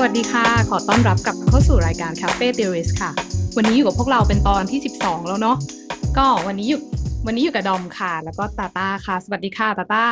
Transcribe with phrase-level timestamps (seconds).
[0.00, 3.10] สวัสดีค่ะ ขอต้อนรับกลับเข้าสู่รายการ Cafe Theorist ค่ะ
[3.56, 5.56] วันนี้อยู่กับพวกเราเป็นตอนที่ 12 แล้วเนาะ
[6.18, 6.80] ก็วันนี้อยู่
[7.26, 10.06] วันนี้อยู่กับดอมค่ะ แล้วก็ตาตาค่ะ สวัสดีค่ะตาตา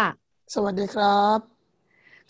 [0.54, 1.38] สวัสดีครับ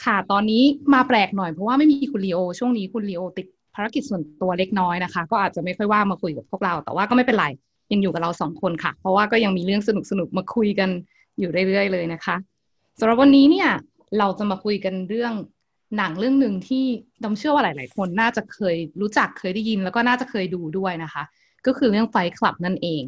[0.05, 0.63] ค่ะตอนนี้
[0.95, 7.47] มาแปลกหน่อยเพราะว่าไม่มีคุณลีโอ ช่วงนี้คุณลีโอติดภารกิจส่วนตัวเล็กน้อยนะคะ ก็อาจจะไม่ค่อยว่างมาคุยกับพวกเรา แต่ว่าก็ไม่เป็นไร
[7.93, 10.91] ยังอยู่กับเราสองคนค่ะ เพราะว่าก็ยังมีเรื่องสนุกสนุกๆมาคุยกัน
[11.39, 12.37] อยู่เรื่อยๆเลยนะคะ
[12.99, 13.69] สำหรับวันนี้เนี่ย
[14.19, 15.33] เราจะมาคุยกันเรื่อง
[15.97, 16.85] หนังเรื่องหนึ่งที่
[17.23, 21.23] ดอมเชื่อว่าหลาย ๆ คนน่าจะเคยรู้จักเคยได้ยินแล้วก็น่าจะเคยดูด้วยนะคะ
[21.67, 23.03] ก็คือเรื่องไฟคลับนั่นเอง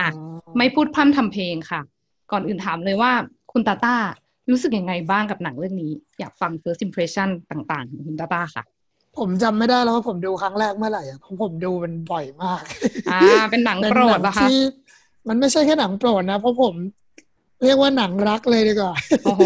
[0.00, 0.08] อะ
[0.56, 1.80] ไม่พูดพร่ำทำเพลงค่ะ
[2.32, 3.12] ก่อนอื่นถามเลยว่า
[3.52, 3.94] คุณตาต้า
[4.50, 8.64] รู้สึกยังไงบ้างกับหนังเรื่องนี้ อยากฟัง first impression ต่างๆของคุณตาต้าค่ะ
[9.18, 12.62] ผมจำไม่ได้แล้วว่าผมดูครั้งแรกเมื่อไหร่อะผมผมดูมันบ่อยมาก
[13.12, 14.56] อ่า เป็นหนังเป็นโปรหดนัปะคะที่
[15.28, 16.74] มันไม่ใช่แค่หนังโปรดนะ เพราะผม
[17.62, 18.94] เรียกว่าหนังรักเลยดีกว่า
[19.24, 19.42] โอ้โห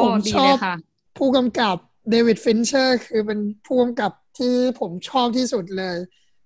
[0.00, 0.74] ผมดีชเลอบยค่ะ
[1.18, 1.76] ผู้กำกับ
[2.10, 5.96] เดวิดฟินเชอร์คือเป็นผู้กำกับที่ผมชอบที่สุดเลย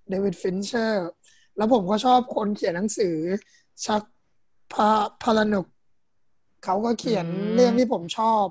[0.08, 1.06] เดวิดฟินเชอร์
[1.56, 3.14] แล้วผมก็ชอบคนเขียนหนังสือ
[3.86, 4.02] ชัก
[4.72, 4.88] พา
[5.22, 5.66] พารานุก
[6.64, 8.44] เขาก็เขียนอืมเรื่องที่ผมชอบ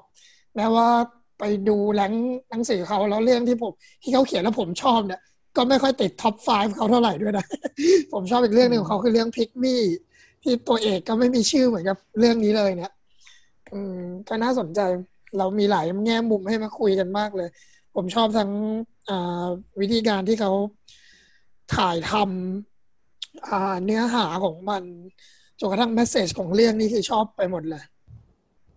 [0.55, 0.89] แม้ว่า
[1.39, 2.13] ไปดูแหล่ง
[2.49, 5.21] หนังสือเขาแล้วเรื่องที่ผม ที่เขาเขียนแล้วผมชอบเนี่ย
[5.55, 7.45] ก็ไม่ค่อยติด top 5เขาเท่าไหร่ด้วยนะ
[8.13, 9.81] ผมชอบอีกเรื่องหนึ่งของเขาคือเรื่อง Pygmy
[10.43, 12.91] ที่ตัวเอกก็ไม่มีชื่อเหมือนกับเรื่องนี้เลยเนี่ย
[13.71, 14.79] อืมก็น่าสนใจ
[15.37, 17.49] เรามีหลายแง่มุมให้มาคุยกันมากเลย
[17.95, 18.51] ผมชอบทั้ง
[19.09, 19.45] อ่า
[19.81, 20.51] วิธีการที่เขา
[21.75, 24.83] ถ่ายทำอ่าเนื้อหาของมัน
[25.59, 27.83] จนกระทั่ง message ของเรื่องนี้คือชอบไปหมดเลย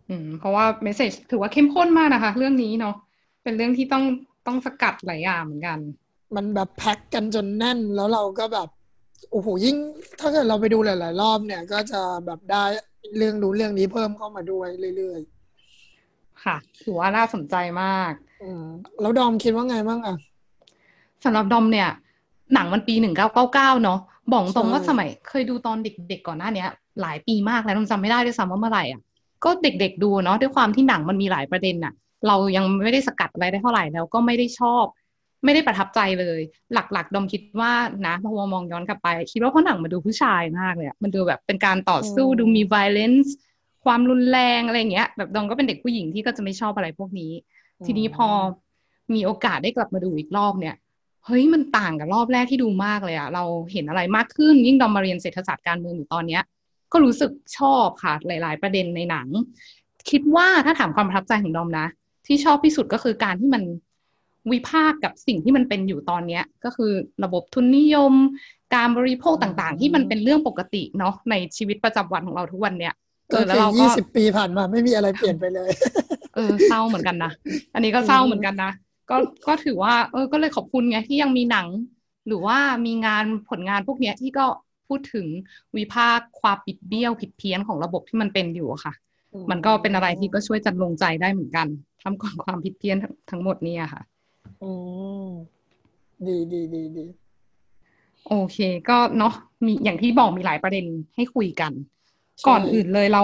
[0.08, 2.94] อืม เพราะว่า message ถือว่าเข้มข้นมากนะคะ เรื่องนี้เนาะ
[3.42, 4.04] เป็นเรื่องที่ต้อง
[4.46, 5.78] ต้องสกัดหลายอย่างเหมือนกัน
[6.36, 8.68] มันแบบแพ็กกันจนแน่นแล้วเราก็แบบ
[9.30, 9.76] โอ้โหยิ่ง
[10.20, 12.64] ถ้าเกิดเราไปดูหลาย ๆ รอบเนี่ย ก็จะแบบได้
[13.16, 15.20] เรื่องนู้นเรื่องนี้เพิ่มเข้ามาด้วยเรื่อย
[16.44, 18.64] ค่ะถือว่าน่าสนใจมากๆอืม
[19.00, 20.16] แล้วดอมคิดว่าไงบ้างอะ
[21.24, 21.88] สำหรับดอมเนี่ย
[22.54, 23.98] หนังมันปีหนึ่งเก้าเก้าเก้าเนาะ
[24.32, 26.68] บอกตรงว่าใช่สมัยเคยดูตอนเด็กๆก่อนหน้าเนี้ย
[27.00, 29.00] หลายปีมากแล้วดอมจำไม่ได้ด้วยซ้ำว่าเมื่อไหร่อะ
[29.44, 31.92] ก็เด็กๆดูเนาะด้วยความที่หนังมันมีหลายประเด็นน่ะ
[32.26, 34.84] เรายังไม่ได้สกัดอะไรได้เท่าไหร่แล้วก็ไม่ได้ชอบ
[35.44, 36.40] ไม่ได้ประทับใจเลย
[36.72, 37.72] หลักๆ ดอมคิดว่า
[38.06, 43.28] นะพอมองย้อนกลับไป คิดว่าเพราะหนังมันดูผู้ชายมากเลยอะมันดูแบบเป็นการต่อสู้อืมดูมี violence
[43.84, 47.32] ความรุนแรงอะไรอย่างเงี้ย แบบดอมก็เป็นเด็กผู้หญิงที่ก็จะไม่ชอบอะไรพวกนี้
[47.86, 48.28] ทีนี้พอ
[49.14, 50.76] มีโอกาสได้กลับมาดูอีกรอบเนี่ย
[51.26, 56.42] เฮ้ยมันต่างกับรอบแรกที่ดูมากเลยอะเราเห็นอะไรมากขึ้น ยิ่งดอมมาเรียนเศรษฐศาสตร์การเมืองอยู่ตอนเนี้ย
[56.92, 59.28] ก็รู้สึกชอบค่ะหลาย ๆ ประเด็นในหนัง
[60.10, 61.86] คิดว่าถ้าถามความประทับใจของดอมนะ
[62.26, 63.62] ที่ชอบที่สุดก็คือการที่มัน
[64.52, 66.92] วิพากษ์กับสิ่งที่มันเป็นอยู่ตอนเนี้ย ก็คือ
[67.24, 68.12] ระบบทุนนิยม
[68.74, 72.94] การบริโภคต่าง ๆ ที่มันเป็นเรื่องปกติเนาะในชีวิตประจำวันของเราทุกวันเนี้ย
[73.30, 75.70] เอก็อแล้วคือเราก็ยี่สิบปีผ่านมาไม่มีอะไรเปลี่ยนไปเลย
[76.34, 77.32] เออเศร้าเหมือนกันนะ
[77.74, 78.72] อันนี้ก็เศร้าเหมือนกันนะ
[79.10, 79.16] ก็
[79.46, 81.66] ก็ถือว่า เออ ก็เลยขอบคุณไงที่ยังมีหนัง
[82.26, 84.46] หรือว่ามีงานผลงานพวกเนี้ยที่ก็
[84.88, 85.26] พูดถึง
[85.76, 88.94] วิพากษ์ความปิดเบี้ยวผิดเพี้ยนของระบบที่มันเป็นอยู่อะค่ะ
[89.50, 91.66] มันก็เป็นอะไรที่ก็ช่วยจัดลงใจได้เหมือนกัน
[92.02, 94.02] ทำก่อนความผิดเพี้ยนทั้งทั้งหมดเนี่ยค่ะ
[94.62, 94.70] อื
[95.24, 95.28] ม
[96.26, 97.04] ดีดีดีดี
[98.28, 98.58] โอเค
[98.88, 99.34] ก็เนาะ
[99.64, 100.84] มีอย่างที่บอกมีหลายประเด็น
[101.14, 101.72] ให้คุยกัน
[102.46, 103.22] ก่อนอื่นเลยเรา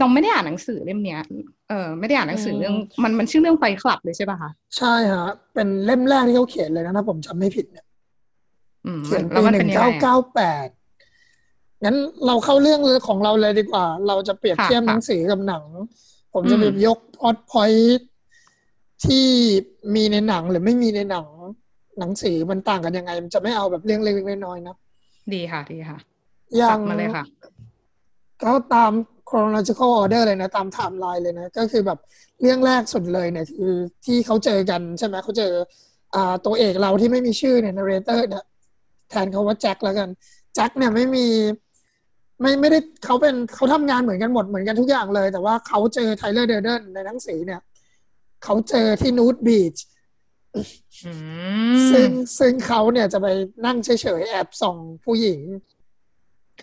[0.00, 1.20] ดอมไม่ได้อ่านหนังสือเล่มเนี้ย
[1.68, 7.86] เออไม่ได้อ่านหนังสือเรื่อง มันมันชื่อเรื่องไฟคลับเลยใช่ป่ะคะ ใช่ฮะ เป็นเล่มแรกที่เขาเขียนเลยนะถ้าผมจำไม่ผิดเนี่ย
[8.86, 10.68] อืมเขียนแล้วปีมันหเป็นึ่นงยังไงเก้าอะเก้าแปด
[11.84, 11.96] งั้น
[12.26, 15.64] เราเข้าเรื่องของเราเลยดีกว่า เราจะเปรียบค่ะเทียบค่ะหนังสือกับหนัง
[16.34, 17.72] ผมจะอืมไปยกพอดพอย
[19.04, 19.26] ที่
[19.94, 21.26] มีในหนังหรือไม่มีในหนัง
[21.98, 24.76] หนังสือมันต่างกันยังไง มันจะไม่เอาแบบเรื่องเล็กๆน้อยๆนะ
[25.34, 25.98] ดีค่ะ ดีค่ะ
[26.56, 27.24] อย่าตังดมาเลยค่ะ
[28.44, 28.92] ก็ตาม
[29.28, 31.98] chronological order เลยนะ ตามไทม์ไลน์เลยนะ ก็คือแบบ
[32.40, 33.74] เรื่องแรกสุดเลยเนี่ยคือ
[34.04, 35.52] ที่เขาเจอกันใช่ไหมเขาเจอ
[36.14, 38.44] อ่าตัวเอกเราที่ไม่มีชื่อเนี่ย narrator เนี่ย
[39.10, 40.08] แทนเขาว่าแจ็คแล้วกัน
[40.54, 41.26] แจ็คเนี่ยไม่มี
[42.40, 47.60] ไม่ไม่ได้เขาเป็นเขาทำงานเหมือนกันหมดเหมือนกันทุกอย่างเลย แต่ว่าเขาเจอไทเลอร์เดเดนในหนังสือเนี่ย
[48.44, 49.76] เขาเจอที่นูดบีช
[51.04, 51.12] อื
[51.90, 53.26] ซึ่งมซึ่งเขาเนี่ยจะไป
[53.66, 53.88] นั่งเฉ
[54.18, 55.40] ยๆแอบส่องผู้หญิง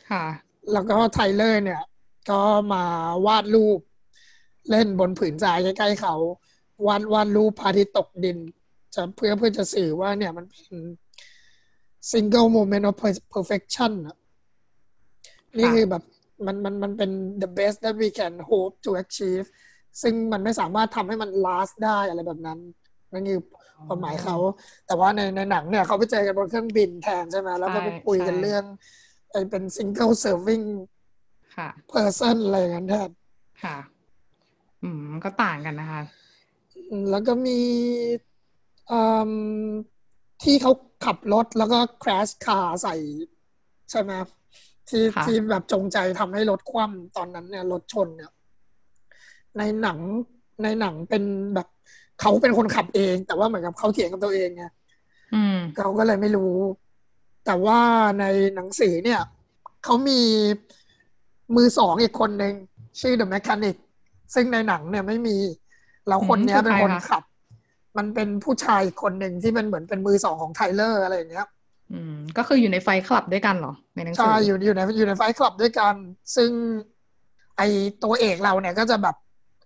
[0.09, 0.25] ค่ะ
[0.71, 1.81] แล้วก็ไทเลอร์เนี่ย
[2.29, 2.41] ก็
[2.73, 2.83] มา
[3.25, 3.79] วาดรูป
[4.69, 6.15] เล่นบนผืนทรายใกล้ๆเขา
[6.87, 8.37] วาดวาดรูปพระอาทิตย์ตกดิน
[8.95, 10.75] จะเพื่อเพื่อจะสื่อว่าเนี่ยมันเป็น
[12.11, 12.95] single moment of
[13.33, 14.17] perfection อะ
[15.57, 16.03] นี่คือแบบ
[16.45, 17.11] มันมันมันเป็น
[17.41, 19.47] the best that we can hope to achieve
[20.01, 22.59] ซึ่งมันไม่สามารถทำให้มัน last ได้อะไรแบบนั้น
[23.13, 23.39] นั่นคือ
[23.87, 24.37] ความหมายเขา
[24.87, 28.63] แต่ว่าในในหนังเนี่ยเขาไปเจอกันบนเครื่องบินแทนใช่ไหมแล้วก็ไปใช่คุยกันใช่เรื่อง
[29.33, 30.65] ไอ้เป็น single serving
[31.55, 33.09] ค่ะ person อะไรอย่างนั้นแทน
[33.63, 33.77] ค่ะ
[34.83, 36.01] อืมก็ต่างกันนะคะ
[36.89, 37.59] อืมแล้วก็มี
[38.91, 38.99] อื
[39.29, 39.31] ม
[40.43, 40.71] ที่เขา
[41.05, 42.95] ขับรถแล้วก็ crash car ใส่
[43.91, 44.11] ใช่ไหม
[44.89, 48.31] ที่ค่ะที่แบบจงใจทำให้รถคว่ำตอนนั้นเนี่ยรถชนเนี่ย
[49.57, 49.99] ในหนัง
[50.63, 51.23] ในหนังเป็น
[51.55, 51.67] แบบ
[52.21, 54.63] เขาเป็นคนขับเอง แต่ว่าเหมือนกับเขาเถียงกับตัวเองไง
[55.33, 56.53] อืมเขาก็เลยไม่รู้
[57.45, 57.79] แต่ว่า
[58.19, 58.25] ใน
[58.55, 59.21] หนังสือเนี่ย
[59.83, 60.21] เขามี
[61.55, 62.53] มือสองอีกคนหนึ่ง
[63.01, 63.75] ชื่อ The Mechanic
[64.33, 65.37] ซึ่งในหนังเนี่ยไม่มี
[66.07, 67.23] แล้วคนเนี้ยอืมเป็นคนคือใครคะขับ
[67.97, 71.47] มันเป็นผู้ชายอีกคนหนึ่งที่เป็นเหมือนเป็นมือสองของไทเลอร์อะไรอย่างเงี้ย
[71.93, 75.95] อืม ก็คืออยู่ในไฟคลับด้วยกันเหรอในหนังสืใช่ออยู่อยู่ในอยู่ในไฟคลับด้วยกัน
[76.35, 76.51] ซึ่ง
[77.57, 77.61] ไอ
[78.03, 79.15] ตัวเอกเราเนี่ยก็จะแบบ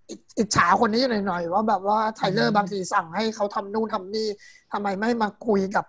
[0.09, 4.27] อิจอิจฉาคนนี้หน่อยๆว่าแบบว่าไทเลอร์บางทีสั่งให้เขาทำนู่นทำนี่
[4.71, 5.85] ทำไมไม่มาคุยกับ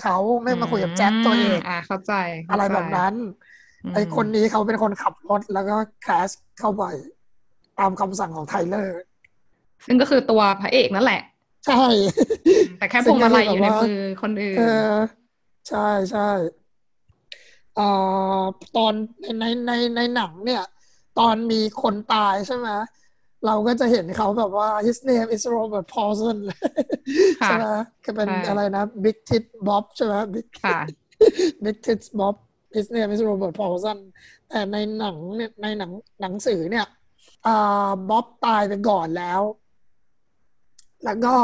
[0.00, 2.12] เขาไม่มาคุยกับแจ็คตัวเอกอ่าเข้าใจ
[2.44, 3.14] เข้าอะไรใจแบบนั้น
[3.92, 6.28] มไอคนนี้เขาเป็นคนขับรถแล้วก็แคส
[6.60, 6.84] เข้าไป
[7.78, 8.98] ตามคำสั่งของไทเลอร์
[9.86, 11.22] ซึ่งก็คือตัวพระเอกนั่นแหละ
[11.66, 11.84] ใช่
[12.78, 14.94] แต่แค่พวงมาลัยอยู่ในซึ่งก็คือแบบว่ามือคนอื่นเออ
[15.68, 16.28] ใช่ใช่
[17.76, 17.88] เอ่
[18.38, 18.40] อ
[18.76, 20.62] ตอนในในในในหนังเนี่ย
[21.18, 22.68] ตอนมีคนตายใช่ไหม
[23.46, 26.38] เราก็จะเห็นเขาแบบว่า his name is Robert Paulson
[27.42, 27.66] ค่ะใช่ไหม
[28.04, 30.78] ก็เป็นใช่อะไรนะ Big Tit Bob ใช่ไหม Big ค่ะ
[31.64, 32.36] Big Tits Bob
[32.76, 33.98] his name is Robert Paulson
[34.48, 35.90] แต่ในหนังเนี่ยในหนัง
[36.20, 36.86] หนังสือเนี่ย
[37.46, 39.40] อ่าบ๊อบตายไปก่อนแล้ว
[41.04, 41.34] แล้วก็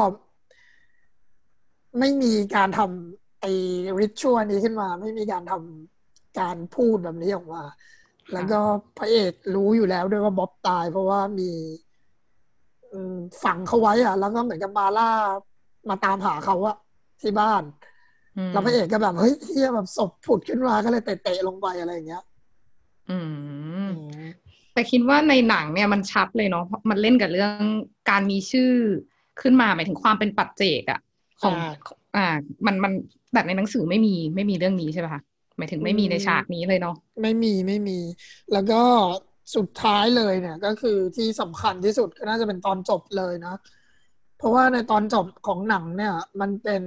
[1.98, 3.52] ไม่มีการทำไอ้
[4.00, 7.62] ริชวลนี้ขึ้นมา ไม่มีการทำการพูดแบบนี้ออกมา
[8.32, 8.60] แล้วก็
[8.98, 11.85] พระเอกรู้อยู่แล้วด้วยว่าบ๊อบตาย เพราะว่ามีอืม
[13.44, 15.10] ฝังเขาไว้อะแล้วก็เหมือนกับมาล่า
[15.88, 16.76] มาตามหาเขาอะ
[17.22, 17.62] ที่บ้าน
[18.36, 22.22] อืมแล้วพระเอกก็แบบเฮ้ยเฮียแบบศพผุดขึ้นมาก็เลยเตะๆลงไปอะไรอย่างเงี้ย
[23.10, 23.18] อื
[23.88, 23.90] ม
[24.72, 27.62] แต่คิดว่าในหนังเนี่ยมันชัดเลยเนาะเพราะมันเล่นกับเรื่อง
[28.10, 28.70] การมีชื่อ
[29.40, 31.00] ขึ้นมาหมายถึงความเป็นปัจเจกอะ
[31.42, 31.74] ของอ่า
[32.16, 32.92] อ่า มันมัน
[33.32, 35.22] แต่ในหนังสือไม่มีไม่มีเรื่องนี้ใช่ป่ะคะ
[35.58, 37.98] หมายถึงไม่มีในฉากนี้เลยเนาะไม่มีไม่มี
[38.52, 38.82] แล้วก็
[39.54, 43.54] สุดท้ายเลยเนี่ย ก็คือที่สำคัญที่สุดก็น่าจะเป็นตอนจบเลยนะ
[44.38, 46.82] เพราะว่าในตอนจบของหนังเนี่ย มันเป็น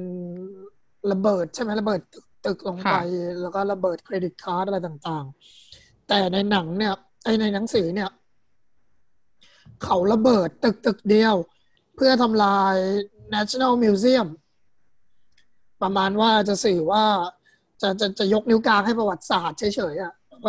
[1.12, 2.96] ระเบิดใช่ไหมระเบิดตึกตึกลงไป
[3.42, 8.10] แล้วก็ระเบิดเครดิตการ์ดอะไรต่างๆ แต่ในหนังเนี่ยไอในหนังสือเนี่ย
[9.84, 11.36] เขาระเบิดตึกตึกเดียว
[11.96, 12.76] เพื่อทำลาย
[13.36, 14.28] National Museum
[15.82, 17.04] ประมาณว่าจะสื่อว่า
[17.82, 19.64] จะจะจะยกนิ้วกลางให้ประวัติศาสตร์เฉ
[19.94, 20.48] ยๆอะว่าเออ แบ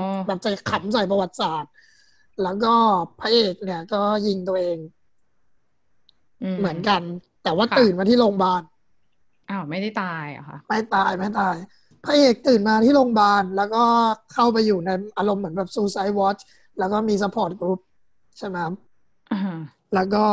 [0.00, 1.72] บแบบจะขำใส่ประวัติศาสตร์
[2.42, 2.74] แล้วก็
[3.20, 4.78] พระเอกเนี่ย ก็ยิงตัวเอง
[6.58, 7.02] เหมือนกัน
[7.42, 8.62] แต่ว่าค่ะตื่นมาที่โรงพยาบาล
[9.50, 11.56] อ้าวไม่ได้ตายเหรอคะไม่ตายไม่ตาย
[12.04, 13.84] พระเอกตื่นมาที่โรงพยาบาล แล้วก็
[14.32, 16.40] เข้าไปอยู่ในอารมณ์เหมือนแบบ Suicide Watch
[16.78, 17.80] แล้วก็มี support group
[18.38, 18.74] ใช่ไหมครับ
[19.32, 19.58] อ่า
[19.94, 20.24] แล้วก็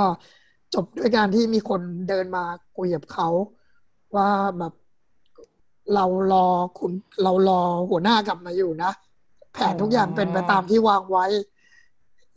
[0.73, 2.44] จบด้วยการที่มีคนเดินมา
[2.77, 3.27] คุยกับเขา
[4.15, 4.73] ว่าแบบ
[5.95, 6.48] เรารอ
[6.80, 6.92] คุณ
[7.24, 8.92] เรารอหัวหน้ากลับมาอยู่นะ
[9.54, 11.25] แผนทุกอย่างเป็นไปตามที่วางไว้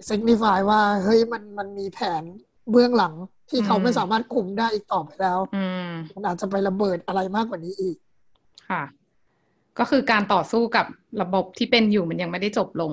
[0.08, 2.22] signify ว่าเฮ้ยมันมันมีแผน
[2.70, 3.14] เบื้องหลัง
[3.50, 7.96] ที่เขาไม่สามารถคุมได้อีกต่อไปแล้วอืมมันอาจจะไประเบิดอะไรมากกว่านี้อีก
[8.70, 8.82] ค่ะ
[9.78, 10.86] ก็คือการต่อสู้กับ
[11.22, 12.92] ระบบที่เป็นอยู่มันยังไม่ได้จบลง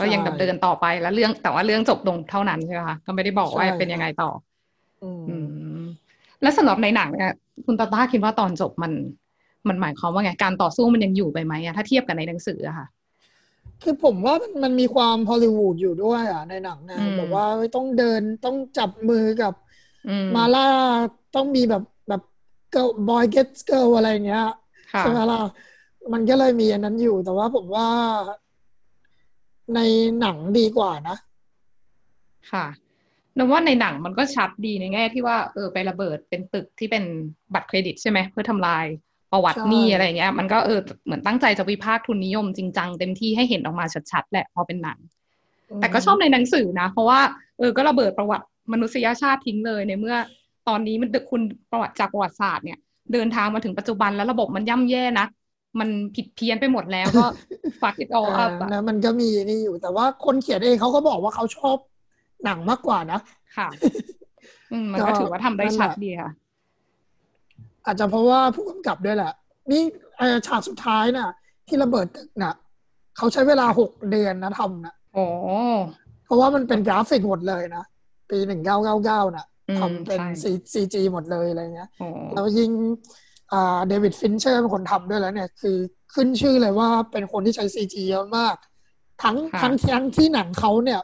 [0.00, 4.30] ก็ยังใช่ดำเนินต่อไปแล้วเรื่องแต่ว่าเรื่องจบลงเท่านั้นใช่ไหมคะก็ไม่ได้บอกว่าใช่เป็นยังไงต่อ
[5.02, 5.36] อืมอื
[5.80, 5.84] ม
[6.42, 7.32] แล้วสำหรับในหนังเนี่ย
[7.64, 8.92] คุณตาต้าคิดว่าตอนจบมัน
[9.68, 12.86] มันหมายความว่าไงการต่อสู้มันยังอยู่ไปไหมอะถ้าเทียบกับในหนังสืออะค่ะ
[13.82, 19.54] คือผมว่ามันมันมีความฮอลลีวูดอยู่ด้วยอะในหนังนะอืมแบบว่าต้องเดินต้องจับมือกับ
[20.08, 20.68] อืม Marla
[21.36, 22.22] ต้องมีแบบแบบ
[22.72, 24.44] girl boy get girl อะไรอย่างเงี้ย
[24.92, 25.42] ค่ะใช่ไหมล่ะ
[26.12, 27.88] มันก็เลยมีอันนั้นอยู่แต่ว่าผมว่า
[29.74, 29.80] ใน
[30.20, 31.16] หนังดีกว่านะ
[32.52, 32.66] ค่ะ
[33.36, 37.04] นึกว่าในหนังมันก็ชัดดีในแง่ที่ว่าเออไประเบิดเป็นตึกที่เป็น
[37.54, 38.84] บัตรเครดิตใช่ไหมเพื่อทำลาย
[39.32, 44.98] ประวัติใช่หนี้อะไรอย่างเงี้ย มันก็เออเหมือนตั้งใจจะวิพากษ์ทุนนิยมจริงจังเต็มที่ให้เห็นออกมาชัดๆแหละพอเป็นหนัง
[45.80, 47.20] แต่ก็ชอบในหนังสือนะ เพราะว่า
[47.58, 50.16] เออก็ระเบิดประวัติมนุษยชาติทิ้งเลยในเมื่อ
[50.68, 52.78] ตอนนี้มันคุณประวัติจากประวัติศาสตร์เนี่ย
[53.12, 55.26] เดินทางมาถึงปัจจุบันแล้วระบบมันย่ำแย่นะ
[55.80, 57.26] มันผิดเพี้ยนไปหมดแล้วก็
[57.80, 61.76] fuck it all เอ up ออะนะมันก็มีนี่อยู่ แต่ว่าคนเขียนเองเขาก็บอกว่าเขาชอบ
[62.44, 63.20] หนังมากกว่านะ
[63.56, 63.68] ค่ะ
[64.72, 66.30] อืมมันก็ก็ถือว่าทำได้นั่นแหละชัดดีค่ะ
[67.86, 69.32] อาจจะเพราะว่าผู้กำกับด้วยแหละ
[69.72, 69.82] นี่
[70.18, 71.28] เอ่อฉากสุดท้ายน่ะ
[71.68, 72.54] ที่ระเบิดตึกน่ะ
[73.16, 75.24] เขาใช้เวลาหกเดือนนะทำนะโอ้
[76.24, 77.84] เพราะว่ามันเป็นกราฟิกหมดเลยนะ
[78.30, 82.72] ปีหนึ่งเก้าเก้าเก้าน่ะอืมทำเป็นใช่ CG หมดเลยอะไรเงี้ยโอ้แล้วยิ่ง
[83.52, 85.76] อ่า David Fincher เป็นคนทำด้วยแล้วเนี่ย คือ
[86.14, 88.56] ขึ้นชื่อเลยว่าเป็นคนที่ใช้ CG เยอะมาก
[89.22, 91.00] ทั้งทั้งทั้งที่หนังเขาเนี่ย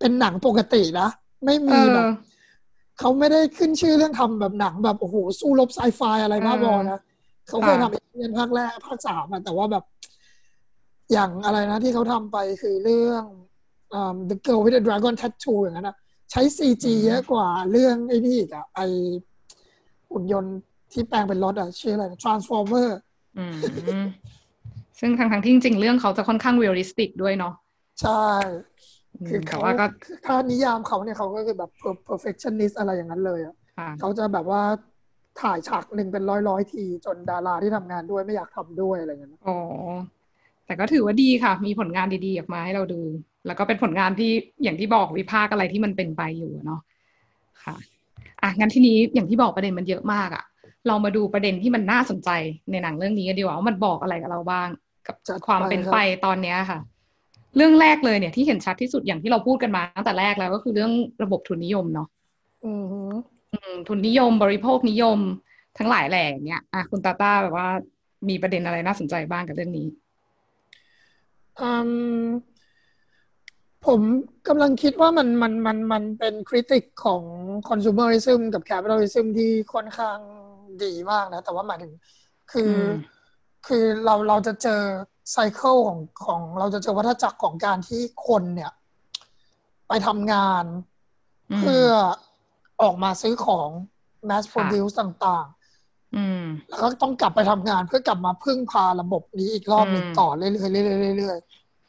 [0.00, 1.08] เป็นหนังปกตินะ
[1.44, 2.04] ไม่เอมีแบบ
[2.98, 7.00] เขาไม่ได้ขึ้นชื่อเรื่องทำแบบหนังแบบโอ้โหสู้รบไซไฟอะไรบ้าบอนะ
[7.48, 9.84] เขาเคยทำเอเลียนภาคแรกภาคสามอะแต่ว่าแบบ
[11.12, 13.22] อย่างอะไรนะที่เขาทำไปคือเรื่อง
[13.94, 15.96] อ่า The Girl with the Dragon Tattoo อย่างนั้นอะ
[16.30, 18.80] ใช้ CG เยอะกว่าเรื่องไอ้นี่อีกอะไอ
[20.10, 20.56] หุ่นยนต์
[20.92, 22.88] ที่แปลงเป็นรถอะชื่ออะไรนะ Transformer
[23.38, 23.56] อืม
[25.00, 27.54] ซึ่งทางทางที่จริงๆ เรื่องเขาจะค่อนข้าง realistic ด้วยเนาะ
[28.02, 29.86] ใช่อืม คือแต่เขาว่าก็
[30.26, 34.62] ถ้านิยามเขาเนี่ยเขาก็คือแบบ per- perfectionist อะไรอย่างนั้นเลยอะค่ะเขาจะแบบว่า
[35.40, 39.58] ถ่ายฉากหนึ่งเป็นร้อยร้อยๆที จนดาราที่ทำงานด้วยไม่อยากทำด้วยอะไรอย่างเงี้ยอ๋อ
[40.66, 43.00] แต่ก็ถือว่าดีค่ะ มีผลงานดีๆออกมาให้เราดู
[43.46, 44.30] แล้วก็เป็นผลงานที่
[44.62, 46.80] อย่างที่บอกวิพากษ์อะไรที่มันเป็นไปอยู่เนาะ
[47.64, 47.76] ค่ะ
[48.42, 50.44] อะงั้นทีนี้อย่างที่บอกประเด็นมันเยอะมากอะ
[50.88, 52.30] เรามาดูประเด็นที่มันน่าสนใจ
[52.70, 54.68] ในหนังเรื่องนี้กันดีกว่าว่ามันบอกอะไรกับเราบ้าง
[55.06, 56.78] กับจัดความไปเป็นครับไปตอนเนี้ยค่ะ
[57.56, 62.08] เรื่องแรกเลยเนี่ยที่เห็นชัดที่สุดอย่างที่เราพูดกันมาตั้งแต่แรกแล้วก็คือเรื่องระบบทุนนิยมเนาะ
[62.64, 63.12] อือหือ
[63.52, 65.18] อืมทุนนิยมบริโภคนิยม
[65.78, 67.68] ทั้งหลายแหล่อย่างเงี้ยอะคุณตาต้าแบบว่า
[68.28, 69.86] มีประเด็นอะไรน่าสนใจบ้างกับเรื่องนี้
[71.60, 71.90] อืม
[73.86, 74.00] ผม
[74.48, 77.22] กำลังคิดว่ามันมันมันมันเป็นคริติกของ
[77.68, 80.18] consumerism กับ capitalism ที่ค่อนข้าง
[80.84, 81.92] ดีมากนะ แต่ว่าหมายถึง
[82.52, 82.88] คืออม
[83.66, 84.80] คือเราเราจะเจอ
[85.32, 88.72] ไซเคิลของของเราจะเจอวัฏจักรของการที่คนเนี่ย
[89.88, 90.64] ไปทำงาน
[91.50, 91.86] อืมเพื่อ
[92.82, 93.68] ออกมาซื้อของ
[94.28, 95.46] mass ค่ะ produce ต่าง
[96.16, 101.38] อืมๆแล้วก็ต้องกลับไปทำงานเพื่อกลับมาพึ่งพาระบบนี้อีกรอบหนึ่งอืมต่อเรื่อยๆเรื่อยๆเรื่อย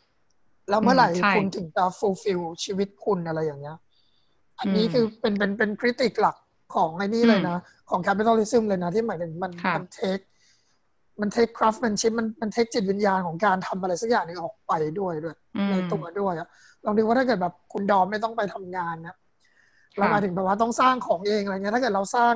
[0.10, 3.78] ๆแล้วเมื่อไหร่อืมใช่คุณถึงจะ fulfill ชีวิตคุณอะไรอย่างเงี้ย
[4.60, 6.36] อันนี้อืมคือเป็นเป็นเป็นคริติกหลัก
[6.76, 7.58] ของไอ้นี่เลยนะ
[7.90, 9.76] ของ capitalism เลยนะ ที่หมายถึงมันค่ะ
[11.22, 16.48] มันเทคมันเทค craftsmanship มันมันเทคจิตวิญญาณของการทำอะไรสักอย่างหนึงออกไปด้วยด้วยอืมในตัวด้วยอะ
[16.86, 19.16] ลองดูว่าถ้าเกิดแบบคุณดอมไม่ต้องไปทำงานนะ
[19.98, 22.34] แล้วหมายถึงแบบว่าต้องสร้างของเองอะไรเงี้ยถ้าเกิดเราสร้าง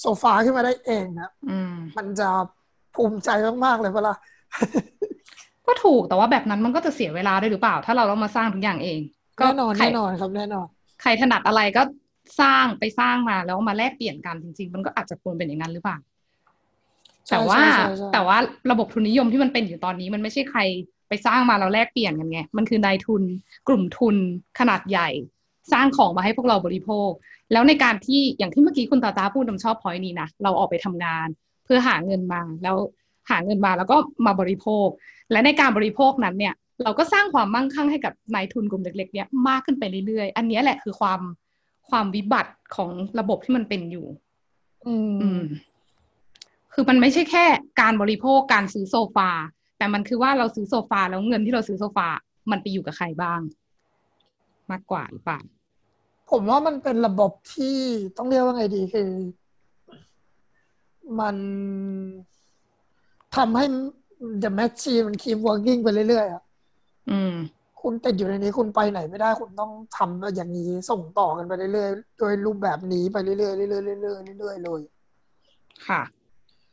[0.00, 2.28] โซฟาขึ้นมาได้เองนะอืมมันจะ
[2.94, 3.28] ภูมิใจ
[3.64, 4.12] มากๆเลยเวลา
[5.66, 9.00] ก็ถูกแต่ว่าแบบนั้นมันก็จะเสียเวลาด้วยหรือเปล่า ถ้าเราต้องมาสร้างทุกอย่างเอง
[9.40, 10.66] ก็แน่นอนใครแน่นอนครับแน่นอน
[11.02, 11.82] ใครถนัดอะไรก็
[12.40, 16.09] สร้างไปสร้างมาแล้วมาแลกเปลี่ยนกันจริง ๆ มันก็อาจจะควรเป็นอย่างนั้นหรือเปล่าใช่
[17.30, 18.36] แต่ว่าใช่ใช่ใช่แต่ว่า
[18.70, 20.60] ระบบทุนนิยมที่มันเป็นอยู่ตอนนี้มันไม่ใช่ใคร
[21.08, 23.22] ไปสร้างมาแล้วแลกเปลี่ยนกันไง มันคือนายทุน
[23.68, 24.16] กลุ่มทุน
[24.58, 25.08] ขนาดใหญ่
[25.72, 27.10] สร้างของมาให้พวกเราบริโภค
[27.52, 31.28] แล้วในการที่อย่างที่เมื่อกี้คุณตาตาพูดนำชอบพอยนี้นะเราออกไปทำงาน
[31.64, 32.76] เพื่อหาเงินมาแล้ว
[33.30, 33.96] หาเงินมาแล้วก็
[34.26, 34.88] มาบริโภค
[35.32, 41.20] และในการบริโภคนั้นเนี่ย เราก็สร้างความมั่งคั่งให้กับนายทุนกลุ่มเล็กๆเนี่ยมากขึ้นไปเรื่อยๆ อันเนี้ยแหละคือความ
[41.90, 44.06] ความวิบัติของระบบที่มันเป็นอยู่
[44.86, 45.42] อือืมม
[46.74, 47.44] คือมันไม่ใช่แค่
[47.80, 49.30] การบริโภคการซื้อโซฟา
[49.78, 52.08] แต่มันคือว่าเราซื้อโซฟาแล้วเงินที่เราซื้อโซฟา
[52.50, 53.40] มันไปอยู่กับใครบ้าง
[54.70, 55.40] มากกว่าหรือเปล่า
[56.30, 57.78] ผมว่ามันเป็นระบบที่
[58.16, 59.10] ต้องเรียกว่าไงดีคือ
[61.20, 61.36] มัน
[63.36, 63.64] ทำให้
[64.42, 66.42] the machine มัน keep working ไปเรื่อยๆอะ
[67.10, 67.34] อืม
[67.80, 73.50] คุณติดอยู่ในนี้คุณไปไหนไม่ได้คุณต้องทำอย่างนี้ส่งต่อกันไปเรื่อยๆโดยรูปแบบนี้ไปเรื่อยๆเรื่อ
[73.96, 74.80] ยๆเรื่อยๆเรื่อยๆเลย
[75.86, 76.02] ค่ะ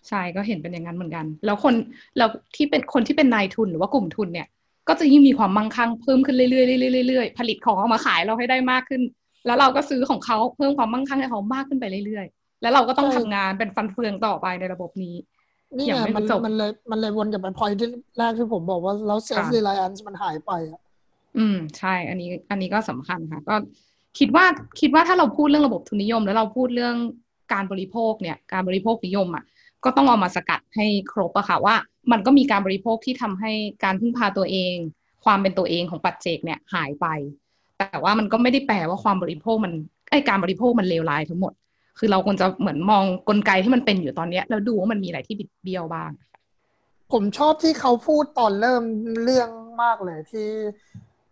[0.09, 1.73] ใช่ก็เห็นเป็นอย่างนั้นเหมือนกัน แล้วคน
[2.17, 4.47] แล้วที่เป็นคนที่เป็นนายทุนหรือว่ากลุ่มทุนเนี่ย
[4.87, 9.01] ก็จะยิ่งมีความมั่งคั่งเพิ่มขึ้นเรื่อยๆเรื่อยๆเรื่อยๆผลิตของออกมาขายเราให้ได้มากขึ้น
[9.45, 15.15] แล้วเราก็ซื้อของเขาเพิ่มความมั่งคั่งให้เขามากขึ้นไปเรื่อยๆ แล้วเราก็ต้องทำงานเป็นฟันเฟืองต่อไปในระบบนี้
[15.75, 20.81] นี่ยังไงไม่มันจบมันเลยมันเลยวนกลับไปพอยที่แรกที่ผมบอกว่าแล้ว self reliance มันหายไปอะ
[21.37, 23.55] อืมใช่ อันนี้อันนี้ก็สำคัญค่ะ ก็
[24.19, 24.45] คิดว่า
[24.81, 26.95] คิดว่าถ้าเราพูดเรื่องระบบทุนนิยม แล้วเราพูดเรื่อง
[27.53, 29.43] การบริโภคเนี่ย การบริโภคนิยมอะ
[29.83, 31.75] ก็ต้องเอามาสกัดให้ครบอะค่ะว่า
[32.11, 33.51] มันก็มีการบริโภคที่ทำให้
[33.83, 34.75] การพึ่งพาตัวเอง
[35.25, 37.07] ความเป็นตัวเองของปัจเจกเนี่ยหายไป
[37.77, 39.73] แต่ว่ามันก็ไม่ได้แปลว่าความบริโภคมัน
[40.11, 41.53] ไอการบริโภคมันเลวร้ายทั้งหมด
[41.99, 46.11] คือเราควรจะเหมือนมองกลไกที่มันเป็นอยู่ตอนเนี้ยแล้วดูว่ามันมีอะไรที่บิดเบี้ยวบ้าง
[47.11, 48.83] ผมชอบที่เขาพูดตอนเริ่ม
[49.23, 49.49] เรื่อง
[49.83, 50.49] มากเลยที่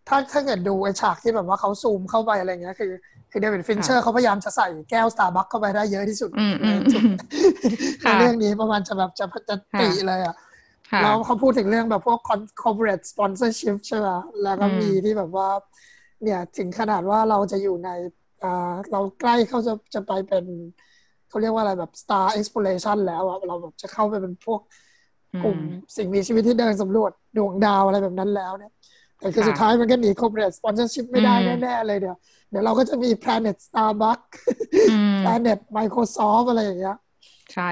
[0.08, 2.92] ถ้าถ้าเกิดดูไอฉากที่แบบว่าเขาซูมเข้าไปอะไรเงี้ยคือ
[3.32, 7.16] คือเดวิดฟินเชอร์เขาพยายามจะใส่แก้วสตาร์บัคเข้าไปได้เยอะที่สุดอืมอืมในจุดอืม
[8.04, 10.36] ในค่ะเรื่องนี้ประมาณจะแบบจะจะติเลยอะ
[10.92, 14.08] ค่ะแล้วเขาพูดถึงเรื่องแบบพวก con- corporate sponsorship ใช่ไหม
[14.44, 15.50] แล้วก็อืมมีที่แบบว่า
[16.24, 17.90] เนี่ยถึงขนาดว่าเราจะอยู่ใน
[18.44, 20.46] อ่าเราใกล้เขาจะจะไปเป็น
[21.30, 24.62] เขาเรียกว่าอะไรแบบ star exploration แล้วอะเราแบบจะเข้าไปเป็นพวก
[25.44, 25.60] กลุ่ม
[25.98, 28.72] สิ่งมีชีวิตที่เดินสำรวจดวงดาวอะไรแบบนั้นแล้วเนี่ย
[29.26, 32.18] แต่คือค่ะสุดท้ายมันก็หนี corporate sponsorship ไม่ได้อืมแน่ ๆ เลยเดี๋ยว
[32.50, 34.26] เดี๋ยวเราก็จะมี planet Starbucks
[34.90, 36.98] อืม planet Microsoft อะไรอย่างเงี้ย
[37.54, 37.70] ใช่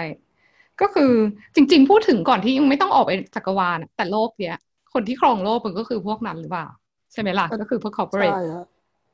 [0.82, 1.12] ก็คือ
[1.56, 4.58] จริง ๆ พูดถึงก่อนที่ยังไม่ต้องออกไปจักรวาลอะแต่โลกเนี้ย
[4.94, 6.68] คนที่ครองโลกมันก็คือพวกนั้นหรือเปล่า
[7.14, 8.66] ใช่ไหมล่ะ ก็คือพวก corporate ใช่ฮะ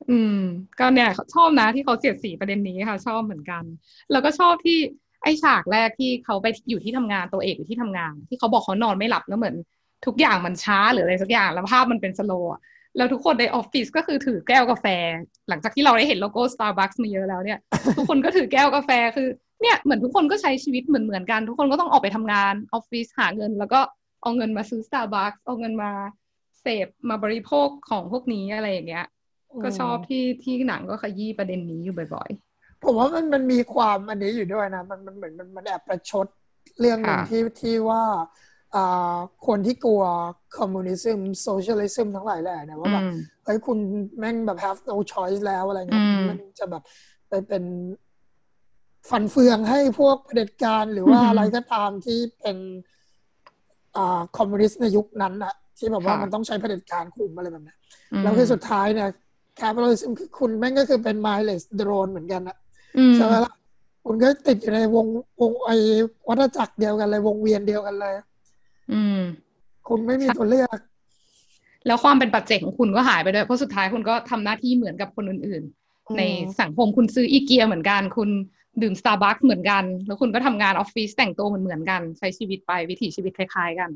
[0.10, 0.39] อืม
[0.79, 3.63] ก็เนี่ยชอบนะที่เขาเสียดสีประเด็นนี้ค่ะ ชอบเหมือนกัน
[4.12, 4.77] แล้วก็ชอบที่
[5.24, 9.55] ไอ้ฉากแรกที่เขาไปอยู่ที่ทำงานตัวเอกอยู่ที่ทำงาน ที่เขาบอกเขานอนไม่หลับแล้วเหมือน
[10.06, 12.51] ทุกอย่างมันช้าหรืออะไรสักอย่างแล้วภาพมันเป็นสโลว์
[12.98, 14.86] แล้วทุกคนในออฟฟิศก็คือถือแก้วกาแฟ
[15.50, 17.60] หลังจากที่เราได้เห็นโลโก้ Starbucks มาเยอะแล้วเนี่ย
[17.98, 19.27] ทุกคนก็ถือแก้วกาแฟคือ
[19.62, 23.79] เนี่ยเหมือนทุกคนก็ใช้ชีวิตเหมือนเหมือนกัน ทุกคนก็ต้องออกไปทำงานออฟฟิศหาเงิน แล้วก็
[24.22, 25.91] เอาเงินมาซื้อ Starbucks เอาเงินมา
[26.62, 29.06] เสพมาบริโภคของพวกนี้อะไรอย่างเงี้ย
[29.63, 32.29] ก็ชอบที่ที่หนังก็ขยี้ประเด็นนี้อยู่บ่อย
[32.84, 36.27] ผมว่ามันมันมีความอันนี้อยู่ด้วยนะ มันมันเหมือนมันมันแอบประชด
[36.79, 38.25] เรื่องหนึ่งค่ะที่ที่ว่าอ่า
[39.48, 40.04] คนที่กลัว
[40.58, 43.14] communism socialism ทั้งหลายแหละเนี่ยๆว่าแบบอืม
[43.46, 43.78] เฮ้ยคุณ
[44.20, 46.84] แม่งแบบ have no choice แล้วอะไรเงี้ยอืมมันจะแบบ
[47.30, 47.64] ไปเป็น
[49.10, 52.58] ฟันเฟืองให้พวกเผด็จการหรือว่าอืมอะไรก็ตามที่เป็น
[53.98, 57.76] อ่าคอมมิวนิสต์ในยุคนั้นอะที่แบบว่าค่ะมันต้องใช้เผด็จการคุมอะไรแบบนี้
[58.14, 59.10] มแล้วคือสุดท้ายเนี่ย
[59.58, 62.58] capitalism คือคุณแม่งก็คือเป็น mindless drone เหมือนกันอะ
[62.98, 63.54] อืมใช่ไหมล่ะ
[64.06, 65.06] คุณก็ติดอยู่ในวง
[65.42, 65.76] วงไอ้
[66.28, 68.14] วัฏจักรเดียวกันเลยวงเวียนเดียวกันเลย
[68.91, 69.19] อืม
[69.88, 70.79] คุณไม่มีตัวเลือก
[71.88, 75.63] แล้วความเป็นปัจเจกของคุณก็หายไปด้วย เพราะสุดท้ายคุณก็ทำหน้าที่เหมือนกับคนอื่น
[76.08, 76.24] อืมๆใน
[76.62, 78.29] สังคมคุณซื้ออีเกียเหมือนกัน คุณ
[78.81, 83.89] ดื่มสตาร์บัคเหมือนกัน แล้วคุณก็ทำงานออฟฟิศแต่งตัวเหมือนเหมือนๆกัน ใช้ชีวิตไปวิถีชีวิตคล้ายๆกัน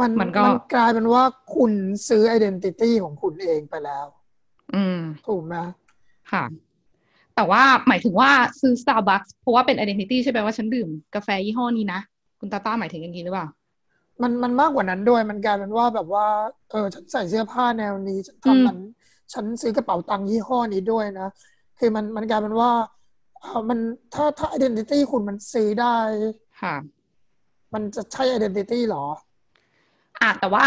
[0.00, 1.22] มันมันก็มันกลายเป็นว่า
[1.56, 1.72] คุณ
[2.08, 4.06] ซื้อ identity ของคุณเองไปแล้ว
[4.74, 4.98] อืม
[5.28, 5.56] ถูกไหม
[6.32, 6.44] ค่ะ
[7.34, 12.00] แต่ว่าหมายถึงว่าซื้อ Starbucks เพราะว่าเป็น identity ใช่ไหมว่าฉันดื่มกาแฟยี่ห้อนี้นะ
[12.40, 13.46] คุณตาต้าหมายถึงอย่างนี้หรือเปล่า
[14.22, 16.26] มันมันมากกว่านั้นด้วยมันกลายเป็นว่าแบบว่า
[16.70, 18.76] เออฉันใส่เสื้อผ้าแนวนี้ฉันอืมทำมัน
[19.32, 21.28] ฉันซื้อกระเป๋าตังค์ยี่ห้อนี้ด้วยนะ
[21.78, 22.70] คือมันมันกลายเป็นว่า
[23.40, 23.78] เออมัน
[24.14, 25.96] ถ้าถ้า identity คุณมันซื้อได้
[26.62, 26.74] ค่ะ
[27.74, 29.04] มันจะใช่ identity หรอ
[30.22, 30.64] อะแต่ว่า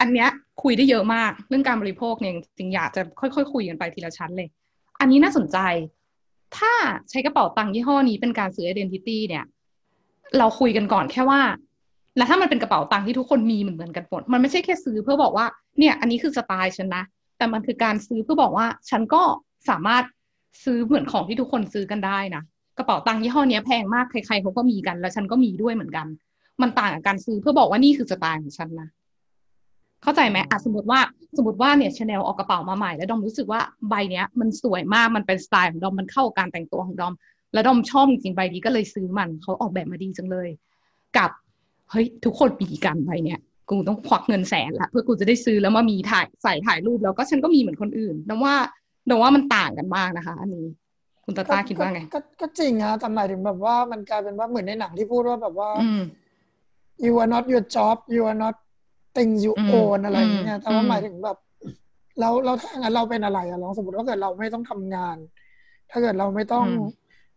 [0.00, 0.28] อันเนี้ย
[0.62, 4.48] คุยได้เยอะมากเรื่องการบริโภคเนี่ยจริงๆอยากจะค่อยๆคุยกันไปทีละชั้นเลย
[5.00, 5.58] อันนี้น่าสนใจ
[6.56, 6.72] ถ้า
[7.10, 9.44] ใช้กระเป๋าตังค์ยี่ห้อนี้เป็นการซื้อ identity เนี่ย
[10.38, 11.40] เราคุยกันก่อนแค่ว่า
[12.18, 15.46] แล้วถ้ามันเป็นกระเป๋าตังค์ที่ทุกคนมีเหมือนเหมือนกันหมดมันไม่ใช่แค่ซื้อเพื่อบอกว่า
[15.78, 17.04] เนี่ย อันนี้คือสไตล์ฉันนะ
[17.38, 19.22] แต่มันคือการซื้อเพื่อบอกว่า ฉันก็
[19.68, 20.04] สามารถ
[20.64, 22.42] ซื้อเหมือนของที่ทุกคนซื้อกันได้นะ
[22.78, 26.06] กระเป๋าตังค์ยี่ห้อนี้แพงมากใครๆเขาก็มีกัน แล้วฉันก็มีด้วยเหมือนกัน
[26.62, 28.88] มันต่างกับการซื้อเพื่อบอกว่านี่คือสไตล์ของฉันนะ
[30.02, 31.00] เข้าใจไหมอะสมมติว่า
[31.36, 37.14] สมมติว่าเนี่ยชาแนลออกกระเป๋ามาใหม่แล้วดอมรู้สึกว่าใบเนี้ย มันสวยมากมันเป็นสไตล์ของดอมมันเข้ากับการแต่งตัวของดอม
[37.52, 40.48] แล้วดอมชอบจริงๆใบนี้ก็เลยซื้อมันเขาออกแบบมาดีจังเลย
[41.16, 41.30] กับ
[41.90, 48.54] เฮ้ยทุกคนมีกันใบเนี้ยกูต้องควักเงินแสนละเพื่อกูจะได้ซื้อแล้วมามีถ่ายใส่ถ่ายรูปแล้วก็ฉันก็มีเหมือนคนอื่นดอมว่า
[49.10, 50.66] ดอมว่ามันต่างกันมากนะคะ อันนี้
[51.24, 56.02] คุณตาตาคิดว่าไงก็ก็ก็จริงนะแต่หมายถึงแบบว่ามันกลายเป็นว่าเหมือนในหนังที่พูดว่าแบบว่าอืม
[57.04, 58.54] you are not your job you are not
[59.16, 61.36] things you อืม own อะไรอย่างเงี้อืยมแต่ว่าอืมหมายถึงแบบ
[62.20, 65.16] แล้วแล้วถ้างั้นเราเป็นอะไรอะลองสมมติว่าเกิดเราไม่ต้องทำงาน
[65.90, 66.66] ถ้าเกิดเราไม่ต้อง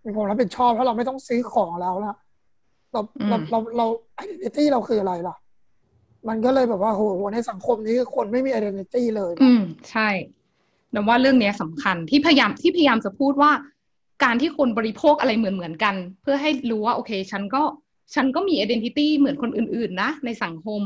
[0.05, 2.15] มีความรับผิดชอบถ้าเราไม่ต้องซื้อของแล้วล่ะ
[2.91, 3.85] เราเราเราเรา
[4.21, 5.35] identity เราคืออะไรล่ะ
[6.27, 7.01] มันก็เลยแบบว่าโห
[7.33, 10.09] ในสังคมนี้คือคนไม่มี identity เลย อืมใช่
[10.95, 13.51] ดอมว่าเรื่องเนี้ยสำคัญที่พยายามที่พยายามจะพูดว่า
[14.23, 17.63] การที่คนบริโภคอะไรเหมือนเหมือนกัน เพื่อให้รู้ว่าโอเค ฉันก็
[18.15, 20.81] ฉันก็มี identity เหมือนคนอื่น ๆ นะ ในสังคม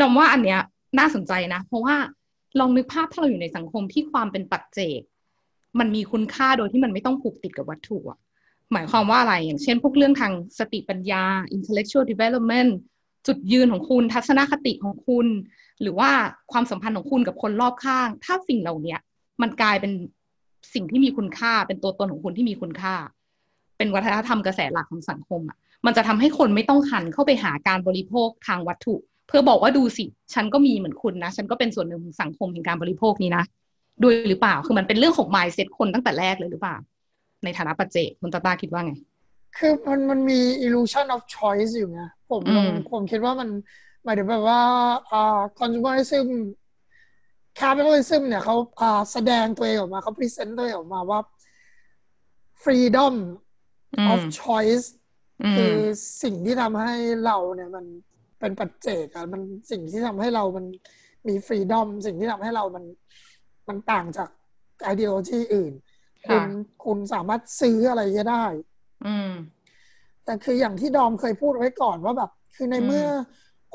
[0.00, 0.60] ดอมว่าอันเนี้ย
[0.98, 1.96] น่าสนใจนะ เพราะว่า
[2.60, 5.00] ลองนึกภาพถ้าเราอยู่ในสังคมที่ความเป็นปัจเจก
[5.78, 8.18] มันมีคุณค่าโดยที่มันไม่ต้องผูกติดกับวัตถุอะ
[8.72, 11.24] หมายความว่าอะไรอย่างเช่น พวกเรื่องทางสติปัญญา
[11.56, 12.70] intellectual development
[13.26, 15.26] จุดยืนของคุณทัศนคติของคุณ
[15.82, 16.10] หรือว่า
[16.52, 18.96] ความสัมพันธ์ของคุณกับคนรอบข้าง ถ้าสิ่งเหล่านี้
[19.42, 19.92] มันกลายเป็น
[20.74, 22.94] สิ่งที่มีคุณค่า เป็นตัวตนของคุณที่มีคุณค่า
[23.78, 25.56] เป็นวัฒนธรรมกระแสหลักของสังคมอะ
[25.86, 28.94] มันจะทำให้คนไม่ต้องหันเข้าไปหาการบริโภคทางวัตถุ
[29.28, 30.04] เพื่อบอกว่าดูสิ
[30.34, 33.44] ฉันก็มีเหมือนคุณนะ ฉันก็เป็นส่วนหนึ่งของสังคมแห่งการบริโภคนี้นะ
[34.02, 36.76] ด้วยหรือเปล่าคือมันเป็นเรื่องของ mindset คนตั้งแต่แรกเลยหรือเปล่า
[37.44, 38.92] ในฐานะปัจเจกคุณตาตาคิดว่าไง
[39.56, 42.00] คือมันมันมี illusion of choice อยู่ไง
[42.30, 43.48] ผมอืมผมคิดว่ามัน
[44.04, 44.60] หมายถึงแบบว่า
[45.10, 46.28] อ่า consumerism
[47.60, 51.20] capitalism เนี่ยเขาอ่าแสดงตัวเองออกมาเขา present ตัวเองออกมาว่า
[52.62, 53.14] freedom
[53.98, 54.86] อืม of choice
[55.42, 55.76] อืคือม
[56.22, 56.94] สิ่งที่ทำให้
[57.26, 57.84] เราเนี่ยมัน
[58.40, 60.64] เป็นปัจเจกอะมันสิ่งที่ทำให้เรามัน
[61.28, 62.84] มี freedom สิ่งที่ทำให้เรามัน
[63.68, 64.28] มันต่างจาก
[64.92, 65.72] ideology อื่น
[66.26, 66.44] คุค่ะณ
[66.84, 68.44] คุณสามารถซื้ออะไรก็ได้
[69.04, 69.32] อืม
[70.24, 73.06] แต่คืออย่างที่ดอมเคยพูดไว้ก่อนว่าแบบ คือในอืมเมื่อ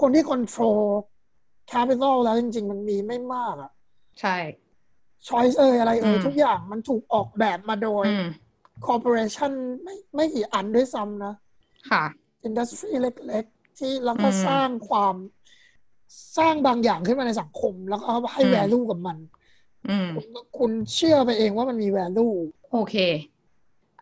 [0.02, 0.82] คนที่ control
[1.72, 3.72] capital แล้วจริง ๆ มันมีไม่มากอะ
[4.20, 4.36] ใช่
[5.28, 8.26] choice เอ่ยอะไรเอ่ยอืมทุกอย่างมันถูกออกแบบมาโดยอืม
[8.88, 9.52] corporation
[9.84, 11.34] ไม่ไม่กี่อันด้วยซ้ำนะ
[11.90, 12.04] ค่ะ
[12.48, 15.16] industry เล็ก ๆ ที่แล้วก็อืมสร้างความ
[16.38, 19.37] สร้างบางอย่างขึ้นมาในสังคม แล้วก็ให้อืม value กับมันอืม
[20.16, 20.26] คุณ
[20.58, 22.36] คุณเชื่อไปเองว่ามันมี value
[22.72, 22.96] โอเค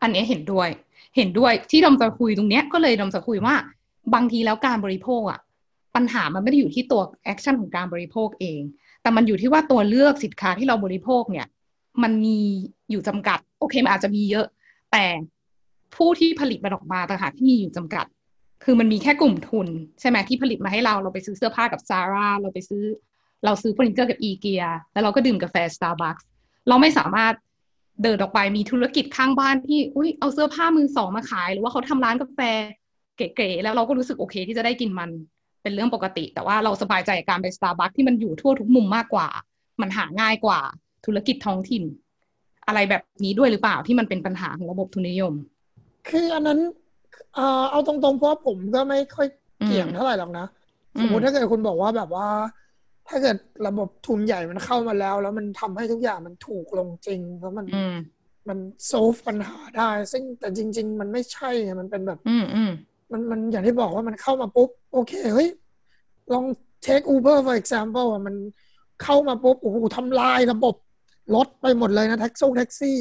[0.01, 0.69] อันเนี้ยเห็นด้วย
[1.17, 3.55] เห็นด้วยที่ดอมจะคุยตรงเนี้ยก็เลยดอมจะคุยว่า
[4.13, 5.39] บางทีแล้วการบริโภคอะ
[5.95, 8.61] ปัญหามันไม่ได้อยู่ที่ตัว action ของการบริโภคเอง
[9.01, 11.47] แต่มันอยู่ที่ว่าตัวเลือกสินค้าที่เราบริโภคเนี่ย
[12.03, 12.37] มันมี
[12.91, 14.45] อยู่จำกัด โอเคมันอาจจะมีเยอะ
[14.91, 15.05] แต่
[15.95, 18.05] ผู้ที่ผลิตมันออกมาต่างหากที่มีอยู่จำกัด
[18.63, 19.67] คือมันมีแค่กลุ่มทุน
[19.99, 22.83] ใช่ไหมที่ผลิตมาให้เราเราไปซื้อเสื้อผ้ากับ Zara เราไปซื้อ
[23.45, 26.17] เราซื้อเฟอร์นิเจอร์กับอีเกียแล้วเราก็ดื่มกาแฟสตาร์บัค
[26.67, 27.33] เราไม่สามารถ
[28.03, 32.39] เดินออกไปมีธุรกิจข้างบ้านที่อุ้ยเอาเสื้อผ้ามือสองมาขาย หรือว่าเขาทำร้านกาแฟ
[33.17, 35.09] เก๋ๆแล้วเราก็รู้สึกโอเคที่จะได้กินมัน
[35.63, 39.27] เป็นเรื่องปกติ แต่ว่าเราสบายใจกับการไปสตาร์บัคที่มันอยู่ทั่วทุกมุมมากกว่า
[39.81, 40.59] มันหาง่ายกว่า
[41.05, 41.83] ธุรกิจท้องถิ่น
[42.67, 45.33] อะไรแบบนี้ด้วยหรือเปล่าที่มันเป็นปัญหาของระบบทุนนิยม
[46.09, 46.59] คืออันนั้น
[47.35, 49.27] เอ่อเอาตรงๆเพราะผมก็ไม่ค่อย
[49.65, 50.45] เกี่ยงเท่าไหร่หรอกนะ
[50.95, 52.27] อืมสมมติถ้าเกิดคุณบอกว่าแบบว่า
[53.07, 53.37] ถ้าเกิด
[53.67, 57.95] ระบบทุนใหญ่มันเข้ามาแล้ว แล้วมันทำให้ทุกอย่างมันถูกลงจริงแล้วมันอืม
[58.49, 62.71] มันโซฟปัญหาได้ ซึ่งแต่จริง ๆ มันไม่ใช่ไงมันเป็นแบบอืมอืม
[63.11, 65.49] มันมันอย่างที่บอกว่ามันเข้ามาปุ๊บ โอเคเฮ้ย
[66.33, 66.45] ลอง
[66.85, 68.35] take Uber for example อะมัน
[69.03, 70.75] เข้ามาปุ๊บโอ้โหทำลายระบบ
[71.35, 72.97] รถไปหมดเลยนะแท็กซี่แท็กซี่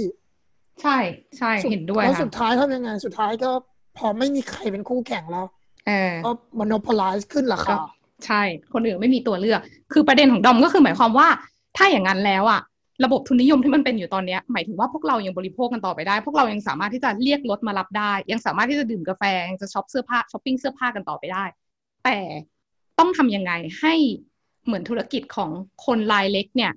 [0.82, 0.98] ใช่
[1.38, 3.50] ใช่เห็นด้วยแล้วค่ะสุดท้ายทำยังไง สุดท้ายก็
[3.96, 5.46] พอไม่มีใครเป็นคู่แข่งแล้ว
[5.86, 7.74] เออก็ monopolize ขึ้นราคา
[8.26, 9.60] ใช่ คนอื่นไม่มีตัวเลือก
[9.92, 11.28] คือประเด็นของดอมก็คือหมายความว่า
[11.76, 12.60] ถ้าอย่างนั้นแล้วอะ
[13.04, 21.44] ระบบทุนนิยมที่มันเป็นอยู่ตอนนี้หมายถึงว่าพวกเรายังบริโภคกันต่อไปได้ พวกเรายังสามารถที่จะเรียกรถมารับได้ ยังสามารถที่จะดื่มกาแฟยังจะช็อปเสื้อผ้าช้อปปิ้งเสื้อผ้ากันต่อไปได้
[22.04, 22.16] แต่
[22.98, 23.94] ต้องทำยังไงให้
[24.64, 25.50] เหมือนธุรกิจของ
[25.86, 26.72] คนรายเล็กเนี่ย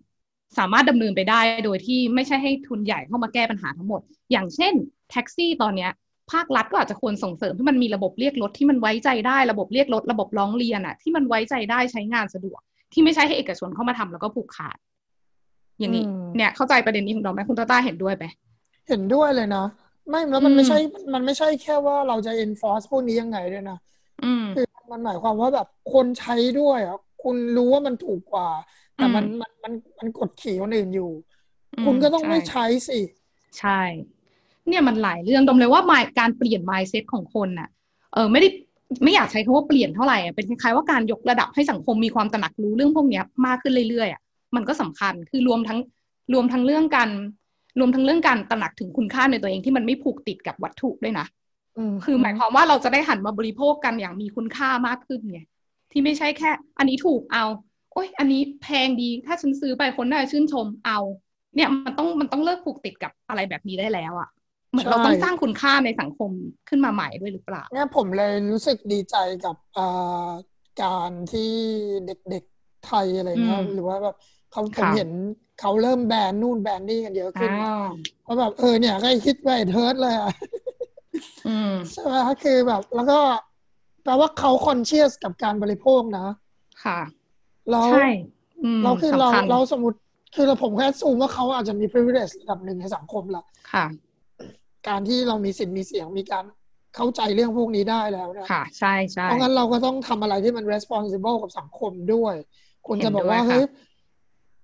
[0.57, 4.73] สามารถดำเนินไปได้โดยที่ไม่ใช่ให้ทุนใหญ่เข้ามาแก้ปัญหาทั้งหมด อย่างเช่น
[5.11, 5.91] แท็กซี่ตอนเนี้ย
[6.31, 12.59] ภาครัฐก็อาจจะควรส่งเสริมให้มันมีระบบเรียกรถที่มันไว้ใจได้ระบบเรียกรถระบบร้องเรียนอะที่มันไว้ใจได้ใช้งานสะดวก
[12.93, 14.77] ที่ไม่ใช่ให้เอกชนเข้ามาทำแล้วก็ผูกขาด
[15.79, 18.25] อย่างนี้อืมเนี่ยเข้าใจประเด็นนี้ของเราไหมคุณตาต้าเห็นด้วยไหม
[18.87, 19.65] เห็นด้วยเลยนะ
[20.09, 20.77] ไม่แล้วมันอืมไม่ใช่
[21.13, 23.77] มันไม่ใช่แค่ว่าเราจะ enforce พวกนี้ยังไงด้วยนะ
[24.23, 28.49] อืมคือมันหมายความว่าแบบคนใช้ด้วยอะคุณรู้ว่ามันถูกกว่า
[28.95, 31.11] แต่มันอืมมันมันมันกดขี่คนอื่นอยู่
[31.77, 32.99] อืมคุณก็ต้องไม่ใช่ใช้สิ
[33.59, 33.81] ใช่
[34.69, 37.69] เนี่ยมันหลายเรื่องดมเลยว่า mind- การเปลี่ยน mindset ของคนน่ะ
[38.13, 38.49] เออไม่ได้
[39.03, 44.21] ไม่อยากใช้คำว่าเปลี่ยนเท่าไหร่อะเป็นคล้ายๆว่าการยกระดับให้สังคมมีความตระหนักรู้เรื่องพวกเนี้ยมากขึ้นเรื่อยๆอะ
[44.55, 45.79] มันก็สำคัญคือรวมทั้ง
[46.33, 47.09] รวมทั้งเรื่องการ
[47.79, 51.25] รวมทั้งเรื่องการตระหนักถึงคุณค่าในตัวเองที่มันไม่ผูกติดกับวัตถุด้วยนะ
[51.77, 55.39] อืมคือหมายความว่าเราจะได้หันมาบริโภคกันอย่างมีคุณค่ามากขึ้นไง
[55.91, 57.45] ที่ไม่ใช่แค่ อันนี้ถูกเอา
[57.93, 60.99] โอ้ยอันนี้แพงดี ถ้าฉันซื้อไปคนน่าจะชื่นชมเอา
[61.55, 64.29] เนี่ยมันต้องมันต้องเลิกผูกติดกับอะไรแบบนี้ได้แล้วอะ่ะ
[64.71, 66.31] เหมือนเราต้องสร้างคุณค่าในสังคม
[66.69, 70.29] ขึ้นมาใหม่ด้วยหรือเปล่าเนี่ยผมเลยรู้สึกดีใจกับอ่า
[70.83, 71.51] การที่
[72.05, 74.15] เด็กๆไทยอะไรเงี้ยอืมหรือว่าแบบ
[74.51, 75.09] เขาผมค่ะเห็น
[75.59, 77.89] เขาเริ่มแบนนู่นแบนนี่กันเยอะขึ้นอ้าว
[78.23, 80.31] เพราะแบบเออเนี่ยก็คิดไปเทิร์ดเลยอะ
[81.47, 83.19] อืมใช่ไหมคะคือแบบ แล้วก็
[84.03, 86.27] แปลว่าเขาคอนเชียสกับการบริโภคนะ
[86.83, 86.99] ค่ะ
[87.71, 88.07] แล้วใช่
[88.63, 89.97] อืมเราคือเราสำคัญเราสมมติ
[90.35, 93.85] คือเราผมแค่ซูมว่าเขาอาจจะมี privilege ระดับหนึ่งในสังคมละค่ะ
[94.87, 96.45] การที่เรามีสิทธิ์มีเสียงมีการ
[96.95, 102.35] เข้าใจเรื่องพวกนี้ได้แล้วเนี่ยค่ะ ใช่ใช่เพราะงั้นเราก็ต้องทำอะไรที่มัน responsible กับสังคมด้วย
[102.87, 103.65] คุณจะบอกว่าเห็นด้วยค่ะเฮ้ย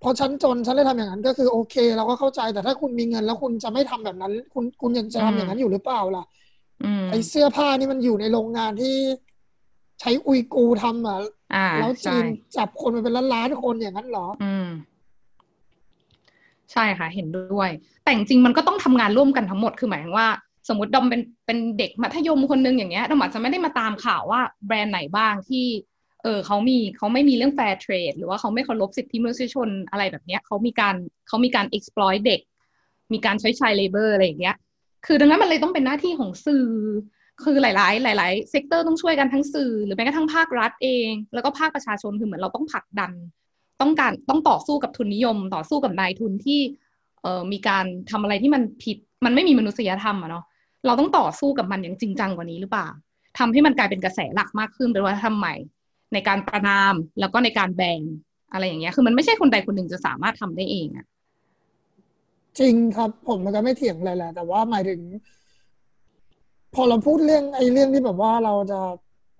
[0.02, 6.23] พอฉันจนฉันเลยทำอย่างนั้นก็คือโอเค เราก็เข้าใจแต่ถ้าคุณมีเงิน แล้วคุณจะไม่ทำแบบนั้น คุณคุณยังจะทำอย่างนั้นอยู่หรือเปล่าล่ะ
[6.84, 8.95] อืมไอเสื้อผ้านี่มันอยู่ในโรงงานที่
[10.02, 11.19] ใช้อุยกูร์ทำอะ
[11.56, 12.26] อ่าแล้วใช่จีน
[12.58, 14.67] จับคนมาเป็นล้านๆคนอย่างนั้นเหรออืม
[16.73, 17.69] ใช่ค่ะ เห็นด้วย
[18.03, 20.27] แต่จริงมันก็ต้องทำงานร่วมกันทั้งหมดคือหมายถึงว่า
[20.69, 25.65] สมมติดอมเป็นเป็นเด็กมัธยมคนนึงอย่างเงี้ยดอมอาจจะไม่ได้มาตามข่าวว่าแบรนด์ไหนบ้างที่
[26.23, 30.95] เออเขามีเขาไม่มีเรื่อง fair trade หรือว่าเขาไม่เคารพสิทธิมนุษยชนอะไรแบบเนี้ยเขามีการ
[31.27, 32.41] เขามีการ exploit เด็ก
[33.13, 34.55] มีการใช้ child labor อะไรอย่างเงี้ย
[35.05, 36.67] คือดังนั้นมันเลยต้องเป็นหน้าที่ของสื่อ
[37.43, 37.71] คือหลา
[38.15, 43.12] ย ๆ หลาย ๆ sector ต้องช่วยกันทั้งสื่อ หรือแม้กระทั่งภาครัฐเอง แล้วก็ภาคประชาชนคือเหมือนเราต้องผลักดัน
[43.81, 46.59] ต้องการต้องต่อสู้กับทุนนิยม ต่อสู้กับนายทุนที่
[47.21, 50.43] เอ่อมีการทำอะไรที่มันผิด มันไม่มีมนุษยธรรมอะเนาะ
[50.86, 52.88] เราต้องต่อสู้กับมันอย่างจริงจังกว่านี้หรือเปล่า
[53.38, 55.55] ทำให้มันกลายเป็นกระแสหลักมากขึ้นเป็นวัฒนธรรมใหม่
[56.13, 58.01] ในการประนามแล้วก็ในการแบน
[58.51, 61.05] อะไรอย่างเงี้ย คือมันไม่ใช่คนใดคนหนึ่งจะสามารถทำได้เองอะ
[62.59, 64.99] จริงครับ ผมมันก็ไม่เถียงเลยแหละแต่ว่าหมายถึง
[66.75, 68.79] พอเราพูดเรื่องไอ้เรื่องที่แบบว่าเราจะ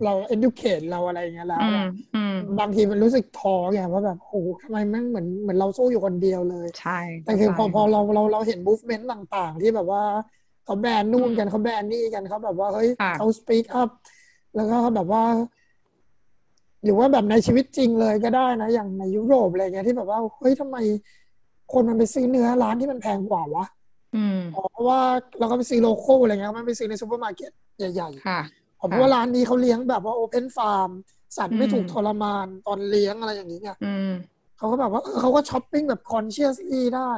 [0.04, 10.04] เรา educate เราอะไรอย่างเงี้ยแล้วอืมอะอืมบางทีมันรู้สึกท้อไงว่าแบบโอ้โหทำไมแม่งเหมือนเหมือนเราสู้อยู่คนเดียวเลย ใช่ แต่คือพอเข้าใจพอเราเราเราเห็น movement ต่าง ๆ ที่แบบว่า
[10.66, 13.90] เขาแบนนู่นกันเขาแบนนี่กันเขาแบบว่าเฮ้ยค่ะเขา speak up
[14.56, 15.24] แล้วก็แบบว่า
[16.84, 20.78] หรือว่าแบบในชีวิตจริงเลยก็ได้นะ อย่างในยุโรปอะไรเงี้ยที่แบบว่าเฮ้ยทำไม
[21.74, 23.66] คนมันไปซื้อเนื้อร้านที่มันแพงกว่าวะ
[24.16, 25.00] อืมอ๋อเพราะว่า
[25.40, 30.90] เราก็ไปซื้อ local อะไรเงี้ยมันไปซื้อในซูเปอร์มาร์เก็ตใหญ่ค่ะๆ อ๋อเพราะว่าร้านนี้เขาเลี้ยงแบบว่า open farm
[31.38, 34.12] สัตว์ไม่อืมถูกทรมานตอนเลี้ยงอะไรอย่างนี้ไงอืม
[34.58, 37.12] เขาก็แบบว่าเออเขาก็ช้อปปิ้งแบบ consciously ได้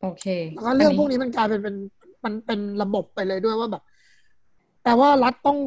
[0.00, 1.76] โอเค แล้วก็เรื่องพวกนี้มันกลายเป็นเป็น
[2.24, 3.82] มันเป็นระบบไปเลยด้วยว่าแบบ
[4.82, 5.58] แปลว่ารัฐต้อง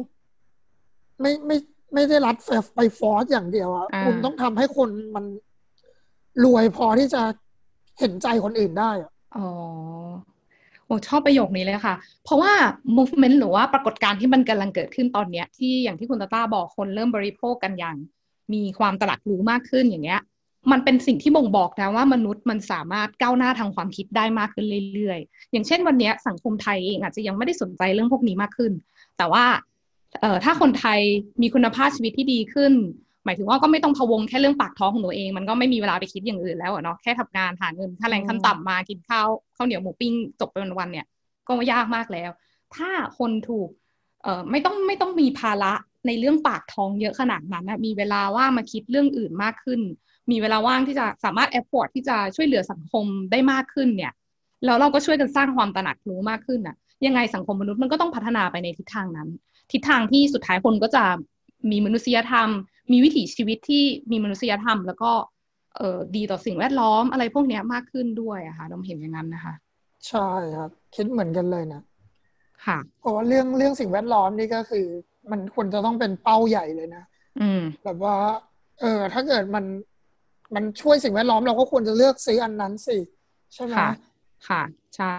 [1.20, 1.56] ไม่ไม่
[1.94, 2.36] ไม่ได้รัฐ
[2.76, 5.24] ไปฟอร์สอย่างเดียวอะอ่าคุณต้องทำให้คนมัน
[6.44, 7.22] รวยพอที่จะ
[7.98, 9.48] เห็นใจคนอื่นได้อะอ๋อ
[10.86, 11.94] โอ้ชอบประโยคนี้เลยค่ะ
[12.24, 12.52] เพราะว่า
[12.96, 17.96] movement หรือว่าปรากฏการณ์ที่มันกำลังเกิดขึ้นตอนเนี้ย ที่อย่างที่คุณตาต้าบอกคนเริ่มบริโภคกันอย่าง
[18.52, 20.20] มีความตระหนักรู้มากขึ้นอย่างเงี้ย
[20.72, 28.72] มันเป็นสิ่งที่บ่งบอกนะว่ามนุษย์มันสามารถก้าวหน้าทางความคิดได้มากขึ้นเรื่อยๆ อย่างเช่นวันนี้สังคมไทยเองอาจจะยังไม่ได้สนใจเรื่องพวกนี้มากขึ้น
[29.18, 29.44] แต่ว่า
[30.20, 31.00] เอ่อถ้าคนไทย
[31.42, 32.72] มีคุณภาพชีวิตที่ดีขึ้น
[33.24, 41.06] หมายถึงว่าก็ไม่ต้องพะวงแค่เรื่องปากท้องของตัวเอง มันก็ไม่มีเวลาไปคิดอย่างอื่นแล้วเนาะแค่ทำงานหาเงินค่าแรงขั้นต่ำมากินข้าวข้าวเหนียวหมูปิ้งจบไปวันๆเนี่ย
[41.46, 42.30] ก็ยากมากแล้ว
[42.76, 43.68] ถ้าคนถูก
[44.22, 45.72] เอ่อไม่ต้องไม่ต้องมีภาระ
[46.06, 49.80] ในเรื่องปากท้องเยอะขนาดนั้นนะมีเวลาว่างมาคิดเรื่องอื่นมากขึ้น
[50.30, 54.12] มีเวลาว่างที่จะสามารถ afford ที่จะช่วยเหลือสังคมได้มากขึ้นเนี่ย
[54.64, 59.28] แล้วเราก็ช่วยกันสร้างความตระหนักรู้มากขึ้นน่ะ ยังไงสังคมมนุษย์มันก็ต้องพัฒนาไปในทิศทางนั้น
[59.72, 61.04] ทิศทางที่สุดท้ายคนก็จะ
[61.70, 62.48] มีมนุษยธรรม
[62.92, 65.12] มีวิถีชีวิตที่มีมนุษยธรรม แล้วก็
[65.76, 69.54] เอ่อดีต่อสิ่งแวดล้อมอะไรพวกเนี้ยมากขึ้นด้วยอะค่ะเราเห็นอย่างนั้นนะคะ
[70.08, 71.82] ใช่ครับ คิดเหมือนกันเลยนะ
[72.66, 74.86] ค่ะเพราะว่าเรื่องเรื่องสิ่งแวดล้อมนี่ก็คือ
[75.30, 77.04] มันควรจะต้องเป็นเป้าใหญ่เลยนะ
[77.40, 78.16] อืมแบบว่า
[78.80, 79.64] เออ ถ้าเกิดมัน
[80.54, 82.98] มันช่วยสิ่งแวดล้อมเราก็ควรจะเลือกซื้ออันนั้นสิ
[83.54, 83.90] ใช่ไหมค่ะ
[84.48, 84.62] ค่ะ
[84.96, 85.16] ใช่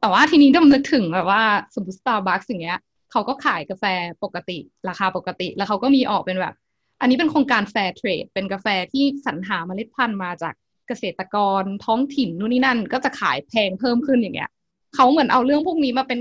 [0.00, 1.42] แต่ว่าทีนี้ต้องนึกถึงแบบว่า
[1.74, 2.78] สมมติ Starbucks อย่างเงี้ย
[3.12, 3.84] เขาก็ขายกาแฟ
[4.24, 6.54] ปกติ ราคาปกติ แล้วเขาก็มีออกเป็นแบบ
[7.04, 10.54] อันนี้เป็นโครงการ Fair Trade เป็นกาแฟที่สรรหาเมล็ดพันธุ์มาจาก
[10.88, 14.50] เกษตรกรท้องถิ่นนู่นนี่นั่น ก็จะขายแพงเพิ่มขึ้นอย่างเงี้ย
[14.94, 16.20] เขาเหมือนเอาเรื่องพวกนี้มาเป็น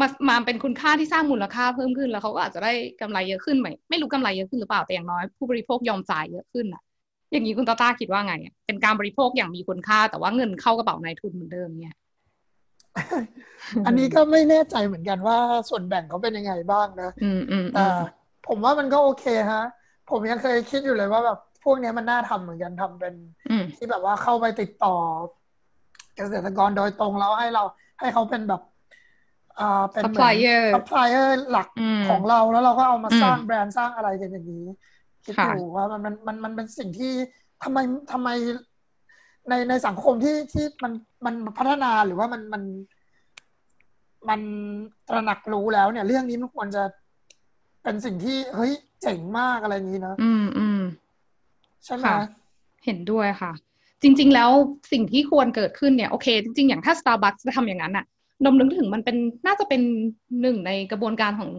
[0.00, 6.82] มามาเป็นคุณค่าที่สร้างมูลค่าเพิ่มขึ้นแล้วเขาก็อาจจะได้กำไรเยอะขึ้นไหมไม่รู้กำไรเยอะขึ้นหรือเปล่าแต่อย่างน้อย ผู้บริโภคยอมจ่ายเยอะขึ้นอะ
[7.32, 11.96] อย่างนี้คุณตาต้าคิดว่าไงอะเป็นการบริโภคอย่างมีคุณค่า แต่ว่าเงินเข้ากระเป๋านายทุนเหมือนเดิมเนี่ย
[13.86, 17.96] อันนี้ก็ไม่แน่ใจเหมือนกันว่าส่วนแบ่งเขาเป็นยังไงบ้างนะอืมอืมอืแต่ม
[18.48, 19.64] ผมว่ามันก็โอเคฮะ
[20.10, 23.14] ผมยังเคยคิดอยู่เลยว่าแบบพวกเนี้ยมันน่าทำเหมือนกันทำเป็น
[23.48, 24.94] อืมที่แบบว่าเข้าไปติดต่อ
[26.16, 27.62] เกษตรกรโดยตรงแล้วให้เรา
[28.00, 28.62] ให้เขาเป็นแบบ
[29.60, 34.66] อ่าเป็นเหมือน Supplier ซัพพลายเออร์หลักอืมของเราแล้วเราก็เอามาอืมสร้างแบรนด์สร้างอะไรกันอย่างนี้
[35.24, 37.12] คิดค่ะอยู่ว่ามันมันมันมันเป็นสิ่งที่
[37.62, 37.78] ทำไม
[38.12, 38.28] ทำไม
[39.48, 40.92] ในในสังคมที่ที่มัน
[41.26, 42.62] มันพัฒนาหรือว่ามันมัน
[44.28, 44.40] มัน
[45.08, 46.82] ตระหนักรู้แล้วเนี่ย เรื่องนี้มันควรจะ
[47.82, 50.80] เป็นสิ่งที่เฮ้ยเจ๋งมากอะไรอย่างนี้นะอืมอืม
[51.84, 52.16] ใช่ไหมค่ะ
[52.84, 53.52] เห็นด้วยค่ะ
[54.02, 54.50] จริง ๆ แล้ว
[54.92, 58.04] สิ่งที่ควรเกิดขึ้นเนี่ยโอเค จริง ๆ อย่างถ้า Starbucks จะทำอย่างนั้นน่ะ
[58.44, 59.16] นมนึกถึงมันเป็น
[59.46, 59.82] น่าจะเป็น
[60.42, 61.50] หนึ่งในกระบวนการของ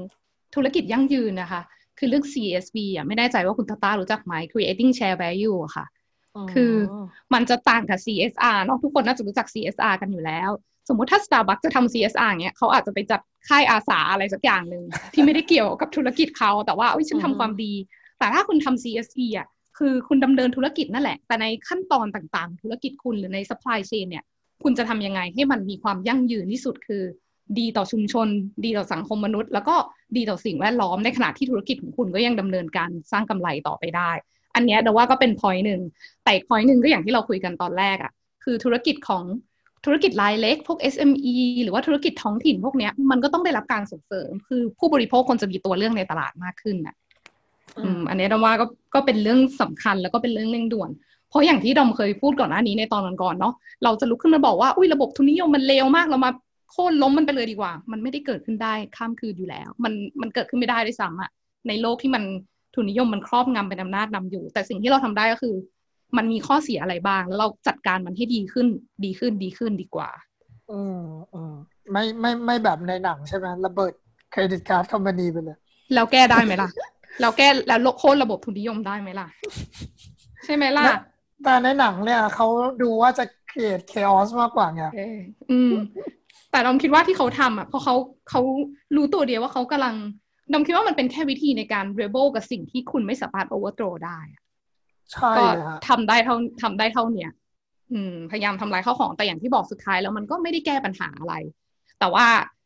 [0.56, 1.62] ธุรกิจยั่งยืนนะคะ
[2.00, 5.86] คือเรื่อง CSV อะไม่แน่ใจว่าคุณตาตารู้จักไหม Creating Share Value อะค่ะ
[6.54, 6.74] คือ
[7.34, 10.50] มันจะต่างกับ CSR เนอะทุกคนน่าจะรู้จัก CSR กันอยู่แล้ว
[10.90, 17.74] สมมุติถ้า Starbucks จะทำ CSR เงี้ยเขาอาจจะไปจัด ค่ายอาสาอะไรสักอย่างหนึ่งที่ไม่ได้เกี่ยวกับธุรกิจเขาแต่ว่าเอ้ยฉันทำความดี
[18.20, 24.24] แต่ถ้าคุณทำ CSE อะคือคุณดำเนินธุรกิจนั่นแหละ แต่ในขั้นตอนต่างๆ ธุรกิจคุณหรือใน supply chain เนี่ย
[24.64, 27.04] คุณจะทำยังไงให้มันมีความยั่งยืนที่สุดคือ
[27.60, 28.28] ดีต่อชุมชน
[28.66, 29.76] ดีต่อสังคมมนุษย์ แล้วก็
[30.16, 34.12] ดีต่อสิ่งแวดล้อมในขณะที่ธุรกิจของคุณก็ยังดำเนินการสร้างกำไรต่อไปได้
[34.56, 35.82] อันเนี้ยเดาว่าก็เป็น point หนึ่ง
[36.24, 38.12] แต่อีก point หนึ่งก็อย่างที่เราคุยกันตอนแรกอะ
[38.44, 39.24] คือธุรกิจของ
[39.86, 46.96] ธุรกิจรายเล็ก พวก SME หรือว่าธุรกิจท้องถิ่นพวกเนี้ย มันก็ต้องได้รับการส่งเสริม คือผู้บริโภคคนจะมีตัวเลือกในตลาดมากขึ้นน่ะ
[47.84, 48.66] อืมอันนี้ดอมว่าก็
[48.96, 50.90] ก็เป็นเรื่องสำคัญแล้วก็เป็นเรื่องเร่งด่วน
[51.30, 56.32] เพราะอย่างที่ดอมเคยพูดก่อนหน้านี้ในตอนก่อนๆเนาะเราจะลุกขึ้นมาบอกว่าอุ้ยระบบทุนนิยมมันเลวมากเรามา
[56.72, 61.30] โค่นล้มมันไปเลยดีกว่า มันไม่ได้เกิดขึ้นได้ข้ามคืนอยู่แล้ว มันมันเกิดขึ้นไม่ได้ด้วยซ้ำอะ
[61.68, 62.24] ในโลกที่มัน
[62.76, 65.56] ทุนนิยมมันครอบงำเป็นอำนาจนำอยู่ แต่สิ่งที่เราทำได้ก็คือ
[66.18, 68.68] มันมีข้อเสียอะไรบ้าง แล้วเราจัดการมันให้ดีขึ้น
[69.04, 70.10] ดีขึ้นดีขึ้นดีกว่า
[70.72, 71.02] อืม
[71.34, 71.54] อืม
[71.92, 73.94] ไม่ไม่ไม่แบบในหนังใช่ไหมระเบิด
[74.32, 75.58] เครดิตการ์ดคอมพานีไปเลย
[75.94, 76.70] แล้วแก้ได้ไหมล่ะ
[77.22, 79.28] เราแก้แล้วโค่นระบบทุนนิยมได้ไหมล่ะ
[80.46, 80.96] ใช่ไหมล่ะและ
[81.44, 82.48] แต่ในหนังเนี่ยเขา
[82.82, 85.18] ดูว่าจะ create chaos มากกว่าไงเออ
[85.52, 85.72] อืม
[86.52, 87.96] แต่ดอมคิดว่าที่เขาทำอะเพราะเขา
[88.30, 88.42] เขา
[88.96, 89.96] รู้ตัวเดียวว่าเขากำลัง
[90.52, 95.22] ดอมคิดว่ามันเป็นแค่วิธีในการ rebel กับสิ่งที่คุณไม่สามารถ overthrow ได้อะใช่ก็เลยฮะ
[95.90, 97.32] ทำได้เท่าทำได้เท่าเนี้ย
[97.94, 101.34] อืม พยายามทำลายข้าวของแต่อย่างที่บอกสุดท้ายแล้วมันก็ไม่ได้แก้ปัญหาอะไร
[102.00, 102.26] แต่ว่า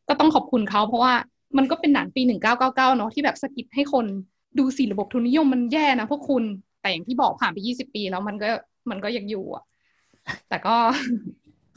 [0.09, 1.13] ก็ต้องขอบคุณเขาเพราะว่า
[1.57, 4.05] มันก็เป็นหนังปีหนึ่งเก้าเก้าเก้าเนาะที่แบบสะกิดให้คน
[4.59, 6.43] ดูสิระบบทุนนิยมมันแย่นะพวกคุณ
[6.81, 8.47] แต่อย่างที่บอกผ่านไปยี่สิบปีแล้วมันก็
[8.89, 9.63] มันก็ยังอยู่อะ
[10.49, 10.75] แต่ก็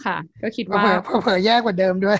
[0.04, 0.82] ค่ะ ก็คิดว่า
[1.22, 2.18] เผลอแย่กว่าเดิมด้วย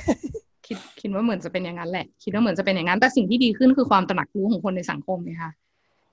[0.66, 5.50] คิดคิดว่าเหมือนจะเป็นอย่างนั้นแหละ คิดว่าเหมือนจะเป็นอย่างนั้น แต่สิ่งที่ดีขึ้นคือความตระหนักรู้ของคนในสังคมนะคะ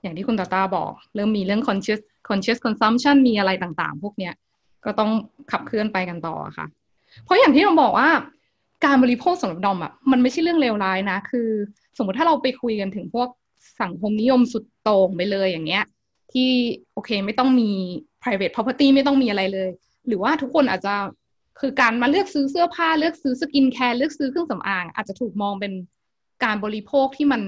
[0.02, 4.34] อย่างที่คุณตาตาบอก เริ่มมีเรื่อง conscious conscious consumption มีอะไรต่างๆ พวกเนี้ย
[4.84, 5.10] ก็ต้อง
[5.50, 6.66] ขับเคลื่อนไปกันต่อค่ะ
[7.24, 8.08] เพราะอย่างที่เราบอกว่า
[8.84, 11.48] การบริโภคสำหรับดอมอะมันไม่ใช่เรื่องเลวร้ายนะ คือ
[11.96, 13.28] สมมติถ้าเราไปคุยกันถึงพวก
[13.82, 15.84] สังคมนิยมสุดโต่งไปเลยอย่างเงี้ย
[16.32, 16.50] ที่
[16.92, 17.70] โอเคไม่ต้องมี
[18.22, 19.70] private property ไม่ต้องมีอะไรเลย
[20.06, 20.94] หรือว่าทุกคนอาจจะ
[21.60, 25.72] คือการมาเลือกซื้อเสื้อผ้าเลือกซื้อสกินแคร์เลือกซื้อเครื่องสำอาง อาจจะถูกมองเป็น
[26.44, 27.42] การบริโภคที่มัน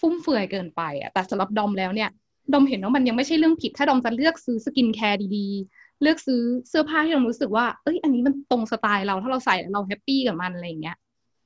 [0.00, 2.10] ฟุ่มเฟือยเกินไปอะแต่สำหรับดอมแล้วเนี่ย
[2.52, 10.96] ดอมเห็นว่ามันยังไม่ใช่เรื่องผิด ถ้าดอมจะเลือกซื้อสกินแคร์ดีๆ เลือกซื้อเสื้อผ้าที่ดอมรู้สึกว่าเอ้ยอันนี้มันตรงสไตล์เราถ้าเราใส่เรา happy กับมันอะไรอย่างเงี้ย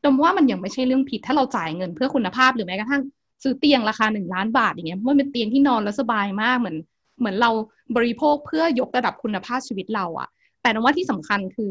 [0.04, 3.02] ดอมว่ามันยังไม่ใช่เรื่องผิด ถ้าเราจ่ายเงินเพื่อคุณภาพหรือแม้กระทั่ง
[3.42, 6.76] ซื้อเตียงราคาหนึ่งล้านบาทอย่างเงี้ยมันเป็นเตียงที่นอนแล้วสบายมากเหมือน
[7.18, 7.50] เหมือนเรา
[7.96, 10.28] บริโภคเพื่อยกระดับคุณภาพชีวิตเราอะ
[10.62, 11.70] แต่ว่าที่สำคัญคือ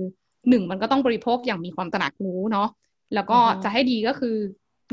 [0.49, 2.67] หนึ่งมันก็ต้องบริโภคอย่างมีความตระหนักรู้เนาะ
[3.13, 4.35] แล้วก็จะให้ดีก็คือ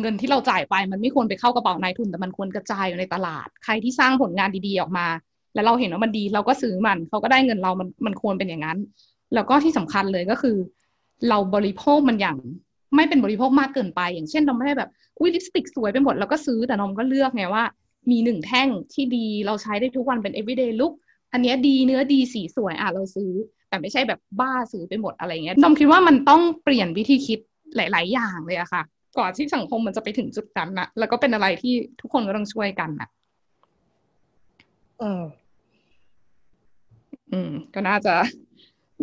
[0.00, 5.06] เงินที่เราจ่ายไปมันไม่ควรไปเข้ากระเป๋านายทุน แต่มันควรกระจายอยู่ในตลาด ใครที่สร้างผลงานดีๆออกมา
[5.54, 8.78] แล้วเราเห็นว่ามันดีเราก็ซื้อมันเขาก็ได้เงินเรามันมันควรเป็นอย่างนั้น
[9.34, 10.56] แล้วก็ที่สำคัญเลยก็คือ
[11.28, 12.36] เราบริโภคมันอย่าง
[12.96, 17.64] ไม่เป็นบริโภคมากเกินไป อย่างเช่นเราไม่ได้แบบอุ้ยลิปสติกสวยไปหมดแล้วก็ซื้อแต่นมก็เลือกไงว่า
[18.10, 20.94] มีหนึ่งแท่งที่ดีเราใช้ได้ทุกวันเป็น everyday look
[21.32, 23.30] อันนี้ดีเนื้อดีสีสวยอะเราซื้อ
[23.68, 27.38] แต่ไม่ใช่แบบบ้าซื้อไปหมดอะไรเงี้ยนมคิดว่ามันต้องเปลี่ยนวิธีคิด
[27.76, 28.82] หลาย ๆ อย่างเลยอะค่ะ
[29.18, 33.08] ก่อนที่สังคมมันจะไปถึงจุดนั้นนะแล้วก็เป็นอะไรที่ทุกคนก็ต้องช่วยกันนะ
[35.02, 35.22] อืม
[37.32, 38.14] อืม ก็น่าจะ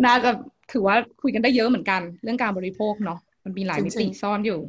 [0.05, 0.29] น่าจะ
[0.71, 4.59] ถือว่าคุยกันได้เยอะเหมือนกัน เรื่องการบริโภคเนาะมันมีหลายมิติซ่อนอยู่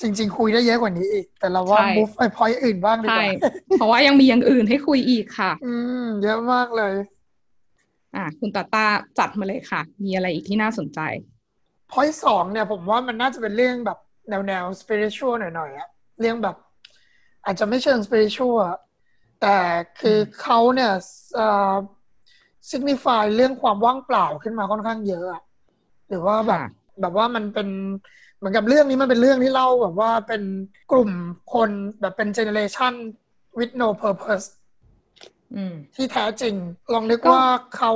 [0.00, 3.30] จริง ๆ คุยได้เยอะกว่านี้อีก แต่เราว่ามุฟไปพอยอื่นบ้างดีกว่า
[3.78, 6.94] เพราะว่ายังมีอย่างอื่นให้คุยอีกค่ะ อืม เยอะมากเลย
[8.16, 8.86] อะคุณตาตา
[9.18, 11.00] จัดมาเลยค่ะ มีอะไรอีกที่น่าสนใจ
[11.92, 15.88] พอยสองเนี่ย ผมว่ามันน่าจะเป็นเรื่องแบบ แนวแนวสปิริชวลหน่อยๆอะ
[16.20, 16.56] เรื่องแบบ
[17.44, 18.60] อาจจะไม่เชิงสปิริชวล
[19.40, 19.56] แต่
[20.00, 20.92] คือเขาเนี่ย
[21.34, 21.74] เอ่อ
[22.70, 25.26] signify เรื่องความว่างเปล่าขึ้นมาค่อนข้างเยอะ
[26.08, 26.60] หรือว่าแบบ
[27.00, 27.68] แบบว่ามันเป็น
[28.38, 30.42] เหมือนกับเรื่องนี้มันเป็นเรื่องที่เล่าแบบว่าเป็น
[30.92, 31.10] กลุ่ม
[31.54, 32.92] คนแบบเป็นเจเนเรชัน
[33.58, 34.46] with no purpose
[35.94, 36.54] ที่แท้จริง
[36.92, 37.42] ลองนึกว่า
[37.76, 37.92] เขา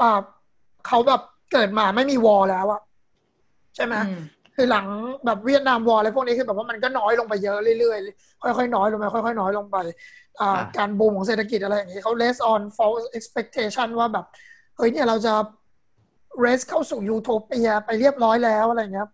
[0.00, 0.20] อ่า
[0.86, 2.80] เขาแบบเกิดมาไม่มีวอลแล้วอะ
[3.74, 3.94] ใช่ไหม
[4.56, 4.86] คือหลัง
[5.26, 9.76] แบบเวียดนามวอลอะไรพวกนี้คือแบบว่ามันก็น้อยลงไปเยอะเรื่อยๆ ค่อยๆ น้อยลงไปค่อยๆ น้อยลงไป
[10.40, 14.24] อ่าการบูมของเศรษฐกิจอะไรอย่างนี้เขา less on false expectation ว่าแบบ
[14.76, 15.34] เฮ้ยเนี่ยเราจะ
[16.44, 19.08] race เข้าสู่ยูโทเปียไปเรียบร้อยแล้วอะไรเงี้ย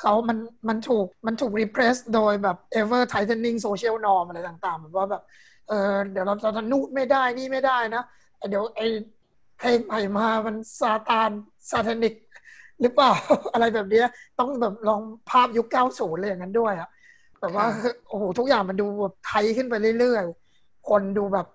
[0.00, 5.22] เขามัน มันถูก มันถูก repress โดยแบบ ever tightening social norm อะไรต่างๆแบบว่าแบบ
[5.68, 8.02] เออเดี๋ยวเราจะนูดไม่ได้ นี่ไม่ได้นะ
[8.50, 8.86] เดี๋ยวไอ้
[9.58, 11.30] เพลงใหม่มา มันซาตาน
[11.70, 12.14] ซาทานิก
[12.80, 13.12] หรือเปล่า
[13.52, 14.02] อะไรแบบนี้
[14.38, 16.88] ต้องแบบลองภาพยุคเก้าศูนย์เลยอย่างนั้นด้วยอะ
[17.40, 17.66] แบบว่า
[18.08, 21.46] โอ้โหทุกอย่างมันดูแบบไทยขึ้นไปเรื่อยๆ คนดูแบบ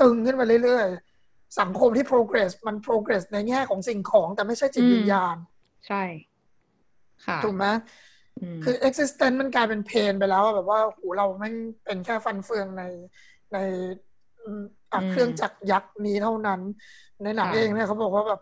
[0.00, 5.36] ตึงขึ้นไปเรื่อยๆ สังคมที่ progress มัน progress ในแง่ของสิ่งของแต่ไม่ใช่จิตวิญญาณ
[5.86, 6.02] ใช่
[7.24, 7.66] ค่ะ ถูกไหม
[8.64, 11.50] คือ existence มันกลายเป็นเพนไปแล้วแบบว่าโหเราไม่
[11.84, 12.84] เป็นแค่ฟันเฟืองใน
[13.52, 13.58] ใน
[14.92, 16.60] อัเครื่องจักรยักษ์นี้เท่านั้น
[17.22, 18.40] ในหนังเองเนี่ยเขาบอกว่าแบบ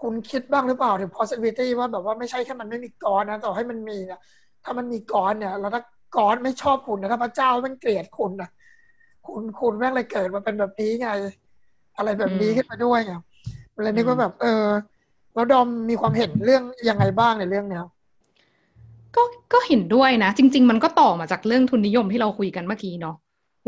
[0.00, 4.20] คุณคิดบ้างหรือเปล่าถึง possibility ว่าแบบว่าไม่ใช่แค่มันไม่มีก้อนนะต่อให้มันมีเนี่ย
[4.64, 5.82] ถ้ามันมีก้อนเนี่ยแล้วถ้า
[6.16, 8.50] ก้อนไม่ชอบคุณนะถ้าพระเจ้ามันเกลียดคุณนะ
[9.26, 11.08] คุณคุณแม่งเลยเกิดมาเป็นแบบนี้ไง
[11.96, 13.12] อะไรแบบนี้ขึ้นมาด้วยไง
[13.84, 14.66] เลยนึกว่าแบบ เออ
[15.34, 17.84] แล้วดอมมีความเห็นเรื่องยังไงบ้างในเรื่องเนี้ย
[19.16, 23.16] ก็ก็เห็นด้วยนะ จริง ๆ มันก็ต่อมาจากเรื่องทุนนิยมที่เราคุยกันเมื่อกี้เนาะ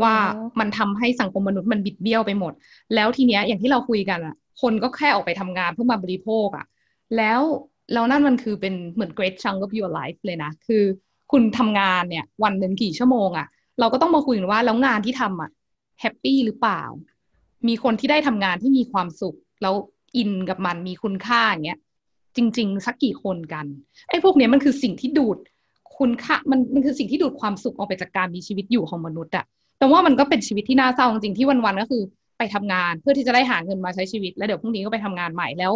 [0.01, 0.13] ว่า
[0.59, 2.53] มันทำให้สังคมมนุษย์มันบิดเบี้ยวไปหมด
[2.95, 6.65] แล้วทีเนี้ยอย่างที่เราคุยกันอะ คนก็แค่ออกไปทำงานเพื่อมาบริโภคอะ
[7.17, 7.41] แล้ว
[7.93, 10.83] แล้วนั่นมันคือเป็นเหมือน great chunk of your life เลยนะ คือ
[11.31, 13.47] คุณทำงานเนี่ย วันหนึ่งกี่ชั่วโมงอะ
[13.79, 15.49] เราก็ต้องมาคุยกันว่าแล้วงานที่ทำอะ
[16.01, 16.81] แฮปปี้หรือเปล่า
[17.67, 19.75] มีคนที่ได้ทำงานที่มีความสุข แล้ว
[20.17, 21.79] อินกับมันมีคุณค่าอย่างเงี้ย
[22.35, 23.65] จริง ๆ สักกี่คนกัน
[24.09, 25.37] ไอ้พวกเนี้ยมันคือสิ่งที่ดูด
[25.97, 29.45] คุณค่ามันมันคือสิ่งที่ดูดความสุขออกไปจากการมีชีวิตอยู่ของมนุษย์อะ
[29.79, 32.03] แต่ว่ามันก็เป็นชีวิตที่น่าเศร้าจริงๆที่วันๆก็คือ
[32.39, 35.71] ไปทำงานเพื่อที่จะได้หาเงินมาใช้ชีวิต แล้วเดี๋ยวพรุ่งนี้ก็ไปทำงานใหม่แล้ว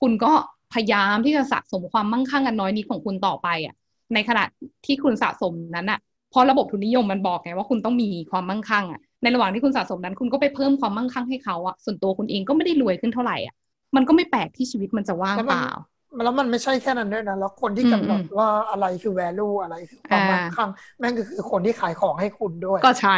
[0.00, 0.32] คุณก็
[0.72, 3.74] พยายามที่จะสะสมความมั่งคั่งกันน้อยนิดของคุณต่อไปอะ
[4.14, 4.44] ในขณะ
[4.86, 5.98] ที่คุณสะสมนั้นอะ
[6.30, 13.54] เพราะระบบทุนนิยมมันบอกไงว่าคุณต้องมีความมั่งคั่งอะในระหว่างที่คุณสะสมนั้น คุณก็ไปเพิ่มความมั่งคั่งให้เขาอะส่วนตัวคุณเองก็ไม่ได้รวยขึ้นเท่าไหร่อะ
[13.96, 15.66] มันก็ไม่แปลกที่ชีวิตมันจะว่างเปล่า
[16.24, 23.16] แล้วมันไม่ใช่แค่นั้นด้วยนะ แล้วคนที่กำหนดว่าอะไรคือ value อะไรคือความมั่งคั่งแม่งก็คือคนที่ขายของให้คุณด้วย ก็ใช่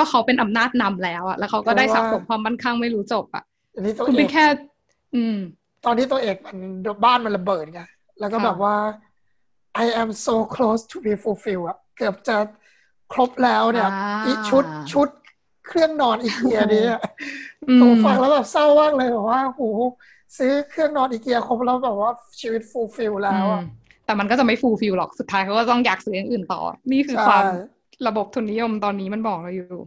[0.00, 3.44] ก็เขาเป็นอำนาจนำแล้วอะแล้วเขาก็ได้สะสมความมั่นคั่งไม่รู้จบอะ
[3.74, 4.44] อันนี้คุณเป็นแค่
[5.14, 5.36] อืม
[5.84, 6.56] ตอนที่ตัวเอกมัน
[7.04, 7.82] บ้านมันระเบิดไง
[8.20, 8.74] แล้วก็แบบว่า
[9.84, 12.36] I am so close to be fulfilled อะเกือบจะ
[13.12, 15.08] ครบแล้วเนี่ยอ่าอีชุดชุด
[15.68, 17.00] เครื่องนอนอีเกียนี้อะ
[17.68, 19.62] อืมผมฟังแล้วแบบเศร้ามากเลยแบบว่าโห
[20.38, 23.64] ซื้อเครื่องนอนอีเกียครบแล้วแบบว่าชีวิต fulfill แล้วอะอืม
[24.04, 26.60] แต่มันก็จะไม่ฟูลฟิลหรอกสุดท้ายเขาก็ต้องอยากซื้ออย่างอื่นต่อ
[26.92, 27.44] นี่คือใช่ความ
[28.06, 29.80] ระบบทุนนิยมตอนนี้มันบอกเราอยู่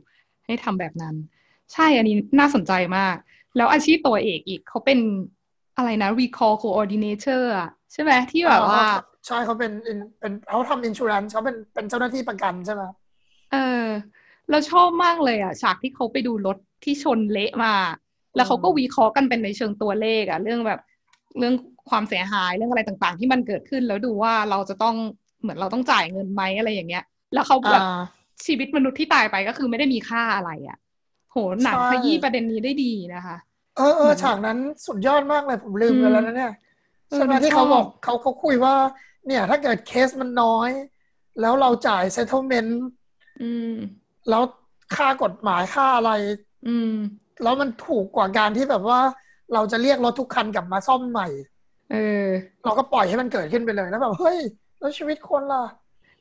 [0.45, 1.15] ให้ทำแบบนั้น
[1.73, 3.15] ใช่อันนี้น่าสนใจมาก
[3.57, 4.99] แล้วอาชีพตัวเอกอีกเขาเป็น
[5.77, 8.83] อะไรนะ recall coordinator อะใช่ไหมที่แบบว่า
[9.27, 12.83] ใช่เขาเป็น in- เป็นเขาทำอินชูรันเขาเป็นเป็นเจ้าหน้าที่ประกันใช่ไหม
[13.51, 13.85] เออ
[14.49, 17.73] เราชอบมากเลยอะฉากที่เขาไปดูรถที่ชนเละมา
[18.35, 20.79] แล้วเขาก็วิเคราะห์กันเป็นในเชิงตัวเลขอะ เรื่องแบบ
[21.37, 21.53] เรื่อง
[21.89, 24.95] ความเสียหายเรื่องอะไรต่างๆ ที่มันเกิดขึ้นแล้วดูว่าเราจะต้อง
[25.41, 27.03] เหมือนเราต้องจ่ายเงินไหมอะไรอย่างเงี้ย
[27.33, 27.99] แล้วเขาแบบอ่า
[28.45, 30.77] ชีวิตมนุษย์ที่ตายไปก็คือไม่ได้มีค่าอะไรอะ
[31.31, 33.37] โหหนังใช่ขยี้ประเด็นนี้ได้ดีนะคะ
[33.77, 36.53] เออเอเหมืออนฉากนั้นสุดยอดมากเลยผมลืมอืมไปแล้วนะเนี่ย
[37.09, 38.75] เออใช่ไหมมันที่เขาชอบบอกเขาเขาคุยว่า
[39.27, 40.69] เนี่ย ถ้าเกิดเคสมันน้อย
[41.41, 42.71] แล้วเราจ่าย settlement
[43.41, 43.73] อืม
[44.29, 44.43] แล้ว
[44.95, 46.11] ค่ากฎหมายค่าอะไร
[46.67, 46.93] อืม
[47.43, 48.99] แล้วมันถูกกว่าการที่แบบว่า
[49.53, 51.27] เราจะเรียกรถทุกคันกลับมาซ่อมใหม่
[51.91, 52.25] เออ
[52.63, 54.39] เราก็ปล่อยให้มันเกิดขึ้นไปเลยแล้วแบบเฮ้ย
[54.79, 55.63] แล้วชีวิตคนล่ะ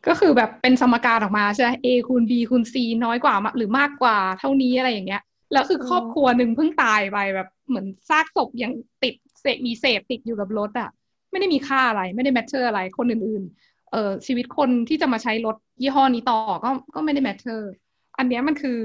[0.09, 2.75] ก็คือแบบเป็นสมการออกมาใช่ไหม A คูณ B คูณ C
[3.05, 5.23] น้อยกว่าหรือมากกว่าเท่านี้อะไรอย่างเงี้ย
[5.53, 8.73] แล้วคืออืมครอบครัวหนึ่งเพิ่งตายไปแบบเหมือนซากศพยัง
[9.03, 10.91] ติดเศษมีเศษติดอยู่กับรถอะ
[11.31, 17.71] ไม่ได้มีค่าอะไรไม่ได้ matter อะไรคนอื่นๆเออชีวิตคนที่จะมาใช้รถยี่ห้อนี้ต่อก็ก็ไม่ได้ matter
[18.19, 18.79] อันเนี้ยมันคือ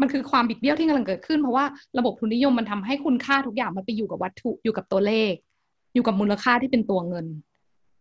[0.00, 1.64] มันคือความบิดเบี้ยวที่กำลังเกิดขึ้นเพราะว่า
[1.98, 5.32] ระบบทุนนิยมมันทำให้คุณค่าทุกอย่างมันไปอยู่กับวัตถุอยู่กับตัวเลข
[5.94, 7.26] อยู่กับมูลค่าที่เป็นตัวเงิน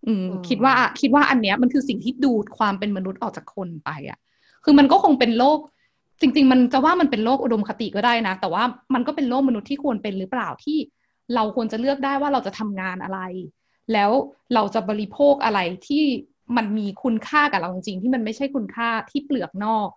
[0.07, 4.19] อืมอืมคิดว่าคิดว่าอันเนี้ยมันคือสิ่งที่ดูดความเป็นมนุษย์ออกจากคนไปอะ
[4.63, 5.59] คือมันก็คงเป็นโลก
[6.21, 10.77] จริง ๆ มันจะว่ามันเป็นโลกอุดมคติก็ได้นะ แต่ว่ามันก็เป็นโลกมนุษย์ที่ควรเป็นหรือเปล่าที่
[11.35, 13.19] เราควรจะเลือกได้ว่าเราจะทำงานอะไร
[13.93, 14.11] แล้ว
[14.53, 16.03] เราจะบริโภคอะไรที่
[16.57, 19.89] มันมีคุณค่ากับเราจริงๆที่มันไม่ใช่คุณค่าที่เปลือกนอก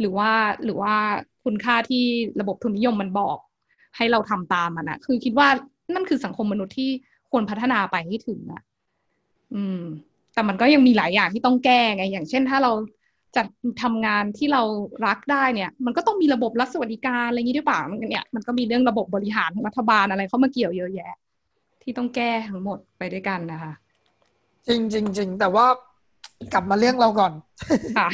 [0.00, 0.32] หรือว่า
[0.64, 0.94] หรือว่า
[1.44, 2.04] คุณค่าที่
[2.40, 3.38] ระบบทุนนิยมมันบอก
[3.96, 5.48] ให้เราทำตามมันนะคือคิดว่า
[5.94, 6.90] นั่นคือสังคมมนุษย์ที่
[7.30, 8.62] ควรพัฒนาไปให้ถึงอะ
[9.54, 9.80] อืม
[10.34, 12.72] แต่มันก็ยังมีหลายอย่างที่ต้องแก้ไง อย่างเช่นถ้าเรา
[13.36, 13.46] จัด
[13.82, 14.62] ทำงานที่เรา
[15.06, 21.14] รักได้เนี่ย มันก็ต้องมีระบบรัฐสวัสดิการอะไรอย่างนี้ด้วยเปล่ามันเนี่ยมันก็มีเรื่องระบบบริหารของรัฐบาลอะไรเข้ามาเกี่ยวเยอะแยะ
[21.82, 23.72] ที่ต้องแก้ทั้งหมดไปด้วยกันนะคะ
[24.68, 25.66] จริงจริงจริงแต่ว่า
[26.52, 27.32] กลับมาเรื่องเราก่อน
[27.96, 28.08] ค่ะ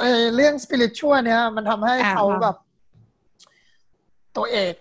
[0.00, 2.56] เอ่อเรื่องสปิริตชัวเนี่ย มันทำให้อ่าเขาว่าแบบ
[4.36, 4.74] ตัวเอก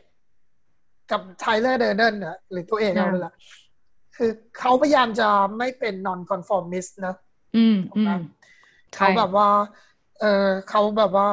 [1.12, 3.34] กับไทเลอร์เดอร์เดนเนี่ยหรือตัวเอกเราเลยแหละ
[4.16, 7.16] คือเขาพยายามจะไม่เป็น non conformist นะ
[7.56, 8.22] อืมอืม
[8.96, 9.48] เขาแบบว่า
[10.20, 11.28] เออเขาแบบว่า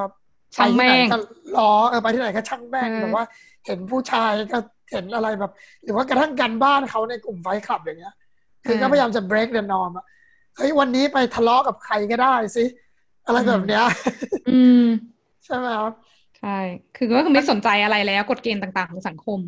[0.56, 1.18] ช่างแม่งไปที่ไหนก็
[1.56, 3.24] ล้อเออไปที่ไหนก็ช่างแม่งเออแบบว่า
[3.66, 4.58] เห็นผู้ชายก็
[4.90, 5.52] เห็นอะไรแบบ
[5.84, 8.14] หรือว่ากระทั่งการบ้านเขาในกลุ่ม Fight Club อย่างเงี้ย
[8.66, 10.06] คือก็พยายามจะ break the norm อะ
[10.56, 12.64] เฮ้ยวันนี้ไปทะเลาะกับใครก็ได้สิ
[13.26, 13.84] อะไรแบบเนี้ย
[14.50, 14.84] อืม
[15.44, 15.92] ใช่ไหมครับ
[16.38, 16.56] ใช่
[16.96, 19.38] คือก็คือไม่สนใจอะไรแล้วกฎเกณฑ์ต่างๆของสังคม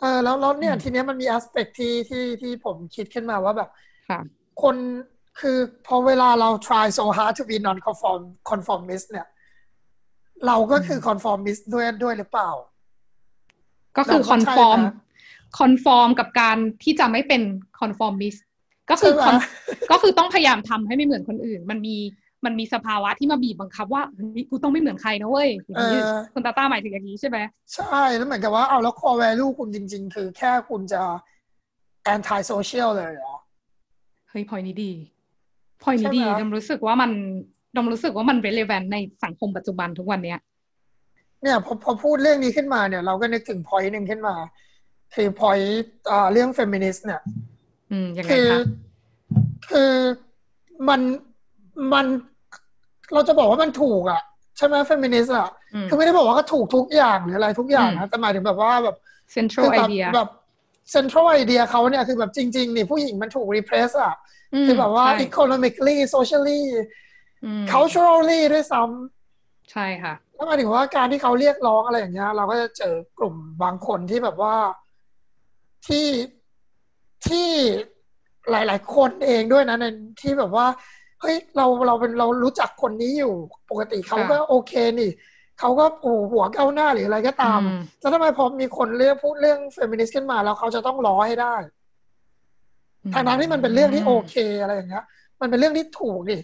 [0.00, 3.70] เออแล้วแล้วเนี่ยอืมทีเนี้ยมันมี aspect ที่ที่ที่ผมคิดขึ้นมาว่าแบบ
[4.08, 4.20] ค่ะ
[4.62, 4.76] คน
[5.40, 9.26] คือพอเวลาเรา try so hard to be non conform conformist เนี่ย
[10.46, 12.50] เราก็คือ conformist ด้วยด้วยหรือเปล่า
[13.96, 14.94] ก็คือเราคก็ conform ใช่นะ
[15.58, 17.42] conform กับการที่จะไม่เป็น
[17.80, 18.34] conformist
[18.90, 19.42] ก็คือใช่ไหม con-
[19.90, 21.96] ก็คือต้องพยายามทำให้ไม่เหมือนคนอื่น มันมี
[22.44, 27.38] มันมีสภาวะที่มาบีบบังคับว่าเฮ้ยกูต้องไม่เหมือนใครนะเว้ยอย่างนี้เออคุณตาต้าหมายถึงอย่างนี้ใช่ไหม
[27.74, 31.00] ใช่แล้วเหมือนกับว่าเอาแล้ว core value คุณจริง ๆ คือแค่คุณจะ
[32.14, 33.34] anti social เลยเหรอ
[34.30, 34.92] เฮ้ยพอยนี้ดี
[35.82, 37.10] พอยนี้ดีใช่ไหมดมรู้สึกว่ามัน
[37.76, 40.38] ดมรู้สึกว่ามัน relevant ในสังคมปัจจุบันทุกวันเนี้ย
[41.42, 44.34] เนี่ยพอพอพูดเรื่องนี้ขึ้นมาเนี่ย เราก็นึกถึง point หนึ่งขึ้นมา
[45.14, 45.70] คือ point
[46.10, 47.22] อ่าเรื่อง feminist เนี่ย
[47.90, 48.60] อืมยังไงคือคะ
[49.70, 49.92] คือ
[50.88, 51.00] มัน
[51.92, 52.06] มัน
[53.14, 54.22] เราจะบอกว่ามันถูกอะ
[54.56, 58.96] ใช่ไหม feminist อะอืมคือไม่ได้บอกว่าก็ถูกทุกอย่างหรืออะไรทุกอย่างอืนะมแต่หมายถึงแบบว่าแบบ
[59.36, 60.28] central คือแบบ idea แบบ
[60.94, 64.14] central idea เขาเนี่ยคือแบบจริง ๆ นี่ผู้หญิงมันถูก repress อะ
[64.62, 66.62] มคือแบบว่าใช่ economically socially
[67.44, 74.54] อืม culturally ด้วยซ้ำใช่ค่ะแล้วหมายถึงว่าการที่เขาเรียกร้องอะไรอย่างเงี้ย เราก็จะเจอกลุ่มบางคนที่แบบว่า
[75.86, 76.06] ที่
[77.26, 77.48] ที่
[78.50, 79.84] หลาย ๆ คนเองด้วยนะใน
[80.22, 80.66] ที่แบบว่า
[81.20, 83.34] เฮ้ยเราเราเป็นเรารู้จักคนนี้อยู่
[83.70, 85.10] ปกติเขาก็ค่ะโอเคนี่
[85.60, 91.54] เขาก็โอ้หัวก้าวหน้าหรืออะไรก็ตามอืมแล้วทำไมพอมีคนเรื่องพูดเรื่องเฟมินิสต์ขึ้นมาแล้วเขาจะต้องล้อให้ได้
[93.14, 95.04] ทางนั้นที่มันเป็นเรื่องที่โอเคอะไรอย่างเงี้ย
[95.40, 96.38] มันเป็นเรื่องที่ถูกดิ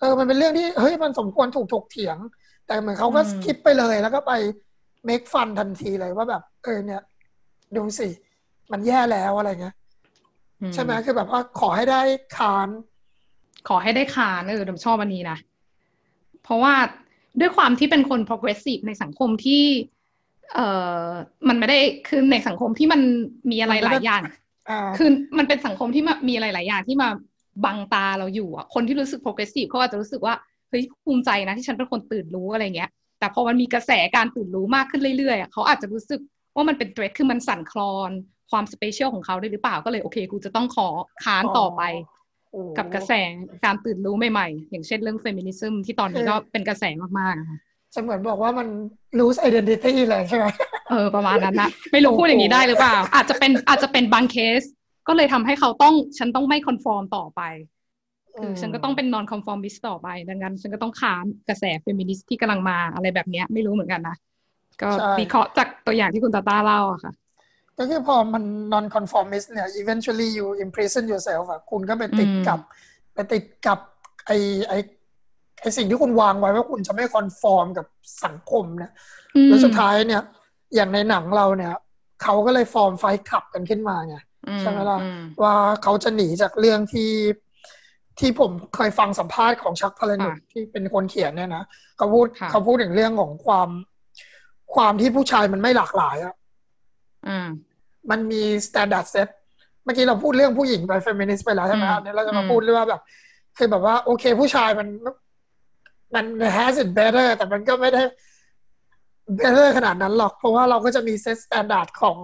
[0.00, 2.16] เออ มันเป็นเรื่องที่เฮ้ยมันสมควรถูกถกเถียง
[2.66, 4.32] แต่เหมือนเขาก็อืมสคิปไปเลยแล้วก็ไป
[5.08, 7.00] make fun ทันทีเลยว่าแบบ เออเนี่ย
[7.76, 8.08] ดูสิ
[8.72, 9.74] มันแย่แล้วอะไรเงี้ย
[10.74, 12.00] ใช่ไหมคือแบบว่าขอให้ได้
[12.36, 12.68] คาน
[13.68, 15.38] ขอให้ได้คานเออผมชอบอันนี้นะ
[16.42, 16.74] เพราะว่า
[17.40, 19.64] ด้วยความที่เป็นคน progressive ในสังคมที่
[20.54, 20.66] เอ่
[21.06, 21.08] อ
[21.48, 21.78] มันไม่ได้
[22.08, 23.00] คือในสังคมที่มัน
[23.50, 24.22] มีอะไรหลายอย่าง
[24.98, 27.08] คือมันเป็นสังคมที่มีอะไรหลายอย่างที่มา
[27.64, 30.34] บังตาเราอยู่อะ คนที่รู้สึก progressive เขาอาจจะรู้สึกว่า
[30.68, 36.20] เฮ้ยภูมิใจนะที่ฉันเป็นคนตื่นรู้อะไรเงี้ย แต่พอมันมีกระแสการตื่นรู้มากขึ้นเรื่อยๆเขาอาจจะรู้สึก
[36.54, 38.10] ว่ามันเป็นเทรดคือมันสั่นคลอน
[38.50, 40.88] ความ special ของเขาได้หรือเปล่าก็เลยโอเค กูจะต้องขอ
[41.24, 41.82] ค้านต่อไป
[42.78, 43.12] กับกระแส
[43.64, 46.84] การตื่นรู้ใหม่ๆ อย่างเช่นเรื่อง feminism ที่ตอนนี้ก็เป็นกระแส
[47.18, 47.58] มากๆนะคะ
[47.94, 48.68] จะเหมือนบอกว่ามัน
[49.18, 50.46] lose identity เลยใช่ไหม
[50.90, 54.62] เออประมาณนั้นนะไม่รู้พูดอย่างนี้ได้หรือเปล่า อาจจะเป็นอาจจะเป็นบางเคส
[55.08, 57.42] ก็เลยทำให้เขาต้องฉันต้องไม่ conform ต่อไป
[58.38, 64.16] คือฉันก็ต้องเป็น non conformist ต่อไป ดังนั้น ฉันก็ต้องค้านกระแสเฟมินิสต์ที่กำลังมาอะไรแบบนี้ไม่รู้เหมือนกันนะ
[64.82, 64.88] ก็
[65.20, 67.12] วิเคราะห์จากตัวอย่างที่คุณตาตาเล่าอะค่ะ
[67.78, 72.60] ก็คือพอมัน non conformist เนี่ย eventually you imprison yourself อะคุณก็ไปติดกับ
[73.14, 73.78] ไปติดกับ
[74.26, 74.30] ไอ
[74.68, 74.74] ไอ
[75.60, 77.86] ไอสิ่งที่คุณวางไว้ว่าคุณจะไม่ conform กับ
[78.24, 78.92] สังคมเนี่ย
[79.46, 80.22] แล้วสุดท้ายเนี่ย
[80.74, 81.74] อย่างในหนังเราเนี่ย
[82.22, 84.16] เขาก็เลย form Fight Club กันขึ้นมาไง
[84.60, 84.98] ใช่ไหมล่ะ
[85.42, 87.12] ว่าเขาจะหนีจากเรื่องที่
[88.18, 91.64] ที่ผมเคยฟังสัมภาษณ์ของ Chuck Palahniuk ที่เป็นคนเขียนเนี่ยนะ
[91.96, 93.68] เขาพูดเขาพูดถึงเรื่องของความ
[94.74, 96.34] ความที่ผู้ชายมันไม่หลากหลายอะ
[98.10, 99.28] มันมี standard set
[99.84, 103.02] เมื่อกี้เราพูดเรื่องผู้หญิงไปเฟมินิสต์ไปแล้วใช่ไหมอันนี้เราจะมาพูดเรื่องว่าแบบ
[103.56, 104.88] คือแบบว่าโอเคผู้ชายมัน
[106.14, 106.24] มัน
[106.56, 108.02] has it better แต่มันก็ไม่ได้
[109.38, 112.16] better ขนาดนั้นหรอก เพราะว่าเราก็จะมี set standard ของ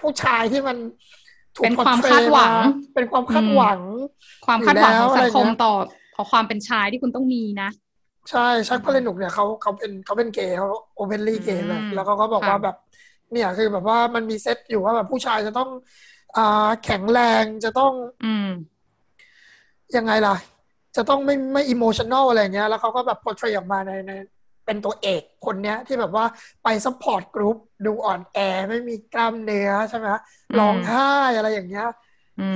[0.00, 0.76] ผู้ชายที่มัน
[1.62, 2.52] เป็นความคาดหวัง
[2.94, 3.80] เป็นความคาดหวัง
[4.46, 5.72] ความคาดหวังของสังคมต่อ
[6.16, 7.70] ขอความเป็นชายที่คุณต้องมีนะ
[8.30, 12.76] ใช่ Chuck Palahniuk เนี่ยเขาเขาเป็นเขาเป็นเกย์เขา openly gay เลยแล้วเขาก็บอกว่าแบบ
[13.32, 15.70] เนี่ยคือแบบว่ามันมีเซตอยู่ว่าแบบผู้ชายจะต้อง
[16.36, 17.92] อ่าแข็งแรงจะต้อง
[18.24, 18.48] อืม
[19.96, 20.36] ยังไงล่ะ
[20.96, 24.12] จะต้องไม่ไม่ emotional อะไรเงี้ย แล้วเขาก็แบบ portray ออกมาในใน
[24.66, 26.24] เป็นตัวเอกคนเนี้ย ที่แบบว่า
[26.64, 27.56] ไป support group
[27.86, 30.08] ดูอ่อนแอไม่มีกล้ามเนื้อใช่ไหม
[30.58, 31.86] ร้องไห้อะไรอย่างเงี้ย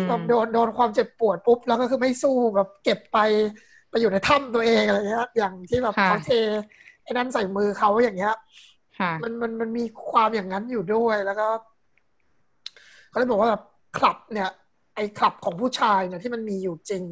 [0.08, 3.18] แบบโดนโดนความเจ็บปวดปุ๊บ แล้วก็คือไม่สู้แบบเก็บไป
[3.90, 6.30] ไปอยู่ในถ้ำตัวเองอะไรเงี้ยอย่างที่แบบเขาเท
[7.02, 8.34] ไอ้นั่นใส่มือเขาอย่างเงี้ย
[9.22, 11.46] มันมันมันมีความอย่างนั้นอยู่ด้วยแล้วก็
[13.08, 13.62] เขาเลยบอกว่าแบบ
[13.98, 14.48] คลับเนี่ย
[14.94, 17.02] ไอ้คลับของผู้ชายเนี่ยที่มันมีอยู่จริง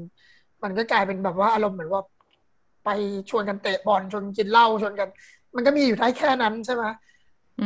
[0.62, 2.02] มันก็กลายเป็นแบบว่าอารมณ์เหมือนว่า
[2.84, 2.90] ไป
[3.30, 5.08] ชวนกันเตะบอลชวนกินเหล้าชวนกัน
[5.54, 6.84] มันก็มีอยู่ได้แค่นั้นใช่ไหม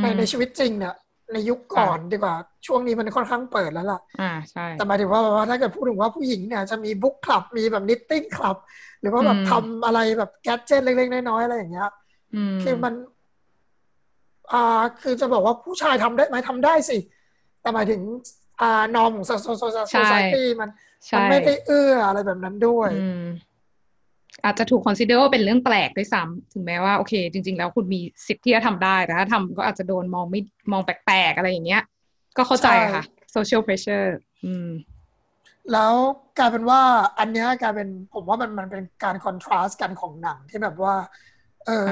[0.02, 0.94] ในในชีวิตจริงเนี่ย
[1.32, 2.34] ในยุคก่อนดีกว่า
[2.66, 5.20] ช่วงนี้มันค่อนข้างเปิดแล้วล่ะ อ่าใช่ แต่หมายถึงว่า
[5.50, 8.56] ถ้าเกิดพูดถึงว่าผู้หญิงเนี่ยจะมี book club มีแบบ knitting club
[9.00, 11.90] หรือว่าแบบทำอะไรแบบ gadget เล็กๆน้อยๆอะไรอย่างเงี้ย
[12.62, 12.94] คือมัน
[14.52, 16.98] อ่าคือจะบอกว่าผู้ชายทำได้ไหมทำได้สิ
[17.60, 18.00] แต่หมายถึง
[18.60, 20.70] อ่า norm ของ so so society มัน
[21.16, 22.90] มันไม่ได้เอื้ออะไรแบบนั้นด้วย
[24.44, 30.40] อาจจะถูก consider ว่าเป็นเรื่องแปลกด้วยซ้ำถึงแม้ว่าโอเค จริง ๆ แล้วคุณมีสิทธิ์ที่จะทำได้แต่ถ้าทำก็อาจจะโดนมองไม่
[30.72, 31.82] มองแปลกๆอะไรอย่างเงี้ย
[32.36, 33.02] ก็เข้าใจค่ะ
[33.36, 34.08] social pressure
[34.44, 34.70] อืม
[35.72, 35.92] แล้ว
[36.38, 36.80] กลายเป็นว่า
[37.18, 40.94] อันนี้กลายเป็นผมว่ามันมันเป็นการ contrast กันของหนังที่แบบว่า
[41.66, 41.90] เออ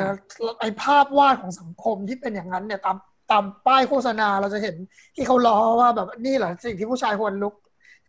[0.60, 2.96] ไอ้ภาพวาดของสังคมที่เป็นอย่างนั้นเนี่ยตาม
[3.30, 4.74] ตามป้ายโฆษณาเราจะเห็น
[5.14, 7.54] ที่เขาล้อว่าแบบนี่แหละสิ่งที่ผู้ชายควรลุก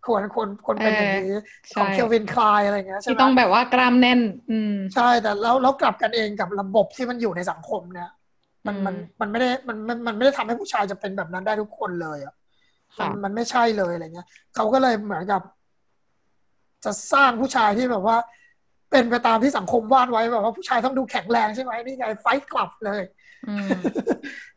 [0.05, 1.33] ควรควรควรเป็นอย่างนี้
[1.75, 8.09] ของเคลวินคลายอะไรเงี้ยใช่ไหมที่ต้องแบบว่ากล้ามแน่น อืมใช่แต่แล้วแล้วกลับกันเองกับระบบที่มันอยู่ในสังคมเนี่ย
[8.67, 12.33] มันมันมันไม่ได้มันมันมันไม่ได้ทำให้ผู้ชายจะเป็นแบบนั้นได้ทุกคนเลยอะ
[12.99, 15.41] มันมันไม่ใช่เลยอะไรเงี้ยเขาก็เลยเหมือนกับ
[16.85, 18.17] จะสร้างผู้ชายที่แบบว่า
[18.95, 23.01] เป็นไปตามที่สังคมวาดไว้แบบว่าผู้ชายต้องดูแข็งแรงใช่ไหมนี่ไงไฟกลับเลย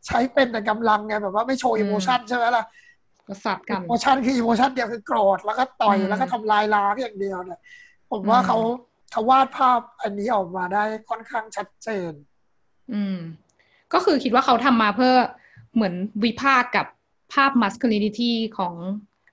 [0.05, 2.65] ใช้เป็นแต่กำลังไงแบบว่าไม่โชว์ emotion ใช่ไหมล่ะ
[3.27, 7.59] ประสาทกัน emotion คือ emotion เดียวคือโกรธแล้วก็ต่อยแล้วก็ทำลายล้างอย่างเดียวเนี่ย
[8.11, 8.57] ผมว่าเขา
[9.11, 12.11] เขาวาดภาพอันนี้ออกมาได้ค่อนข้างชัดเจน
[12.93, 13.17] อืม
[13.93, 15.13] ก็คือคิดว่าเขาทำมาเพื่อ
[15.73, 16.85] เหมือนวิพากษ์กับ
[17.33, 18.73] ภาพ masculinity ของ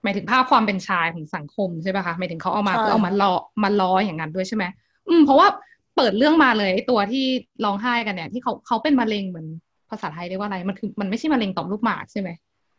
[0.03, 3.33] หมายถึงภาพความเป็นชายของสังคมใช่ป่ะคะหมายถึงเขาเอามาเพื่อเอามาล้อ
[3.63, 4.65] มาล้ออย่างนั้นด้วยใช่ไหม
[5.09, 5.49] อืม เพราะว่า
[5.97, 7.25] เปิดเรื่องมาเลยตัวที่
[7.65, 9.47] ร้องไห้กันเนี่ย ที่เขาเขาเป็นมะเร็งเหมือน
[9.91, 12.31] ภาษาไทยเรียกว่าอะไรมันคือมันไม่ใช่มะเร็งต่อมลูกหมากใช่ไหม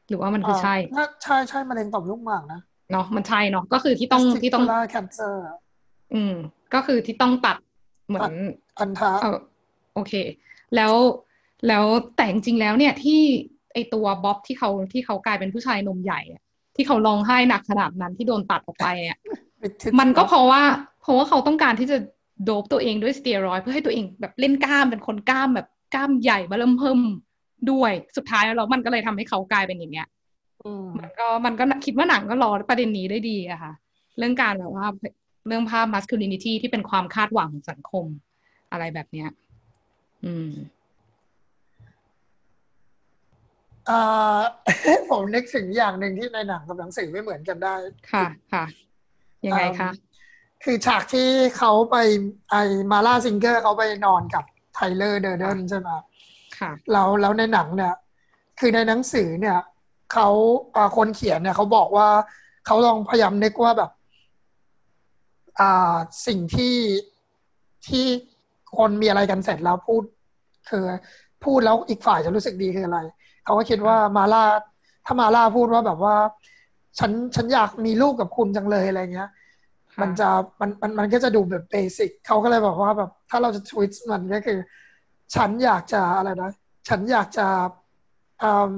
[0.08, 0.76] หรือว่ามันคือใช่
[1.24, 2.62] ใช่ใช่มะเร็งต่อมลูกหมากนะ
[2.92, 5.42] เนาะมันใช่เนาะก็คือที่ต้องที่ต้องแคนเซอร์
[6.14, 6.34] อืม
[6.74, 7.58] ก็คือที่ต้องตัด
[8.08, 8.34] เหมือน
[8.80, 9.12] อันทา
[9.94, 10.14] โอเค
[10.76, 10.94] แล้ว
[11.68, 13.22] แล้วแต่จริงๆแล้วเนี่ยที่
[13.74, 16.22] ไอตัวบ๊อบที่เขาที่เขากลายเป็นผู้ชายนมใหญ่
[16.76, 19.18] ที่เขาร้องไห้หนักขนาดนั้นที่โดนตัดออกไปอะ
[20.00, 20.62] มันก็เพราะว่า
[21.02, 21.98] เพราะว่าเขาต้องการที่จะ
[22.44, 27.00] โดบตัวเองด้วยสเตียรอยเพื่อให้ตัวเองแบบเล่นกล้ามเป็นคนกล้ามแบบกล้ามใหญ่มาเริ่มเพิ่ม
[27.72, 30.08] ด้วยสุดท้ายแล้วมันก็เลยทำให้เขากลายเป็นอย่างเงี้ย
[31.00, 33.74] มันก็มันก็คิดว่าหนังก็รอประเด็นนี้ได้ดีอะค่ะ
[34.18, 34.86] เรื่องการแบบว่า
[35.48, 38.06] เรื่องภาพ masculinity ที่เป็นความคาดหวังของสังคม
[38.72, 39.30] อะไรแบบเนี้ย
[40.26, 40.52] อืม
[43.88, 44.00] เอ่
[44.38, 44.40] อ
[45.10, 47.76] ผมนึกถึงอย่างหนึ่งที่ในหนังกับหนังสือไม่เหมือนกันได้
[48.12, 48.66] ค่ะค่ะ
[49.46, 49.90] ยังไงคะ
[50.64, 51.96] คือฉากที่เขาไป
[52.52, 52.56] ไอ้
[52.92, 54.44] มาร์ล่าซิงเกอร์เขาไปนอนกับ
[54.74, 55.90] ไทเลอร์เดอร์เดนใช่ไหม
[56.58, 57.94] ค่ะแล้วแล้วในหนังเนี่ย
[58.60, 59.58] คือในหนังสือเนี่ย
[60.14, 60.30] เขา
[60.98, 62.08] คนเขียนเนี่ยเขาบอกว่า
[62.66, 63.92] เขาลองพยายามนึกว่าแบบ
[65.60, 65.96] อ่า
[66.28, 66.76] สิ่งที่
[67.88, 68.06] ที่
[68.78, 70.04] คนมีอะไรกันเสร็จแล้วพูด
[70.70, 70.84] คือ
[71.44, 73.00] พูดแล้วอีกฝ่ายจะรู้สึกดีคืออะไร
[73.44, 74.44] เขาก็คิดว่ามาล่า
[75.06, 76.16] ถ้ามาล่าพูดว่าแบบว่า
[77.00, 79.30] ฉันฉันอยากมีลูกกับคุณจังเลยอะไรเงี้ย
[80.02, 80.30] มันจะ
[80.62, 84.60] มันมันมันก็จะดูแบบเบสิกเขาก็เลยบอกว่าแบบถ้าเราจะทวิตมันก็คือ
[85.36, 86.52] ฉันอยากจะอะไรนะ
[86.88, 87.48] ฉันอยากจะ
[88.44, 88.74] อืม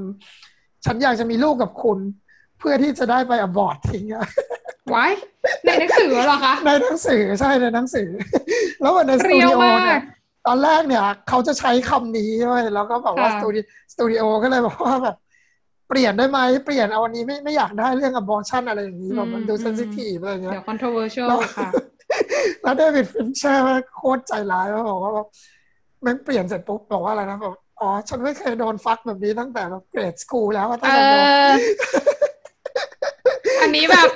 [0.86, 2.00] ฉันอยากจะมีลูกกับคุณ
[2.60, 4.26] เพื่อที่จะได้ไปอบอร์ตทิ้งอะ
[4.90, 5.06] ไว้
[5.66, 8.08] ในหนังสือเหรอคะ ในหนังสือใช่ในหนังสือ
[8.82, 10.02] แล้วในสตูดิโอเนี่ย
[10.48, 13.62] ตอนแรกเนี่ย เขาจะใช้คำนี้ด้วยแล้วก็บอกว่าสตูดิ
[13.94, 15.16] สตูดิโอก็เลยบอกว่าแบบ
[15.90, 21.70] เปลี่ยนได้ไหมเปลี่ยนเอาอันนี้ไม่ไม่อยากได้เรื่อง abortion อะไรอย่างนี้แบบมันดู sensitive อะไรเงี้ยเดี๋ยว controversial ค่ะ
[22.62, 25.28] แล้วเดวิดฟินเชอร์โคตรใจร้ายแล้วบอกว่าแบบ
[26.06, 31.04] มันเปลี่ยนเสร็จปุ๊บบอกว่าอะไรนะบอกอ๋อ ฉันไม่เคยโดน fuck แบบนี้ตั้งแต่แบบ grade school แล้วตั้งแต่
[33.62, 34.08] อันนี้แบบ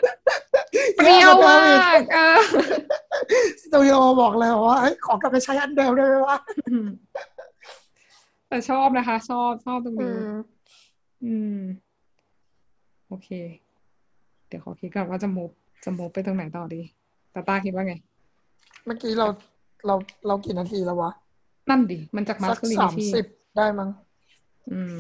[0.98, 1.58] เปรี้ยวมา
[1.98, 2.00] ก
[3.62, 6.38] สตูดิโอบอกเลยว่าขอกลับไปใช้อันเดิมได้ไหมวะ
[8.50, 10.14] แต่ชอบนะคะ ชอบชอบตรงนี้
[11.24, 11.60] อืม
[13.08, 13.30] โอเค
[14.48, 15.52] เดี๋ยวขอคิดก่อนว่าจะมุบ
[15.84, 16.82] จะมุบไปตรงไหนต่อดี
[17.34, 17.94] ตาตาคิดว่าไง
[18.86, 19.28] เมื่อกี้เรา
[19.86, 19.96] เรา
[20.28, 21.12] เรากี่นาทีแล้ววะ
[21.70, 23.26] นั่นดิ มันจากมาสคูลินทีสิบ
[23.58, 23.90] ได้มั้ง
[24.72, 24.98] อืม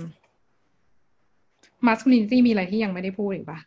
[1.86, 3.60] มาสคูลินทีมีอะไรที่ยังไม่ได้พูดอีกปะ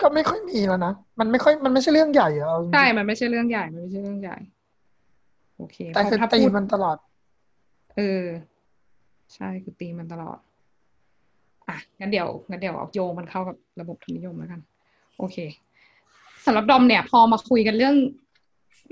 [0.00, 4.36] ก็ไม่ค่อยมีแล้วนะ มันไม่ค่อย มันไม่ใช่เรื่องใหญ่เหรอใช่ มันไม่ใช่เรื่องใหญ่ มันไม่ใช่เรื่องใหญ่
[5.56, 6.96] โอเคแต่คือตีมันตลอด
[7.96, 8.24] เออ
[9.34, 10.38] ใช่คือตีมันตลอด
[11.68, 14.60] อะงั้นเดี๋ยวงั้นเดี๋ยวเอาโยมันเข้ากับระบบทุนนิยมแล้วกัน
[15.18, 15.36] โอเค
[16.44, 17.96] สำหรับดอมเนี่ย พอมาคุยกันเรื่อง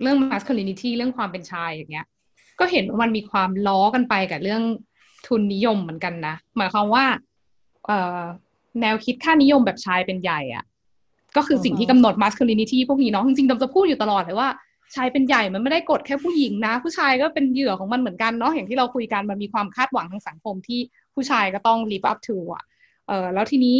[0.02, 2.06] เรื่อง masculinity เรื่องความเป็นชายอย่างเงี้ย
[2.58, 4.62] ก็เห็นว่ามันมีความล้อกันไปกับเรื่อง
[5.26, 7.04] ทุนนิยมเหมือนกันนะ หมายความว่า
[8.80, 10.64] แนวคิดค่านิยมแบบชายเป็นใหญ่อะ
[11.36, 14.48] ก็คือสิ่งที่กำหนด masculinity พวกนี้เนาะจริงๆดำจะพูดอยู่ตลอดเลยว่า
[14.94, 20.80] ชายเป็นใหญ่มันไม่ได้กดแค่ผู้หญิงนะ ผู้ชายก็เป็นเหยื่อของมันเหมือนกันเนาะอย่างที่เราคุยกันมันมีความคาดหวังทางสังคมที่
[21.14, 22.64] ผู้ชายก็ต้อง live up to อะ
[23.08, 23.78] เออแล้วทีนี้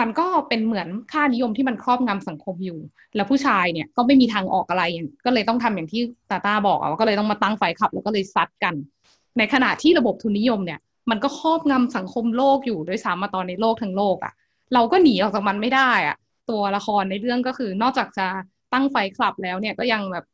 [0.00, 2.78] มันก็เป็นเหมือนค่านิยมที่มันครอบงำสังคมอยู่
[3.16, 4.84] แล้วผู้ชายเนี่ยก็ไม่มีทางออกอะไร
[5.26, 8.74] ก็เลยต้องทำอย่างที่ตาตาบอกอะก็เลยต้องมาตั้งไฟขับ แล้วก็เลยซัดกัน
[9.38, 10.80] ในขณะที่ระบบทุนนิยมเนี่ย
[11.10, 14.32] มันก็ครอบงำสังคมโลกอยู่ด้วยซ้ำมาตอนในโลกทั้งโลกอะ่ะ
[14.74, 16.16] เราก็หนีออกจากมันไม่ได้อะ่ะ
[16.50, 18.26] ตัวละครในเรื่องก็คือนอกจากจะ
[18.72, 20.24] ตั้งไฟคลับแล้วเนี่ยก็ยังแบบ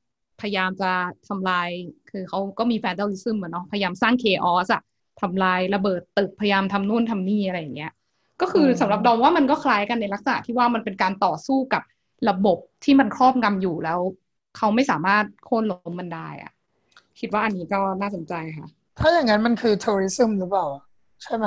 [0.41, 0.91] พยายามจะ
[1.29, 1.69] ทำลาย
[2.11, 4.83] คือเขาก็มีแฟนตาลิซึมเหมือนเนาะพยายามสร้างเคออสอะ
[5.21, 7.93] ทำลายระเบิดตึกพยายามทำนู่นทำนี่อะไรอย่างเงี้ย
[8.41, 11.83] ก็คือสำหรับดอมว่ามันก็คล้ายกันในลักษณะที่ว่ามันเป็นการต่อสู้กับ
[12.29, 14.01] ระบบที่มันครอบงำอยู่แล้ว
[14.57, 16.53] เขาไม่สามารถโค่นล้มมันได้อะ
[17.21, 18.69] คิดว่าอันนี้ก็น่าสนใจค่ะ
[19.01, 20.67] ถ้าอย่างนั้นมันคือ terrorism หรือเปล่า
[21.23, 21.47] ใช่ไหม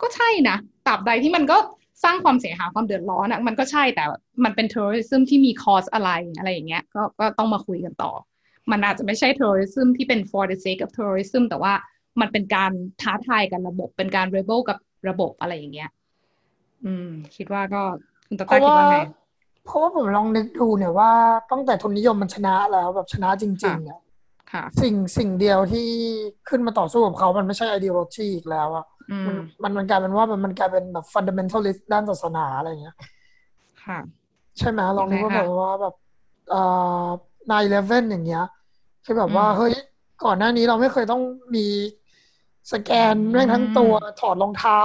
[0.00, 0.56] ก็ใช่นะ
[0.86, 1.56] ตราบใดที่มันก็
[2.04, 4.04] สร้างความเสียหายความเดือดร้อนอะมันก็ใช่แต่
[4.44, 8.12] มันเป็น terrorism ที่มี cause อะไรอะไรอย่างเงี้ยก็ก็ต้องมาคุยกันต่อ
[8.70, 11.72] มันอาจจะไม่ใช่ terrorism ที่เป็น for the sake of terrorism แต่ว่า
[12.20, 14.78] มันเป็นการท้าทายกับระบบเป็นการ rebel กับ
[15.08, 15.90] ระบบอะไรอย่างเงี้ย
[16.84, 17.82] อืม คิดว่าก็
[18.26, 18.98] คุณตาตาคิดว่าไง
[19.64, 21.10] เพราะว่าผมลองนึกดูเนี่ยว่า
[21.52, 24.00] ตั้งแต่ทุนนิยมมันชนะแล้วแบบชนะจริง ๆ เนี่ย
[24.82, 25.88] สิ่งสิ่งเดียวที่
[26.48, 28.84] ขึ้นมาต่อสู้กับเขามันไม่ใช่ ideology อีกแล้วอะ
[29.26, 32.96] มันมันมันกลายเป็นว่ามันมันกลายเป็นแบบ fundamentalist ด้านศาสนาอะไรเงี้ย
[33.84, 33.98] ค่ะ
[34.58, 35.94] ใช่ไหมลองนึกว่าแบบว่าแบบ
[36.52, 37.08] อ่า
[37.50, 38.44] นายเลเว่นอย่างเงี้ย
[39.04, 39.72] คือแบบว่าเฮ้ย
[40.24, 41.22] ก่อนหน้านี้เราไม่เคยต้อง
[41.54, 41.66] มี
[42.72, 44.78] สแกนเรื่องทั้งตัวถอดรองเท้า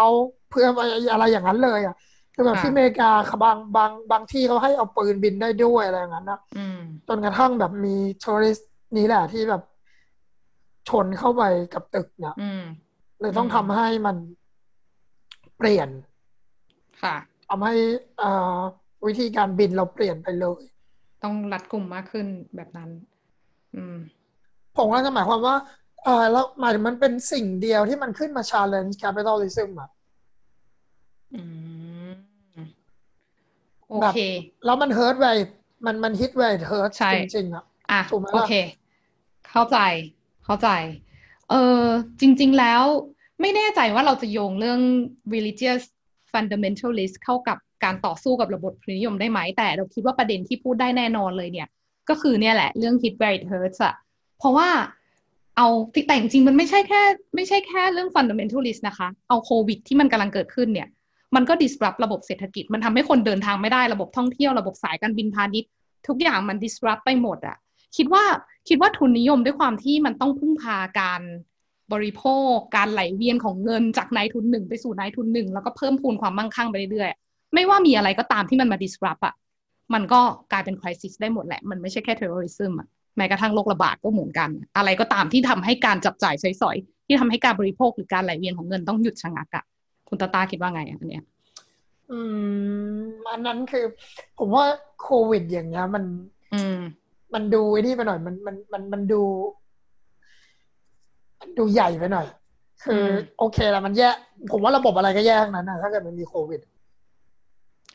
[0.50, 0.68] เพื่อ
[1.12, 1.96] อะไรอย่างนั้นเลยอะ
[2.34, 3.10] คือแบบที่อเมริกา
[3.44, 6.40] บางบางบางที่เขาให้เอาปืนบินได้ด้วยอะไรอย่างนั้นนะ
[7.08, 8.58] จนกระทั่งแบบมีทัวริส
[8.98, 9.62] นี้แหละที่แบบ
[10.90, 11.44] ชนเข้าไป
[11.74, 12.36] กับตึกเนี่ย
[13.22, 14.16] เลยต้องทำให้มัน
[15.58, 15.90] เปลี่ยน
[17.04, 17.16] ค่ะ
[17.48, 17.74] ทำให้
[18.22, 18.60] อ่า
[19.06, 20.62] วิธีการบินเราเปลี่ยนไปเลย
[21.24, 22.90] ต้องรัดกลุ่มมากขึ้นแบบนั้น
[23.76, 23.98] อืม
[24.78, 25.56] ผมก็จะหมายความว่า
[26.04, 29.90] เออแล้วหมายถึงมันเป็นสิ่งเดียวที่มันขึ้นมา challenge capitalism อะ
[33.90, 34.18] โอเค
[34.66, 35.28] แล้วมันเฮิร์ตไว
[35.86, 38.02] มันมันฮิตไวเฮิร์ตจริงๆอะอะ
[38.34, 38.54] โอเค
[39.52, 39.78] เข้าใจ
[40.46, 40.70] เข้าใจ
[41.50, 41.86] เออ
[42.20, 42.84] จริง ๆ แล้ว
[43.42, 44.80] ไม่แน่ใจว่าเราจะโยงเรื่อง
[45.34, 45.82] religious
[46.32, 51.68] fundamentalist เข้ากับการต่อสู้กับระบบทุนนิยมได้ไหม แต่เราคิดว่าประเด็นที่พูดได้แน่นอนเลยเนี่ย
[52.10, 53.96] ก็คือเนี่ยแหละเรื่อง hit where it hurts อะ
[54.40, 54.70] เพราะว่า
[55.58, 55.68] เอา
[56.08, 57.02] แต่จริงมันไม่ใช่แค่
[57.36, 60.88] ไม่ใช่แค่เรื่อง fundamentalist นะคะ เอาโควิดที่มันกำลังเกิดขึ้นเนี่ย
[61.36, 65.70] มันก็ disrupt ระบบเศรษฐกิจ มันทำให้คนเดินทางไม่ได้ระบบท่องเที่ยวระบบสายการบินพาณิชย์
[66.08, 67.58] ทุกอย่างมัน disrupt ไปหมดอะ
[67.98, 68.24] คิดว่า
[68.68, 71.22] คิดว่าทุนนิยมด้วยความที่มันต้องพึ่งพาการ
[71.94, 79.36] บริโภค การไหลเวียนของเงินจากนายทุนหนึ่งไปสู่นายทุนหนึ่งแล้วก็เพิ่มพูนความมั่งคั่งไปเรื่อยๆไม่ว่ามีอะไรก็ตามที่มันมา disrupt อะ
[79.94, 80.22] มันก็
[80.52, 82.88] กลายเป็น crisis ได้หมดแหละ มันไม่ใช่แค่ terrorism อะ
[83.18, 86.78] แม้กระทั่งโรคระบาดก็เหมือนกัน อะไรก็ตามที่ทำให้การจับจ่ายใช้สอย
[87.08, 89.64] ที่ทำให้การบริโภคหรือการไหลเวียนของเงินต้องหยุดชะงักอะ
[90.10, 91.24] คุณตาตาคิดว่าไงอันเนี้ย
[92.12, 92.20] อื
[93.00, 93.00] ม
[93.32, 93.86] อันนั้นคือ
[94.40, 94.66] ผมว่า
[95.02, 96.04] โควิดอย่างเงี้ยมัน
[96.54, 96.64] อื
[97.30, 99.22] มมันดูไอ้นี่ไปหน่อย มันมันมันมันดู
[101.42, 102.28] มันดูใหญ่ไปหน่อย
[102.84, 103.08] คือม
[103.38, 104.10] โอเคแหละมันแย่
[104.52, 106.60] ผมว่าระบบอะไรก็แย่ทั้งนั้นนะถ้าเกิดมันมีโควิด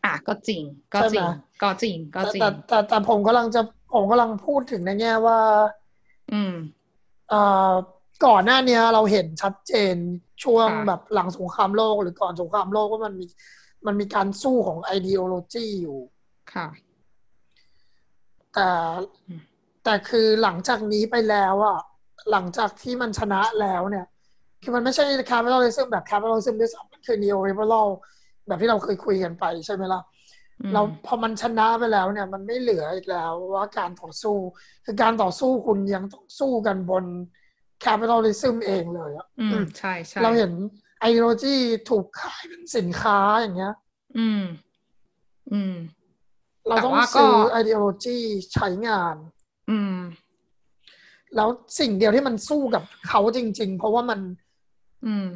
[0.04, 0.62] อะก็จริง
[0.94, 1.24] ก็จริงใช่ไหม
[1.62, 3.60] ก็จริงก็แต่จริแต่งแต่แต่ผมกำลังจะ
[3.94, 5.38] ผมกำลังพูดถึงในแง่ว่า
[6.32, 6.54] อืม
[7.28, 7.72] เอ่อ
[8.26, 9.96] ก่อนหน้าเนี้ยเราเห็นชัดเจน
[10.44, 13.26] ช่วงค่ะแบบหลังสงครามโลกหรือก่อนสงครามโลกว่ามันมี
[13.86, 15.98] มันมีการสู้ของไอเดโอโลจีอยู่
[16.52, 16.66] ค่ะ
[18.54, 18.68] แต่
[19.28, 19.40] อืม
[19.84, 21.78] แต่คือหลังจากนี้ไปแล้วอะ
[22.30, 24.06] หลังจากที่มันชนะแล้วเนี่ย
[24.62, 27.88] คือมันไม่ใช่ capitalism แบบ capitalism ด้วยซ้ำมันคือ neoliberal
[28.46, 30.02] แบบที่เราเคยคุยกันไปใช่ไหมล่ะ
[30.60, 34.36] อืมเราพอมันชนะไปแล้วเนี่ย มันไม่เหลืออีกแล้วว่าการต่อสู้
[34.84, 37.04] คือการต่อสู้คุณยังต้องสู้กันบน
[37.84, 40.52] capitalism เองเลยอะอือืมมใช่ใช่เราเห็น
[41.08, 41.56] ideology
[41.90, 43.74] ถูกขายเป็นสินค้าอย่างเงี้ย
[44.18, 44.42] อืมอืม
[46.74, 48.18] เราต้องแต่ว่าก็ซื้อ ideology
[48.54, 49.16] ใช้งาน
[49.70, 49.98] อืม
[51.36, 51.48] แล้ว
[51.80, 54.20] สิ่งเดียวที่มันสู้กับเขาจริง ๆ เพราะว่ามัน
[55.06, 55.28] อืม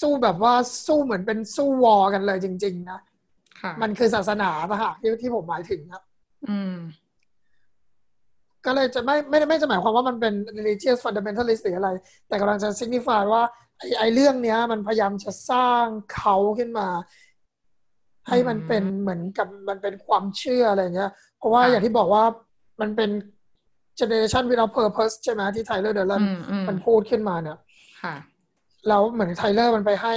[0.00, 0.54] สู้แบบว่า
[0.86, 3.00] สู้เหมือนเป็นสู้วอกันเลยจริง ๆ นะ
[3.60, 6.02] ค่ะมันคือศาสนาปะฮะที่ที่ผมหมายถึงนะ
[6.48, 6.76] อืม
[8.66, 11.90] ก็เลยจะไม่ไม่ได้ไม่จะหมายความว่ามันเป็น religious fundamentalist หรืออะไร
[12.28, 13.42] แต่กำลังจะ signify ว่า
[13.78, 16.88] ไอ้ไอ้เรื่องเนี้ย มันพยายามจะสร้างเขาขึ้นมา
[18.28, 22.24] ให้มันเป็นเหมือนกับมันเป็นความเชื่ออะไรเงี้ย เพราะว่าค่ะอย่างที่บอกว่า
[22.80, 23.10] มันเป็น
[24.00, 27.58] generation without purpose ใช่ไหมที่ไทเลอร์เดลันอืมอืมมันพูดขึ้นมาเนี่ย
[28.02, 28.14] ค่ะ
[28.88, 30.14] แล้วเหมือนไทเลอร์มันไปให้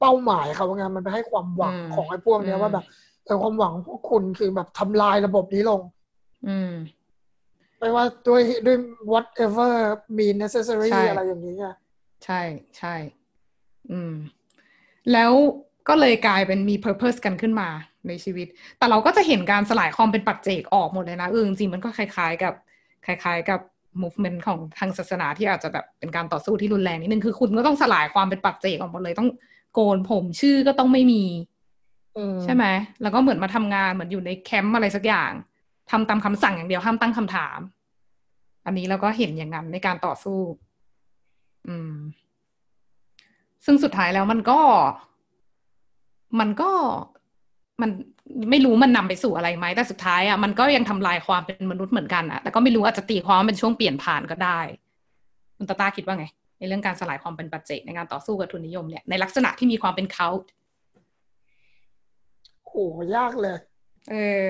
[0.00, 2.84] เป้าหมายเขาว่าไงมันไปให้ความหวังอืมของไอ้พวกเนี้ยอืมว่าแบบ
[3.24, 5.80] เออความหวังพวกคุณคือแบบทำลายระบบนี้ลง
[6.48, 6.72] อืม
[7.78, 8.76] ไม่ว่าด้วยด้วย
[9.12, 9.72] whatever
[10.16, 11.66] mean necessary ใช่อะไรอย่างนี้ไง
[12.24, 12.40] ใช่
[12.78, 12.94] ใช่
[13.92, 14.14] อืม
[15.12, 15.32] แล้ว
[15.88, 17.68] ก็เลยกลายเป็นมี purpose กันขึ้นมา
[18.08, 18.46] ในชีวิต
[18.78, 22.54] แต่เราก็จะเห็นการสลายความเป็นปัจเจกออกหมดเลยนะเออจริงๆมันก็คล้ายๆ กับ
[23.06, 23.60] คล้าย ๆ กับ
[24.02, 29.30] movement ของทางศาสนาที่อาจจะแบบเป็นการต่อสู้ที่รุนแรงนิดนึงคือคุณก็ต้องสลายความเป็นปัจเจกออกหมดเลยต้อง
[29.74, 31.22] โกนผมชื่อก็ต้องไม่มี
[32.16, 32.64] อืมใช่ไหม
[33.02, 35.32] แล้วก็เหมือนมาทำงานเหมือนอยู่ในแคมป์อะไรสักอย่าง
[35.90, 37.58] ทำตามคำสั่งอย่างเดียวห้ามตั้งคำถาม
[38.66, 40.38] อันนี้เราก็เห็นอย่างนั้นในการต่อสู้
[41.68, 41.94] อืม
[43.64, 44.60] ซึ่งสุดท้ายแล้วมันก็
[46.40, 46.70] มันก็
[47.82, 47.90] มัน
[48.50, 54.60] ไม่รู้มันนำไปสู่อะไรไหมแต่สุดท้ายอะมันก็ยังทำลายความเป็นมนุษย์เหมือนกันอะแต่ก็ไม่รู้อาจจะตีความว่าเป็นช่วงเปลี่ยนผ่านก็ได้
[55.56, 56.26] คุณตาตาคิดว่าไง
[56.58, 60.28] ในเรื่องการสลายความเป็นปัจเจกในการต่อสู้กับทุนนิยมเนี่ยในลักษณะที่มีความเป็นเขา
[62.66, 62.74] โห
[63.16, 63.58] ยากเลย
[64.10, 64.14] เอ
[64.44, 64.46] อ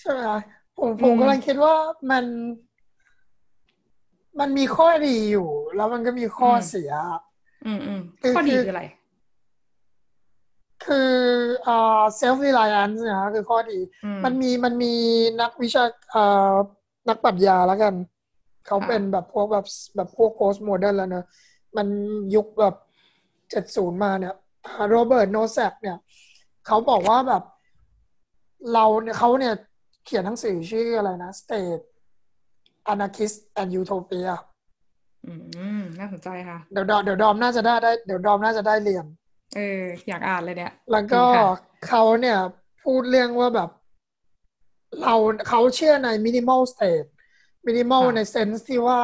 [0.00, 0.40] ใช่ไหมคะ
[0.78, 1.74] ผมผมอืมกำลังคิดว่า
[2.10, 2.24] มัน
[4.40, 6.90] มันมีข้อดีอยู่ แล้วมันก็มีข้อเสีย
[7.66, 8.84] อืมอืมคือข้อดีคือคืออะไร
[10.88, 11.10] คือ
[11.66, 14.94] อ่า self reliance นะคือข้อดีอืมมันมีมันมี
[15.40, 16.22] นักวิชาเอ่
[16.52, 16.54] อ
[17.08, 17.94] นักปรัชญาแล้วกัน
[18.66, 19.66] เขาค่ะเป็นแบบพวกแบบ
[19.96, 21.24] แบบพวก post modern แล้วเนอะ
[21.76, 21.86] มัน
[22.34, 22.74] ยุคแบบ
[23.50, 24.34] เจ็ดศูนย์มาเนี่ย
[24.88, 25.96] โรเบิร์ตโนแซกเนี่ย
[26.66, 27.42] เขาบอกว่าแบบ
[28.74, 29.54] เราเนี่ยเขาเนี่ย
[30.04, 31.84] เขียนหนังสือชื่ออะไรนะ State
[32.92, 34.32] Anarchist and Utopia
[35.26, 35.32] อื
[35.78, 39.04] ม น่าสนใจค่ะ เดี๋ยวดอมเดี๋ยวดอมน่าจะได้ได้ เดี๋ยวดอมน่าจะได้เรียน
[39.56, 41.50] เอออยากอ่านเลยเนี่ย แล้วก็ดีค่ะ
[41.86, 42.38] เขาเนี่ย
[42.82, 43.70] พูดเรื่องว่าแบบ
[45.02, 45.14] เรา
[45.48, 47.08] เขาเชื่อใน minimal state
[47.66, 49.00] minimal ใน sense ที่ว่า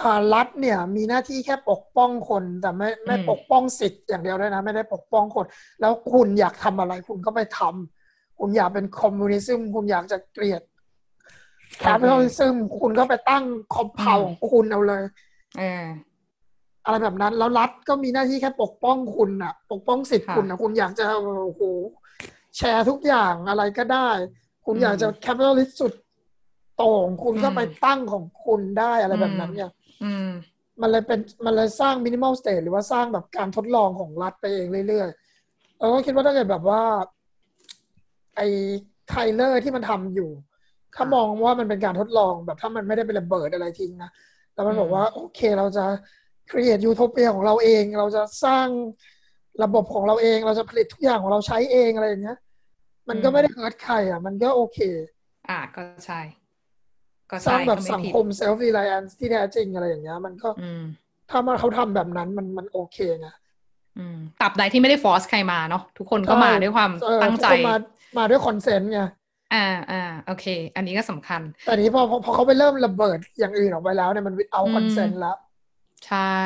[0.00, 5.44] อ่ารัฐเนี่ย มีหน้าที่แค่ปกป้องคน แต่ไม่ไม่ปกป้องสิทธิ์อย่างเดียวด้วยนะ ไม่ได้ปกป้องคน
[5.80, 10.62] แล้วคุณอยากทำอะไร คุณก็ไปทำคุณอยากเป็น communism คุณอยากจะเกลียด
[11.78, 13.44] capitalism คุณก็ไปตั้ง
[13.74, 15.02] compound ของคุณเอาเลย
[15.58, 21.62] เอออะไรแบบนั้น แล้วรัฐก็มีหน้าที่แค่ปกป้องคุณน่ะปกป้องสิทธิ์ค่ะคุณนะคุณอยากจะโอ้โห
[22.56, 24.08] แชร์ทุกอย่างอะไรก็ได้
[24.66, 25.92] คุณอืมอยากจะ capitalist สุด
[26.76, 29.70] โต่งคุณก็อืมไปตั้งของคุณได้อะไรแบบนั้นอืมเนี่ย
[30.04, 30.28] อืม
[30.80, 36.82] มันเลยเป็นมันเลยสร้างมินิมอลสเต e หรือว่าสร้างแบบการทดลองของรัฐไปเองเรื่อยๆเราก็คิดว่าถ้าเกิดแบบว่า
[38.36, 38.46] ไอ้
[39.08, 40.30] ไทเลอร์ที่มันทำอยู่
[40.96, 44.10] ถ้ามองว่ามันเป็นการทดลองแบบถ้ามันไม่ได้เป็นระเบิดอะไรทิ้งนะ
[44.54, 45.84] แล้วมันบอกว่า โอเคเราจะ
[46.50, 48.68] create ยูโทเปียของเราเอง เราจะสร้าง
[49.64, 52.38] ระบบของเราเอง เราจะผลิตทุกอย่างของเราใช้เองอะไรอย่างเงี้ย
[53.08, 54.78] มันก็ไม่ได้ hurt ใครอะ มันก็โอเค
[55.48, 56.20] อ่าก็ใช่
[57.30, 60.82] ก็ใช่ก็ไม่ผิด สร้างแบบสังคม self reliance ที่แท้จริงอะไรอย่างเงี้ย มันก็อืม
[61.30, 63.34] ถ้ามันเขาทำแบบนั้นมันมันโอเคนะ
[63.98, 67.74] อืมตราบใดที่ไม่ได้ force ใครมาเนาะทุกคนก็มาด้วยความเออตั้งใจทุกคนมา
[68.18, 69.00] มาด้วย consent ไง
[69.54, 70.46] อ่าอ่าโอเค
[70.76, 75.36] อันนี้ก็สำคัญ แต่นี้พอพอพอเขาไปเริ่มระเบิดอย่างอื่นออกไปแล้วเนี่ยมันเอาอืม consent แล้ว
[76.06, 76.38] ใช่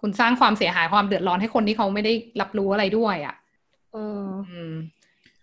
[0.00, 3.34] คุณสร้างความเสียหายความเดือดร้อนให้คนที่เขาไม่ได้รับรู้อะไรด้วยอะ
[3.94, 4.74] อืมอืม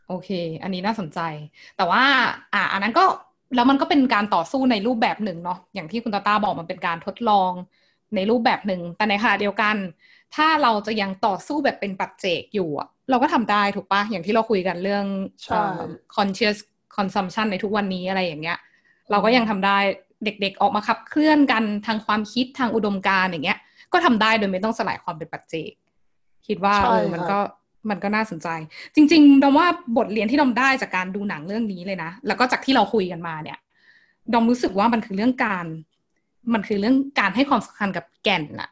[0.07, 0.29] โอเค
[0.63, 1.19] อันนี้น่าสนใจ
[1.77, 2.03] แต่ว่า
[2.53, 3.05] อ่า อันนั้นก็
[3.55, 7.51] แล้วมันก็เป็นการต่อสู้ในรูปแบบหนึ่งเนาะอย่างที่คุณตาตาบอกมันเป็นการทดลอง
[8.15, 9.75] ในรูปแบบหนึ่งแต่ในขณะเดียวกัน
[10.35, 15.05] ถ้าเราจะยังต่อสู้แบบเป็นปัจเจกอยู่อะเราก็ทำได้ถูกปะอย่างที่เราคุยกันเรื่อง
[15.43, 15.79] ใช่เอ่อ
[16.15, 16.57] conscious
[16.95, 18.57] consumption ในทุกวันนี้อะไรอย่างเงี้ย
[19.11, 19.77] เราก็ยังทำได้
[20.23, 23.59] เด็กๆ ออกมาขับเคลื่อนกันทางความคิดทางอุดมการณ์อย่างเงี้ย
[23.93, 25.71] ก็ทำได้โดยไม่ต้องสลายความเป็นปัจเจก
[26.47, 27.39] คิดว่าใช่เออมันครับก็
[27.89, 28.47] มันก็น่าสนใจ
[28.95, 33.57] จริงๆดอมว่าบทเรียนที่ดอมได้จากการดูหนังเรื่องนี้เลยนะ แล้วก็จากที่เราคุยกันมาเนี่ย
[34.33, 35.65] ดอมรู้สึกว่ามันคือเรื่องการ
[36.53, 38.69] มันคือเรื่องการให้ความสำคัญกับแก่นน่ะ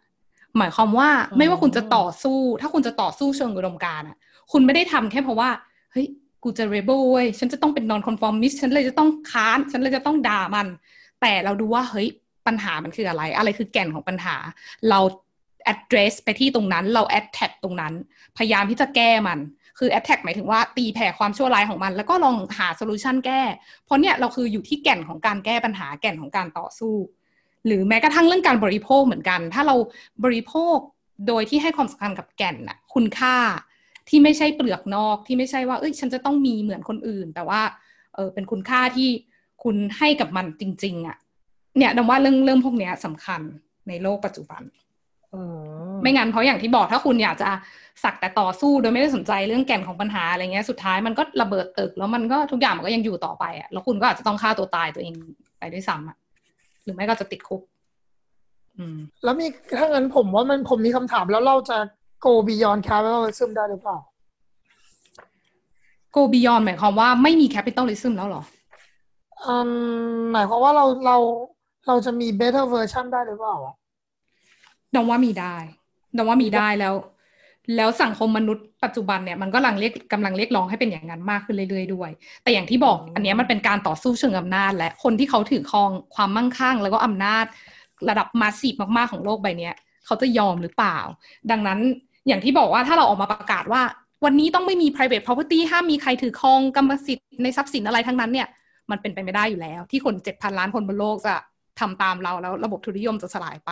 [0.57, 4.17] หมายความว่าไม่ว่าคุณจะต่อสู้ ถ้าคุณจะต่อสู้เชิงอุดมการณ์อะ
[4.51, 5.49] คุณไม่ได้ทำแค่เพราะว่า
[5.91, 6.05] เฮ้ย
[6.43, 10.67] กูจะ rebel เว้ยฉันจะต้องเป็น nonconformist ฉันเลยจะต้องค้าน ฉันเลยจะต้องด่ามัน
[11.25, 12.07] แต่เราดูว่าเฮ้ย
[12.47, 14.35] ปัญหามันคืออะไร อะไรคือแก่นของปัญหา
[14.89, 14.99] เรา
[15.73, 17.93] address ไปที่ตรงนั้น เรา attack ตรงนั้น
[18.37, 19.39] พยายามที่จะแก้มัน
[19.79, 23.41] คือ attack หมายถึงว่าตีแผ่ความชั่วร้ายของมัน แล้วก็ลองหา solution แก้
[23.85, 26.95] เพราะเนี่ยเราคืออยู่ที่แก่นของการแก้ปัญหา แก่นของการต่อสู้
[27.65, 29.75] หรือแม้กระทั่งเรื่องการบริโภคเหมือนกัน ถ้าเรา
[30.23, 30.77] บริโภค
[31.27, 33.35] โดยที่ให้ความสำคัญกับแก่นน่ะ คุณค่า
[34.09, 37.61] ที่ไม่ใช่เปลือกนอก ที่ไม่ใช่ว่า เอ้ย ฉันจะต้องมีเหมือนคนอื่น แต่ว่า
[38.15, 39.09] เออเป็นคุณค่าที่
[39.65, 41.17] คุณให้กับมันจริง ๆอะ
[41.77, 43.41] เนี่ยดำว่าเรื่องเรื่องพวกเนี้ยสำคัญ
[43.87, 44.61] ในโลกปัจจุบัน
[45.33, 45.41] อื
[45.93, 47.49] มไม่งั้นเพราะอย่างที่บอกถ้าคุณอยากจะ
[48.03, 55.13] สักแต่ต่อสู้โดยไม่ได้สนใจเรื่องแก่นของปัญหาอะไรเงี้ยสุดท้ายมันก็ระเบิดตึก แล้วมันก็ทุกอย่างมันก็ยังอยู่ต่อไปอะแล้วคุณก็อาจจะต้องฆ่าตัวตายตัวเอง
[55.59, 56.17] ไปด้วยซ้ำอะ
[56.83, 57.61] หรือไม่ก็จะติดคุก
[58.77, 59.47] อืมแล้วมี
[59.79, 61.77] ถ้างั้นผมว่ามันผมมีคำถามแล้วเราจะ
[62.25, 63.97] go beyond capitalism ได้หรือเปล่า
[66.15, 68.54] go beyond หมายความว่าไม่มี capitalism แล้วเหรออืม
[70.31, 71.17] หมายความว่าเราเรา
[71.87, 73.75] เราจะมี better version ได้หรือเปล่าอะ
[74.95, 75.55] ดองว่ามีได้
[76.17, 76.93] ดองว่ามีได้แล้ว
[77.75, 82.09] แล้วสังคมมนุษย์ปัจจุบันเนี่ยมันก็กำลังเรียกกำลังเรียกร้องให้เป็นอย่างนั้นมากขึ้นเรื่อยๆด้วย
[82.43, 87.45] แต่อย่างที่บอกอันเนี้ยมันเป็นการต่อสู้เชิงอำนาจ และคนที่เขาถือครองความมั่งคั่ง แล้วก็อำนาจ
[88.09, 89.75] ระดับมาสีมากๆของโลกใบเนี้ย
[90.05, 90.97] เขาจะยอมหรือเปล่า
[91.51, 91.79] ดังนั้น
[92.27, 93.81] อย่างที่บอกว่าถ้าเราออกมาประกาศว่า
[94.25, 98.47] วันนี้ต้องไม่มี private property ห้ามมีใครถือครองกรรมสิทธิ์ในทรัพย์สินอะไรทั้งนั้นเนี่ย
[98.91, 101.35] มันเป็นไปไม่ได้อยู่แล้ว ที่คนเจ็ดพันล้านคนบนโลกจะ
[101.79, 103.71] ทำตามเราแล้วระบบทุนนิยมจะสลายไป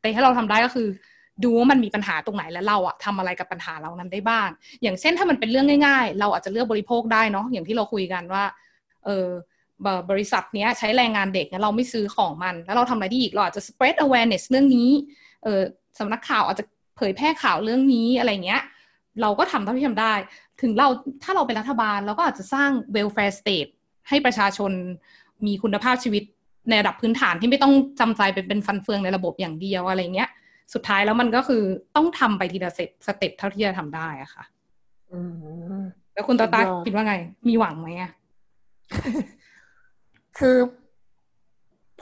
[0.00, 0.88] แต่ถ้าเราทำได้ก็คือ
[1.44, 4.48] ดูว่ามันมีปัญหาตรงไหนแล้วเราอะทำอะไรกับปัญหาเหล่านั้นได้บ้าง
[4.82, 8.44] อย่างเช่นถ้ามันเป็นเรื่องง่าย ๆ เราอาจจะเลือกบริโภคได้เนาะอย่างที่เราคุยกันว่า
[9.04, 9.26] เออ
[10.10, 14.90] บริษัทเนี้ยใช้แรงงานเด็กเนี่ยเราไม่ซื้อของมัน แล้วเราทำอะไรได้อีกเราอาจจะ spread awareness เรื่องนี้
[15.44, 15.60] เออ
[15.98, 16.64] สำนักข่าวอาจจะ
[16.96, 18.62] เผยแพร่ข่าวเรื่องนี้อะไรเงี้ย
[19.22, 20.14] เราก็ทำเท่าที่ทำได้
[20.60, 20.88] ถึงเรา
[21.22, 23.70] ถ้าเราเป็นรัฐบาลเราก็อาจจะสร้าง welfare state
[24.08, 24.72] ให้ประชาชน
[25.46, 26.22] มีคุณภาพชีวิต
[26.68, 30.30] ในระดับพื้นฐานที่ไม่ต้องจำใจเป็นเป็นฟันเฟืองในระบบอย่างเดียวอะไรเงี้ย
[30.74, 31.62] สุดท้ายแล้วมันก็คือ
[31.96, 34.44] ต้องทำไปทีละสเต็ปสเต็ปเท่าที่จะทำได้อะค่ะ
[35.12, 35.20] อื
[35.80, 37.14] มแล้วคุณตาตาสุดยอดคิดว่าไง
[37.48, 38.10] มีหวังไหมอะ
[40.38, 40.56] คือ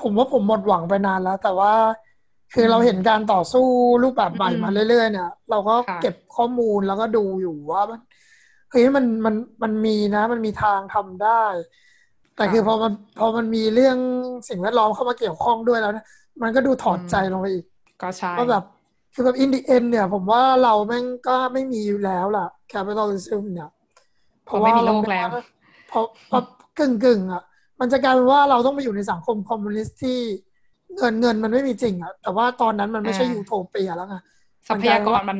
[0.01, 1.73] ผมว่าผมหมดหวังไปนานแล้ว แต่ว่า
[2.55, 3.67] คืออืมเราเห็นการต่อสู้
[4.03, 8.01] รูปแบบใหม่อืมมาเรื่อยๆเนี่ยเราก็ค่ะเก็บข้อมูลแล้วก็ดูอยู่ว่ามัน
[8.71, 11.43] เฮ้ยมันมันมันมีนะ มันมีทางทำได้
[12.37, 13.97] แต่คือพอมันพอมันมีเรื่อง
[14.49, 16.05] สิ่งแวดล้อมเข้ามาเกี่ยวข้องด้วยแล้วนะ
[16.43, 17.65] มันก็ดูถอดใจลงไปอีก
[18.03, 18.65] ก็ใช่ว่าแบบ
[19.15, 23.71] คือแบบ in the end เนี่ย ผมว่าเราแม่งก็ไม่มีอยู่แล้วล่ะ capitalism เนี่ย
[24.45, 25.29] เพราะไม่มีโลกแล้ว
[25.89, 26.43] เพราะเพราะ
[26.79, 27.43] กึ่งกึ่งๆอะ
[27.81, 30.19] มันจะกลายเป็นว่าเราต้องไปอยู่ในสังคมคอมมิวนิสต์ที่
[30.97, 34.17] เงินเงินมันไม่มีจริงอะ แต่ว่าตอนนั้นมันไม่ใช่อ่ายูโทเปียแล้วไง
[34.69, 35.39] ทรัพยากรมัน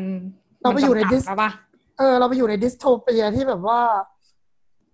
[0.63, 1.51] เราไปอยู่ในมัจำกัด dis แล้วปะ
[1.99, 3.81] เออ เราไปอยู่ในดิสโทเปียที่แบบว่า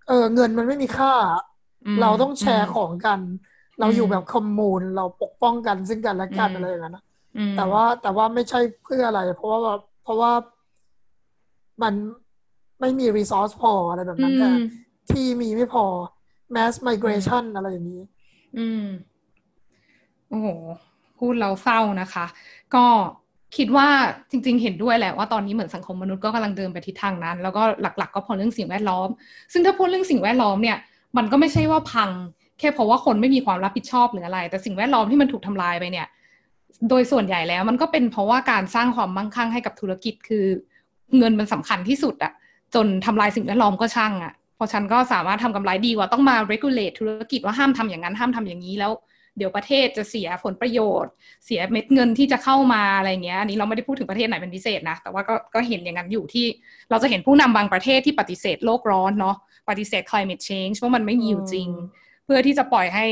[0.09, 1.13] เออเงินมันไม่มีค่า
[1.52, 1.52] ม
[2.01, 3.21] เราต้องแชร์มของกัน
[3.81, 7.05] เราอยู่อืมแบบคอมมูนเราปกป้องกันซึ่งกันและกันอืมอะไรอย่างนั้นนะ
[7.37, 10.33] อืมแต่ว่าแต่ว่าไม่ใช่เพื่ออะไร เพราะว่าเพราะว่า
[11.83, 11.95] มัน
[12.81, 14.57] ไม่มี resource พออะไรแบบอืนั้นแต่ม
[15.11, 15.85] ที่มีไม่พอ
[16.55, 18.03] mass migration อะไรอย่างนี้
[18.59, 18.85] อืม
[20.29, 20.49] โอ้โหโห
[21.19, 22.27] พูดเราเศร้านะคะ
[22.75, 22.85] ก็
[23.57, 23.89] คิดว่า
[24.31, 29.09] จริง ๆ เห็นด้วยแหละว่าตอนนี้เหมือนสังคมมนุษย์ก็กำลังเดินไปทิศทางนั้น แล้วก็หลัก ๆ ก็พอเรื่องสิ่งแวดล้อม
[29.53, 30.79] ซึ่งถ้าพูดเรื่องสิ่งแวดล้อมเนี่ย
[31.17, 32.11] มันก็ไม่ใช่ว่าพัง
[32.59, 36.07] แค่เพราะว่าคนไม่มีความรับผิดชอบหรืออะไร แต่สิ่งแวดล้อมที่มันถูกทำลายไปเนี่ย
[36.89, 40.47] โดยส่วนใหญ่แล้วมันก็เป็นเพราะว่าการสร้างความมั่งคั่งให้กับธุรกิจคือ
[41.19, 42.33] เงินมันสำคัญที่สุดอะ
[42.75, 48.93] จนทำลายสิ่งแวดล้อมก็ช่างอะเพราะฉันก็สามารถทำกำไรดีกว่าต้องมา regulate ธุรกิจว่าห้ามทำอย่างนั้นห้ามทำอย่างนี้แล้ว
[49.37, 51.13] เดี๋ยวประเทศจะเสียผลประโยชน์
[51.47, 56.47] เสียเม็ดเงินที่จะเข้ามาอะไรเงี้ยอันนี้เราไม่ได้พูดถึงประเทศไหนเป็นพิเศษนะ แต่ว่าก็ก็เห็นอย่างนั้นอยู่ที่
[56.91, 59.37] เราจะเห็นผู้นำบางประเทศที่ปฏิเสธโลกร้อนเนาะ
[59.69, 61.69] ปฏิเสธ climate change ว่ามันไม่มีอยู่จริง
[62.25, 63.07] เพื่อที่จะปล่อยให้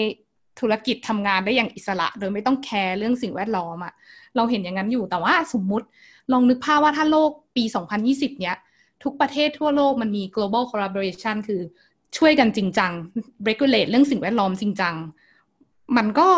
[0.61, 3.93] ธุรกิจทำงานได้อย่างอิสระ โดยไม่ต้องแคร์เรื่องสิ่งแวดล้อมอะ
[4.37, 5.87] เราเห็นอย่างนั้นอยู่แต่ว่าสมมุติ
[6.33, 7.65] ลองนึกภาพว่าถ้าโลกปี
[8.03, 8.57] 2020 เนี้ย
[9.03, 11.61] ทุกประเทศทั่วโลกมันมี global collaboration คือ
[12.19, 12.93] ช่วยกันจริงจัง
[13.49, 14.95] regulate เรื่องสิ่งแวดล้อมจริงจัง
[15.97, 16.29] มันก็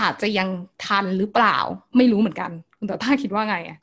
[0.00, 0.48] อาจจะยัง
[0.84, 1.56] ทันหรือเปล่า
[1.96, 3.78] ไม่รู้เหมือนกัน คุณต่อต้าคิดว่าไงอะ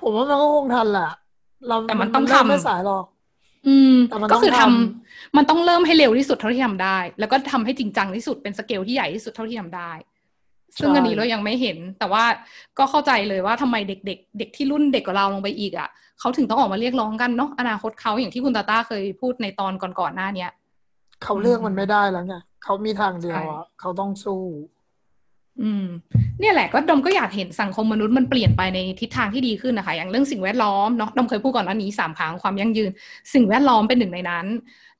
[0.00, 1.10] ผมว่ามันก็คงทันแหละ
[1.68, 3.04] เราแต่มันต้องเริ่ทำไม่สายหรอก
[3.68, 4.70] อืมแต่มันก็ต้องคือทำท
[5.36, 9.92] มันต้องเริ่มให้เร็วที่สุดเท่าที่ทำได้ แล้วก็ทำให้จริงจังที่สุดเป็นสเกลที่ใหญ่ที่สุดเท่าที่ทำได้
[10.80, 12.24] ซึ่งอันนี้เรายังไม่เห็น แต่ว่า
[12.78, 15.88] ก็เข้าใจเลยว่าทำไมเด็กๆเด็กที่รุ่นเด็กกว่าเราลงไปอีกอะ
[16.20, 20.50] เขาถึงต้องออกมาเรียกร้องกันเนาะอนาคตเขาอย่างที่คุณตาต้าเคยพูดในตอนก่อนๆหน้าเนี้ย
[21.22, 24.42] เขาเลือกมันไม่ได้แล้วไงเขามีทางเดียวอะเขาต้องสู้
[25.62, 25.86] อืม
[26.40, 32.90] เนี่ยแหละก็ดมก็อยากเห็นสังคมมนุษย์มันเปลี่ยนไปในทิศทางที่ดีขึ้นนะคะ อย่างเรื่องสิ่งแวดล้อมเนาะดมเคยพูดก่อนหน้านี้สามครั้งความยั่งยืน
[33.34, 34.46] สิ่งแวดล้อมเป็นหนึ่งในนั้น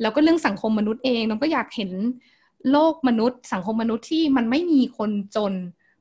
[0.00, 1.90] แล้วก็เรื่องสังคมมนุษย์เองดมก็อยากเห็น
[2.70, 5.52] โลกมนุษย์ สังคมมนุษย์ที่มันไม่มีคนจน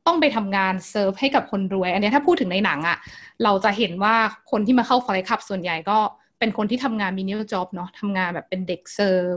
[0.08, 2.98] ต้องไปทำงานเซิร์ฟให้กับคนรวย อันนี้ถ้าพูดถึงในหนังอะ
[3.44, 4.16] เราจะเห็นว่า
[4.52, 9.34] คนที่มาเข้า Fight Club ส่วนใหญ่ก็เป็นคนที่ทำงาน mini job เนาะทำงานแบบเป็นเด็กเซิร์ฟ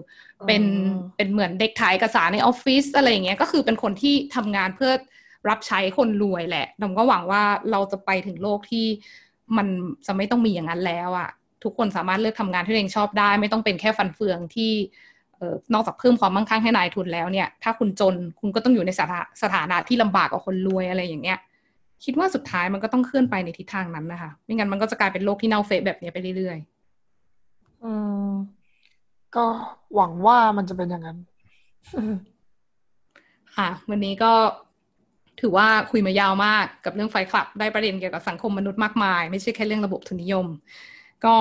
[0.46, 4.92] เป็นอืมเป็นเหมือนเด็กถ่ายเอกสารในออฟฟิศอะไรอย่างเงี้ยก็คือเป็นคนที่ทำงานเพื่อ
[5.49, 8.86] รับใช้คนรวยแหละดมก็หวังว่าเราจะไปถึงโลกที่
[9.57, 9.66] มัน
[10.07, 11.30] จะไม่ต้องมีอย่างนั้นแล้วอะ
[11.64, 14.72] ทุกคนสามารถเลือกทำงานที่ตัวเองชอบได้ ไม่ต้องเป็นแค่ฟันเฟืองที่
[15.36, 21.38] เอ่อนอกจากเพิ่มความมั่งคั่งให้นายทุนแล้วเนี่ย ถ้าคุณจนคุณก็ต้องอยู่ในสถาสถานะที่ลำบากกว่าคนรวยอะไรอย่างเงี้ย
[22.05, 26.59] คิดว่าสุดท้ายมันก็ต้องเคลื่อนไปในทิศทางนั้นนะคะ ไม่งั้นมันก็จะกลายเป็นโลกที่เน่าเฟะแบบนี้ไปเรื่อย
[27.84, 27.92] อื
[28.28, 28.30] ม
[29.36, 29.44] ก็
[29.94, 34.32] หวังว่ามันจะเป็นอย่างนั้นๆค่ะ วันนี้ก็
[35.40, 40.46] ถือว่าคุยมายาวมากกับเรื่องไฟคลับ ได้ประเด็นเกี่ยวกับสังคมมนุษย์มากมาย ไม่ใช่แค่เรื่องระบบทุนนิยม
[41.24, 41.34] ก็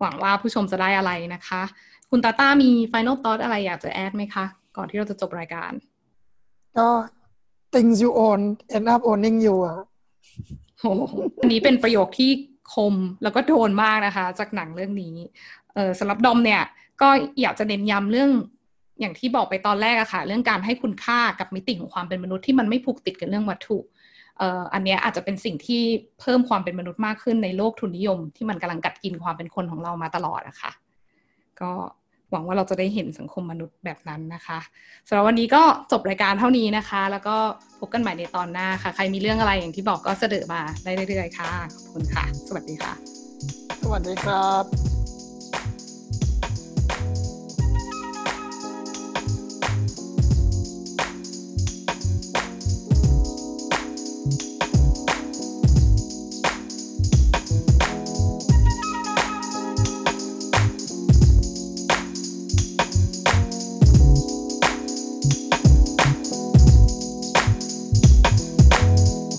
[0.00, 1.62] หวังว่าผู้ชมจะได้อะไรนะคะ
[2.10, 4.44] คุณตาต้ามี final thought อะไรอยากจะแอดไหมคะ
[4.76, 5.72] ก่อนที่เราจะจบรายการ
[6.78, 6.88] ก็
[7.74, 8.40] things you own
[8.76, 9.78] end up owning you อะ
[10.80, 12.30] โอ้โหอันนี้เป็นประโยคที่
[12.74, 15.14] คมแล้วก็โดนมากนะคะ จากหนังเรื่องนี้
[15.74, 16.62] เออสำหรับดอมเนี่ย
[17.02, 17.08] ก็
[17.40, 18.30] อยากจะเน้นย้ำเรื่อง
[19.00, 23.78] อย่างที่บอกไปตอนแรกอะค่ะ เรื่องการให้คุณค่ากับมิติของความเป็นมนุษย์ที่มันไม่ผูกติดกับเรื่องวัตถุ
[24.38, 25.82] เอ่ออันนี้อาจจะเป็นสิ่งที่
[26.20, 30.72] เพิ่มความเป็นมนุษย์มากขึ้นในโลกทุนนิยม ที่มันกำลังกัดกินความเป็นคนของเรามาตลอดอะค่ะ
[31.60, 31.72] ก็
[32.30, 34.58] หวังว่าเราจะได้เห็นสังคมมนุษย์แบบนั้นนะคะ
[35.08, 35.62] สำหรับวันนี้ก็
[35.92, 37.36] จบรายการเท่านี้นะคะ แล้วก็
[37.80, 42.92] พบกันใหม่ในตอนหน้าค่ะ ใครมีเรื่องอะไรอย่างที่บอกก็เสนอมาได้เรื่อยๆค่ะขอบคุณค่ะ สวัสดีค่ะ
[43.82, 44.95] สวัสดีครับ